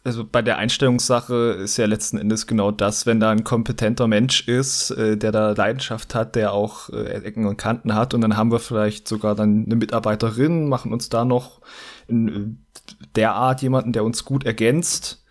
also 0.05 0.25
bei 0.25 0.43
der 0.43 0.59
Einstellungssache 0.59 1.35
ist 1.63 1.79
ja 1.79 1.87
letzten 1.87 2.19
Endes 2.19 2.47
genau 2.47 2.71
das, 2.71 3.07
wenn 3.07 3.21
da 3.21 3.31
ein 3.31 3.43
kompetenter 3.43 4.07
Mensch 4.07 4.47
ist, 4.47 4.91
äh, 4.91 5.17
der 5.17 5.33
da 5.33 5.53
Leidenschaft 5.53 6.15
hat, 6.15 6.37
der 6.37 6.53
auch 6.53 6.91
äh, 6.91 7.23
Ecken 7.25 7.47
und 7.47 7.57
Kanten 7.57 7.95
hat 7.95 8.13
und 8.13 8.21
dann 8.21 8.37
haben 8.37 8.53
wir 8.53 8.59
vielleicht 8.61 9.09
sogar 9.09 9.35
dann 9.35 9.65
eine 9.65 9.77
Mitarbeiterin, 9.77 10.69
machen 10.69 10.93
uns 10.93 11.09
da 11.09 11.25
noch 11.25 11.61
in 12.07 12.29
äh, 12.29 13.05
der 13.17 13.35
Art 13.35 13.63
jemanden, 13.63 13.93
der 13.93 14.05
uns 14.05 14.27
gut 14.27 14.45
ergänzt, 14.45 15.24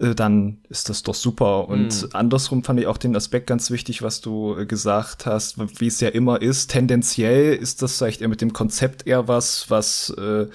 äh, 0.00 0.14
dann 0.14 0.58
ist 0.68 0.88
das 0.88 1.02
doch 1.02 1.14
super. 1.14 1.68
Und 1.68 2.02
mhm. 2.02 2.08
andersrum 2.12 2.64
fand 2.64 2.80
ich 2.80 2.86
auch 2.86 2.98
den 2.98 3.14
Aspekt 3.14 3.46
ganz 3.46 3.70
wichtig, 3.70 4.02
was 4.02 4.20
du 4.20 4.56
äh, 4.56 4.66
gesagt 4.66 5.26
hast, 5.26 5.58
wie 5.80 5.86
es 5.86 6.00
ja 6.00 6.08
immer 6.08 6.40
ist. 6.40 6.70
Tendenziell 6.70 7.54
ist 7.54 7.82
das 7.82 7.98
vielleicht 7.98 8.22
eher 8.22 8.28
mit 8.28 8.40
dem 8.40 8.52
Konzept 8.52 9.06
eher 9.06 9.28
was, 9.28 9.70
was 9.70 10.10
äh, 10.10 10.46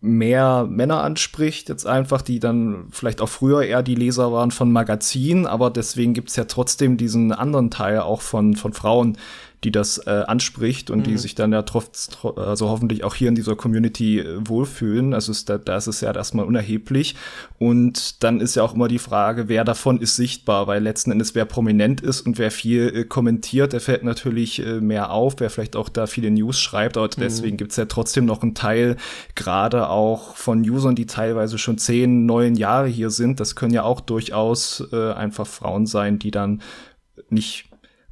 mehr 0.00 0.66
Männer 0.70 1.02
anspricht, 1.02 1.68
jetzt 1.68 1.86
einfach, 1.86 2.22
die 2.22 2.38
dann 2.38 2.86
vielleicht 2.90 3.20
auch 3.20 3.28
früher 3.28 3.62
eher 3.62 3.82
die 3.82 3.94
Leser 3.94 4.30
waren 4.30 4.50
von 4.50 4.70
Magazinen, 4.70 5.46
aber 5.46 5.70
deswegen 5.70 6.14
gibt's 6.14 6.36
ja 6.36 6.44
trotzdem 6.44 6.96
diesen 6.96 7.32
anderen 7.32 7.70
Teil 7.70 8.00
auch 8.00 8.20
von, 8.20 8.54
von 8.54 8.72
Frauen, 8.72 9.16
die 9.64 9.72
das 9.72 9.98
äh, 10.06 10.24
anspricht 10.26 10.90
und 10.90 11.00
mhm. 11.00 11.04
die 11.04 11.18
sich 11.18 11.34
dann 11.34 11.52
ja 11.52 11.62
trotz, 11.62 12.10
also 12.36 12.68
hoffentlich 12.68 13.04
auch 13.04 13.14
hier 13.14 13.28
in 13.28 13.34
dieser 13.34 13.56
Community 13.56 14.20
äh, 14.20 14.36
wohlfühlen. 14.46 15.14
Also 15.14 15.32
ist 15.32 15.48
da, 15.48 15.58
da 15.58 15.76
ist 15.76 15.86
es 15.86 16.02
ja 16.02 16.12
erstmal 16.12 16.44
unerheblich. 16.44 17.16
Und 17.58 18.22
dann 18.22 18.40
ist 18.40 18.54
ja 18.54 18.62
auch 18.62 18.74
immer 18.74 18.88
die 18.88 18.98
Frage, 18.98 19.48
wer 19.48 19.64
davon 19.64 20.00
ist 20.00 20.16
sichtbar, 20.16 20.66
weil 20.66 20.82
letzten 20.82 21.10
Endes 21.10 21.34
wer 21.34 21.46
prominent 21.46 22.00
ist 22.02 22.20
und 22.20 22.38
wer 22.38 22.50
viel 22.50 22.92
äh, 22.94 23.04
kommentiert, 23.04 23.72
der 23.72 23.80
fällt 23.80 24.04
natürlich 24.04 24.64
äh, 24.64 24.80
mehr 24.80 25.10
auf, 25.10 25.36
wer 25.38 25.48
vielleicht 25.48 25.76
auch 25.76 25.88
da 25.88 26.06
viele 26.06 26.30
News 26.30 26.60
schreibt, 26.60 26.96
aber 26.96 27.06
mhm. 27.06 27.20
deswegen 27.20 27.56
gibt's 27.56 27.76
ja 27.76 27.86
trotzdem 27.86 28.26
noch 28.26 28.42
einen 28.42 28.54
Teil, 28.54 28.96
gerade 29.34 29.88
auch 29.88 30.36
von 30.36 30.60
Usern, 30.60 30.94
die 30.94 31.06
teilweise 31.06 31.58
schon 31.58 31.78
zehn, 31.78 32.26
neun 32.26 32.56
Jahre 32.56 32.88
hier 32.88 33.10
sind. 33.10 33.40
Das 33.40 33.56
können 33.56 33.72
ja 33.72 33.84
auch 33.84 34.00
durchaus 34.00 34.86
äh, 34.92 35.12
einfach 35.12 35.46
Frauen 35.46 35.86
sein, 35.86 36.18
die 36.18 36.30
dann 36.30 36.62
nicht 37.30 37.65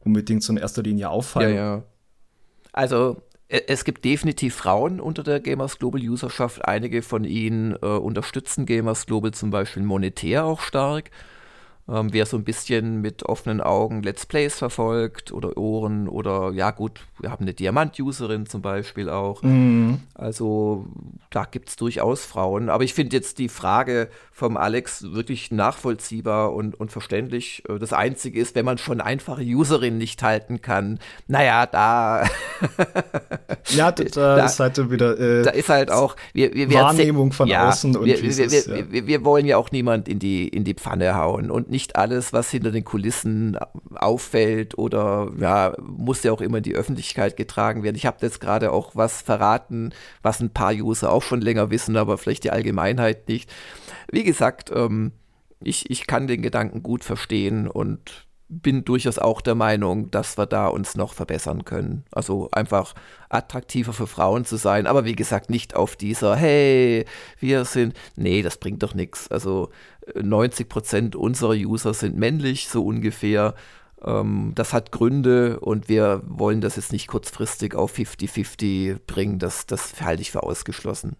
unbedingt 0.04 0.42
so 0.42 0.52
in 0.52 0.58
erster 0.58 0.82
Linie 0.82 1.10
auffallen. 1.10 1.54
Ja, 1.54 1.76
ja. 1.76 1.82
Also 2.72 3.22
e, 3.48 3.62
es 3.68 3.84
gibt 3.84 4.04
definitiv 4.04 4.54
Frauen 4.54 5.00
unter 5.00 5.22
der 5.22 5.40
Gamers 5.40 5.78
Global 5.78 6.00
Userschaft. 6.00 6.64
Einige 6.66 7.02
von 7.02 7.24
ihnen 7.24 7.74
äh, 7.74 7.86
unterstützen 7.86 8.66
Gamers 8.66 9.06
Global 9.06 9.32
zum 9.32 9.50
Beispiel 9.50 9.82
monetär 9.82 10.44
auch 10.44 10.60
stark. 10.60 11.10
Ähm, 11.86 12.12
wer 12.12 12.24
so 12.24 12.38
ein 12.38 12.44
bisschen 12.44 13.02
mit 13.02 13.24
offenen 13.24 13.60
Augen 13.60 14.02
Let's 14.02 14.24
Plays 14.24 14.54
verfolgt 14.54 15.32
oder 15.32 15.58
Ohren 15.58 16.08
oder 16.08 16.50
ja 16.52 16.70
gut, 16.70 17.00
wir 17.20 17.30
haben 17.30 17.44
eine 17.44 17.52
Diamant-Userin 17.52 18.46
zum 18.46 18.62
Beispiel 18.62 19.10
auch. 19.10 19.42
Mhm. 19.42 20.00
Also 20.14 20.86
da 21.30 21.44
gibt 21.44 21.68
es 21.68 21.76
durchaus 21.76 22.24
Frauen. 22.24 22.70
Aber 22.70 22.84
ich 22.84 22.94
finde 22.94 23.16
jetzt 23.16 23.38
die 23.38 23.50
Frage 23.50 24.08
vom 24.32 24.56
Alex 24.56 25.12
wirklich 25.12 25.50
nachvollziehbar 25.50 26.54
und, 26.54 26.78
und 26.78 26.90
verständlich. 26.90 27.62
Äh, 27.68 27.78
das 27.78 27.92
Einzige 27.92 28.40
ist, 28.40 28.54
wenn 28.54 28.64
man 28.64 28.78
schon 28.78 29.00
einfache 29.00 29.42
Userin 29.42 29.98
nicht 29.98 30.22
halten 30.22 30.62
kann, 30.62 30.98
naja, 31.26 31.66
da. 31.66 32.24
ja, 33.68 33.92
da, 33.92 34.04
da, 34.14 34.44
ist 34.46 34.58
halt 34.58 34.90
wieder. 34.90 35.18
Äh, 35.18 35.42
da 35.42 35.50
ist 35.50 35.68
halt 35.68 35.90
auch. 35.90 36.16
Wir, 36.32 36.54
wir, 36.54 36.72
Wahrnehmung 36.72 37.32
von 37.32 37.46
ja, 37.46 37.68
außen 37.68 37.96
und 37.96 38.06
wir, 38.06 38.22
wir, 38.22 38.28
ist, 38.28 38.66
ja. 38.66 38.90
wir, 38.90 39.06
wir, 39.06 39.24
wollen 39.24 39.46
ja 39.46 39.56
auch 39.56 39.70
niemand 39.70 40.08
in 40.08 40.18
die, 40.18 40.48
in 40.48 40.64
die 40.64 40.74
Pfanne 40.74 41.14
hauen 41.16 41.50
und 41.50 41.70
nicht 41.74 41.96
alles, 41.96 42.32
was 42.32 42.52
hinter 42.52 42.70
den 42.70 42.84
Kulissen 42.84 43.58
auffällt 43.96 44.78
oder 44.78 45.32
ja, 45.40 45.74
muss 45.80 46.22
ja 46.22 46.30
auch 46.30 46.40
immer 46.40 46.58
in 46.58 46.62
die 46.62 46.76
Öffentlichkeit 46.76 47.36
getragen 47.36 47.82
werden. 47.82 47.96
Ich 47.96 48.06
habe 48.06 48.18
jetzt 48.20 48.40
gerade 48.40 48.70
auch 48.70 48.92
was 48.94 49.22
verraten, 49.22 49.90
was 50.22 50.38
ein 50.38 50.50
paar 50.50 50.72
User 50.72 51.10
auch 51.10 51.24
schon 51.24 51.40
länger 51.40 51.70
wissen, 51.70 51.96
aber 51.96 52.16
vielleicht 52.16 52.44
die 52.44 52.52
Allgemeinheit 52.52 53.26
nicht. 53.26 53.52
Wie 54.08 54.22
gesagt, 54.22 54.70
ähm, 54.72 55.10
ich, 55.58 55.90
ich 55.90 56.06
kann 56.06 56.28
den 56.28 56.42
Gedanken 56.42 56.84
gut 56.84 57.02
verstehen 57.02 57.66
und 57.66 58.24
bin 58.48 58.84
durchaus 58.84 59.18
auch 59.18 59.40
der 59.40 59.54
Meinung, 59.54 60.10
dass 60.10 60.38
wir 60.38 60.46
da 60.46 60.68
uns 60.68 60.96
noch 60.96 61.14
verbessern 61.14 61.64
können. 61.64 62.04
Also 62.12 62.50
einfach 62.52 62.94
attraktiver 63.28 63.92
für 63.92 64.06
Frauen 64.06 64.44
zu 64.44 64.56
sein, 64.56 64.86
aber 64.86 65.04
wie 65.04 65.16
gesagt, 65.16 65.50
nicht 65.50 65.74
auf 65.74 65.96
dieser, 65.96 66.36
hey, 66.36 67.04
wir 67.40 67.64
sind, 67.64 67.96
nee, 68.16 68.42
das 68.42 68.58
bringt 68.58 68.82
doch 68.82 68.94
nichts. 68.94 69.28
Also 69.28 69.70
90 70.14 70.68
Prozent 70.68 71.16
unserer 71.16 71.54
User 71.54 71.94
sind 71.94 72.16
männlich, 72.16 72.68
so 72.68 72.84
ungefähr. 72.84 73.54
Ähm, 74.04 74.52
das 74.54 74.72
hat 74.72 74.92
Gründe 74.92 75.60
und 75.60 75.88
wir 75.88 76.22
wollen 76.26 76.60
das 76.60 76.76
jetzt 76.76 76.92
nicht 76.92 77.06
kurzfristig 77.06 77.74
auf 77.74 77.96
50-50 77.96 78.98
bringen. 79.06 79.38
Das, 79.38 79.66
das 79.66 80.00
halte 80.00 80.22
ich 80.22 80.30
für 80.30 80.42
ausgeschlossen. 80.42 81.16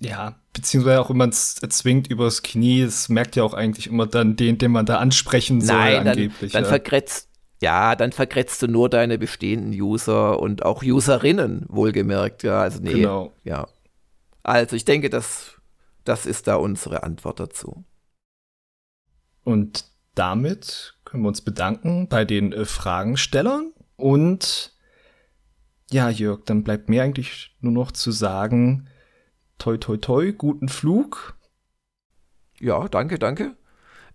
Ja, 0.00 0.36
beziehungsweise 0.52 1.00
auch 1.00 1.08
wenn 1.08 1.16
man 1.16 1.30
es 1.30 1.54
zwingt 1.54 2.08
übers 2.08 2.42
Knie, 2.42 2.82
es 2.82 3.08
merkt 3.08 3.34
ja 3.34 3.42
auch 3.44 3.54
eigentlich 3.54 3.86
immer 3.86 4.06
dann 4.06 4.36
den, 4.36 4.58
den 4.58 4.70
man 4.70 4.84
da 4.84 4.98
ansprechen 4.98 5.62
soll, 5.62 5.76
Nein, 5.76 6.08
angeblich. 6.08 6.52
Dann, 6.52 6.64
dann 6.64 6.64
ja. 6.64 6.68
vergrätzt, 6.68 7.30
ja, 7.62 7.96
dann 7.96 8.12
vergrätzt 8.12 8.60
du 8.60 8.66
nur 8.66 8.90
deine 8.90 9.16
bestehenden 9.16 9.72
User 9.72 10.38
und 10.38 10.64
auch 10.64 10.82
Userinnen, 10.82 11.64
wohlgemerkt, 11.68 12.42
ja, 12.42 12.60
also 12.60 12.80
nee, 12.82 12.92
genau. 12.92 13.32
ja. 13.44 13.68
Also 14.42 14.76
ich 14.76 14.84
denke, 14.84 15.08
das, 15.08 15.54
das 16.04 16.26
ist 16.26 16.46
da 16.46 16.56
unsere 16.56 17.02
Antwort 17.02 17.40
dazu. 17.40 17.84
Und 19.46 19.84
damit 20.16 20.98
können 21.04 21.22
wir 21.22 21.28
uns 21.28 21.40
bedanken 21.40 22.08
bei 22.08 22.24
den 22.24 22.52
äh, 22.52 22.64
Fragenstellern. 22.64 23.72
Und 23.94 24.74
ja, 25.88 26.10
Jörg, 26.10 26.44
dann 26.46 26.64
bleibt 26.64 26.88
mir 26.88 27.04
eigentlich 27.04 27.56
nur 27.60 27.70
noch 27.70 27.92
zu 27.92 28.10
sagen, 28.10 28.88
toi 29.56 29.76
toi 29.76 29.98
toi, 29.98 30.32
guten 30.32 30.68
Flug. 30.68 31.38
Ja, 32.58 32.88
danke, 32.88 33.20
danke. 33.20 33.56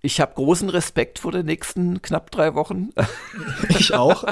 Ich 0.03 0.19
habe 0.19 0.33
großen 0.33 0.69
Respekt 0.69 1.19
vor 1.19 1.31
den 1.31 1.45
nächsten 1.45 2.01
knapp 2.01 2.31
drei 2.31 2.55
Wochen. 2.55 2.89
Ich 3.69 3.93
auch. 3.93 4.23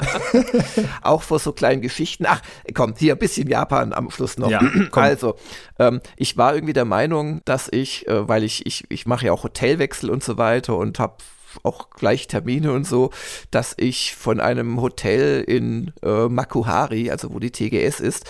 auch 1.02 1.22
vor 1.22 1.38
so 1.38 1.52
kleinen 1.52 1.82
Geschichten. 1.82 2.24
Ach, 2.26 2.40
komm, 2.74 2.94
hier 2.96 3.14
ein 3.14 3.18
bisschen 3.18 3.48
Japan 3.48 3.92
am 3.92 4.10
Schluss 4.10 4.38
noch. 4.38 4.50
Ja, 4.50 4.60
also, 4.92 5.36
ähm, 5.78 6.00
ich 6.16 6.36
war 6.36 6.54
irgendwie 6.54 6.72
der 6.72 6.84
Meinung, 6.84 7.40
dass 7.44 7.68
ich, 7.70 8.06
äh, 8.06 8.28
weil 8.28 8.44
ich, 8.44 8.66
ich, 8.66 8.84
ich 8.88 9.06
mache 9.06 9.26
ja 9.26 9.32
auch 9.32 9.44
Hotelwechsel 9.44 10.10
und 10.10 10.22
so 10.22 10.38
weiter 10.38 10.76
und 10.76 10.98
habe 10.98 11.16
auch 11.62 11.90
gleich 11.90 12.26
Termine 12.26 12.72
und 12.72 12.86
so, 12.86 13.10
dass 13.50 13.74
ich 13.76 14.14
von 14.14 14.40
einem 14.40 14.80
Hotel 14.80 15.42
in 15.42 15.92
äh, 16.02 16.28
Makuhari, 16.28 17.10
also 17.10 17.32
wo 17.32 17.38
die 17.38 17.50
TGS 17.50 18.00
ist, 18.00 18.24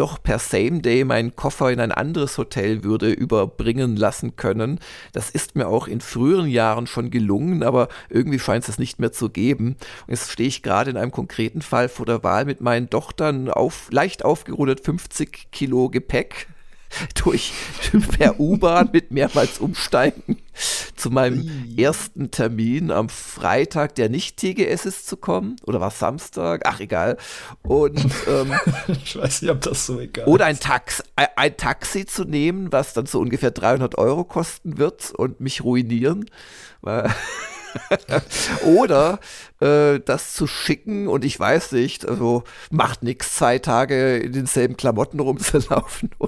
doch 0.00 0.22
per 0.22 0.38
Same 0.38 0.80
Day 0.80 1.04
meinen 1.04 1.36
Koffer 1.36 1.70
in 1.70 1.78
ein 1.78 1.92
anderes 1.92 2.38
Hotel 2.38 2.84
würde 2.84 3.12
überbringen 3.12 3.96
lassen 3.96 4.34
können. 4.34 4.80
Das 5.12 5.28
ist 5.28 5.56
mir 5.56 5.68
auch 5.68 5.86
in 5.86 6.00
früheren 6.00 6.48
Jahren 6.48 6.86
schon 6.86 7.10
gelungen, 7.10 7.62
aber 7.62 7.88
irgendwie 8.08 8.38
scheint 8.38 8.62
es 8.62 8.68
das 8.68 8.78
nicht 8.78 8.98
mehr 8.98 9.12
zu 9.12 9.28
geben. 9.28 9.76
Und 10.06 10.08
jetzt 10.08 10.30
stehe 10.30 10.48
ich 10.48 10.62
gerade 10.62 10.90
in 10.90 10.96
einem 10.96 11.12
konkreten 11.12 11.60
Fall 11.60 11.90
vor 11.90 12.06
der 12.06 12.24
Wahl 12.24 12.46
mit 12.46 12.62
meinen 12.62 12.88
Tochtern 12.88 13.50
auf 13.50 13.88
leicht 13.90 14.24
aufgerundet 14.24 14.80
50 14.80 15.48
Kilo 15.52 15.90
Gepäck 15.90 16.48
durch 17.22 17.52
per 18.18 18.38
U-Bahn 18.40 18.90
mit 18.92 19.10
mehrmals 19.10 19.58
Umsteigen 19.58 20.38
zu 20.96 21.10
meinem 21.10 21.74
ersten 21.76 22.30
Termin 22.30 22.90
am 22.90 23.08
Freitag, 23.08 23.94
der 23.94 24.08
nicht 24.08 24.36
TGS 24.36 24.84
ist, 24.86 25.06
zu 25.06 25.16
kommen. 25.16 25.56
Oder 25.64 25.80
war 25.80 25.88
es 25.88 25.98
Samstag? 25.98 26.62
Ach, 26.66 26.80
egal. 26.80 27.16
Und 27.62 28.04
ähm, 28.28 28.52
ich 28.88 29.16
weiß 29.16 29.42
nicht, 29.42 29.50
ob 29.50 29.60
das 29.62 29.86
so 29.86 30.00
egal 30.00 30.26
Oder 30.26 30.46
ein, 30.46 30.58
Tax, 30.58 31.02
ein, 31.16 31.28
ein 31.36 31.56
Taxi 31.56 32.04
zu 32.04 32.24
nehmen, 32.24 32.72
was 32.72 32.92
dann 32.92 33.06
so 33.06 33.20
ungefähr 33.20 33.50
300 33.50 33.96
Euro 33.98 34.24
kosten 34.24 34.78
wird 34.78 35.12
und 35.12 35.40
mich 35.40 35.64
ruinieren. 35.64 36.26
Weil 36.82 37.10
Oder 38.64 39.18
äh, 39.60 40.00
das 40.00 40.34
zu 40.34 40.46
schicken 40.46 41.08
und 41.08 41.24
ich 41.24 41.38
weiß 41.38 41.72
nicht, 41.72 42.08
also 42.08 42.44
macht 42.70 43.02
nichts, 43.02 43.36
zwei 43.36 43.58
Tage 43.58 44.18
in 44.18 44.32
denselben 44.32 44.76
Klamotten 44.76 45.20
rumzulaufen. 45.20 46.10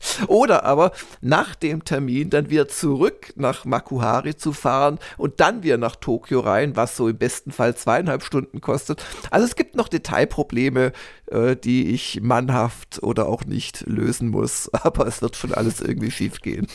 Oder 0.28 0.64
aber 0.64 0.92
nach 1.20 1.54
dem 1.54 1.84
Termin 1.84 2.30
dann 2.30 2.50
wieder 2.50 2.68
zurück 2.68 3.32
nach 3.36 3.64
Makuhari 3.64 4.36
zu 4.36 4.52
fahren 4.52 4.98
und 5.16 5.40
dann 5.40 5.62
wieder 5.62 5.78
nach 5.78 5.96
Tokio 5.96 6.40
rein, 6.40 6.76
was 6.76 6.96
so 6.96 7.08
im 7.08 7.18
besten 7.18 7.52
Fall 7.52 7.76
zweieinhalb 7.76 8.22
Stunden 8.22 8.60
kostet. 8.60 9.04
Also 9.30 9.46
es 9.46 9.56
gibt 9.56 9.76
noch 9.76 9.88
Detailprobleme, 9.88 10.92
äh, 11.26 11.56
die 11.56 11.90
ich 11.90 12.20
mannhaft 12.22 13.02
oder 13.02 13.28
auch 13.28 13.44
nicht 13.44 13.86
lösen 13.86 14.28
muss, 14.28 14.72
aber 14.72 15.06
es 15.06 15.22
wird 15.22 15.36
schon 15.36 15.52
alles 15.52 15.80
irgendwie 15.80 16.10
schief 16.10 16.40
gehen. 16.40 16.66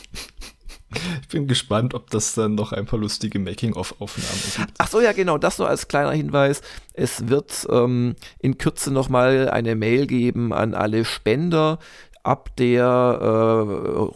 Ich 1.21 1.27
bin 1.29 1.47
gespannt, 1.47 1.93
ob 1.93 2.09
das 2.09 2.33
dann 2.33 2.55
noch 2.55 2.71
ein 2.71 2.85
paar 2.85 2.99
lustige 2.99 3.39
Making-of-Aufnahmen 3.39 4.41
gibt. 4.57 4.73
Ach 4.77 4.87
so, 4.87 5.01
ja, 5.01 5.11
genau, 5.11 5.37
das 5.37 5.57
nur 5.57 5.67
als 5.67 5.87
kleiner 5.87 6.11
Hinweis. 6.11 6.61
Es 6.93 7.27
wird 7.27 7.67
ähm, 7.69 8.15
in 8.39 8.57
Kürze 8.57 8.91
nochmal 8.91 9.49
eine 9.49 9.75
Mail 9.75 10.07
geben 10.07 10.53
an 10.53 10.73
alle 10.73 11.05
Spender 11.05 11.79
ab 12.23 12.55
der 12.55 12.85
äh, 12.85 13.25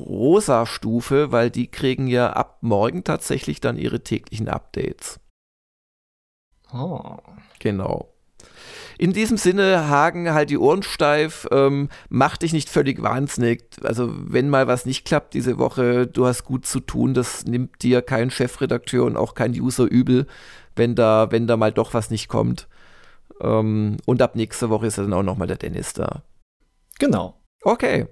Rosa-Stufe, 0.02 1.32
weil 1.32 1.52
die 1.52 1.68
kriegen 1.68 2.08
ja 2.08 2.32
ab 2.32 2.60
morgen 2.62 3.04
tatsächlich 3.04 3.60
dann 3.60 3.78
ihre 3.78 4.02
täglichen 4.02 4.48
Updates. 4.48 5.20
Oh. 6.74 7.18
Genau. 7.60 8.14
In 8.98 9.14
diesem 9.14 9.38
Sinne, 9.38 9.90
Hagen, 9.90 10.34
halt 10.34 10.50
die 10.50 10.58
Ohren 10.58 10.84
steif, 10.84 11.48
ähm, 11.52 11.90
mach 12.10 12.38
dich 12.38 12.54
nicht 12.54 12.70
völlig 12.70 13.02
wahnsinnig. 13.02 13.64
Also, 13.84 14.12
wenn 14.12 14.50
mal 14.50 14.68
was 14.68 14.86
nicht 14.86 15.06
klappt 15.06 15.34
diese 15.34 15.58
Woche, 15.58 16.08
du 16.08 16.26
hast 16.26 16.44
gut 16.44 16.66
zu 16.66 16.80
tun, 16.80 17.14
das 17.14 17.46
nimmt 17.46 17.84
dir 17.84 18.02
kein 18.02 18.32
Chefredakteur 18.32 19.06
und 19.06 19.18
auch 19.18 19.36
kein 19.36 19.52
User 19.52 19.86
übel, 19.86 20.26
wenn 20.76 20.96
da, 20.96 21.32
wenn 21.32 21.48
da 21.48 21.58
mal 21.58 21.72
doch 21.72 21.94
was 21.94 22.10
nicht 22.10 22.28
kommt. 22.28 22.68
Ähm, 23.42 23.98
und 24.06 24.22
ab 24.22 24.36
nächster 24.36 24.70
Woche 24.70 24.88
ist 24.88 24.98
dann 24.98 25.14
auch 25.14 25.24
nochmal 25.24 25.48
der 25.48 25.58
Dennis 25.58 25.94
da. 25.94 26.24
Genau. 27.00 27.40
Okay. 27.62 28.08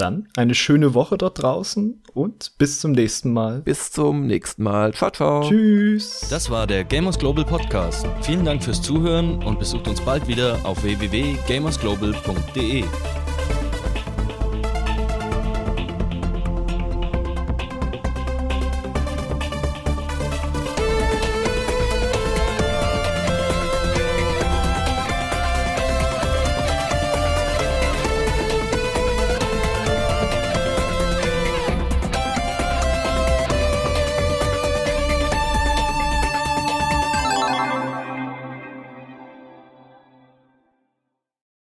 Dann 0.00 0.28
eine 0.36 0.54
schöne 0.54 0.94
Woche 0.94 1.18
dort 1.18 1.42
draußen 1.42 2.02
und 2.14 2.52
bis 2.56 2.80
zum 2.80 2.92
nächsten 2.92 3.30
Mal. 3.32 3.60
Bis 3.60 3.92
zum 3.92 4.26
nächsten 4.26 4.62
Mal. 4.62 4.94
Ciao, 4.94 5.10
ciao. 5.10 5.46
Tschüss. 5.48 6.26
Das 6.30 6.48
war 6.50 6.66
der 6.66 6.84
Gamers 6.84 7.18
Global 7.18 7.44
Podcast. 7.44 8.06
Vielen 8.22 8.46
Dank 8.46 8.64
fürs 8.64 8.80
Zuhören 8.80 9.42
und 9.42 9.58
besucht 9.58 9.88
uns 9.88 10.00
bald 10.00 10.26
wieder 10.26 10.58
auf 10.64 10.82
www.gamersglobal.de. 10.82 12.84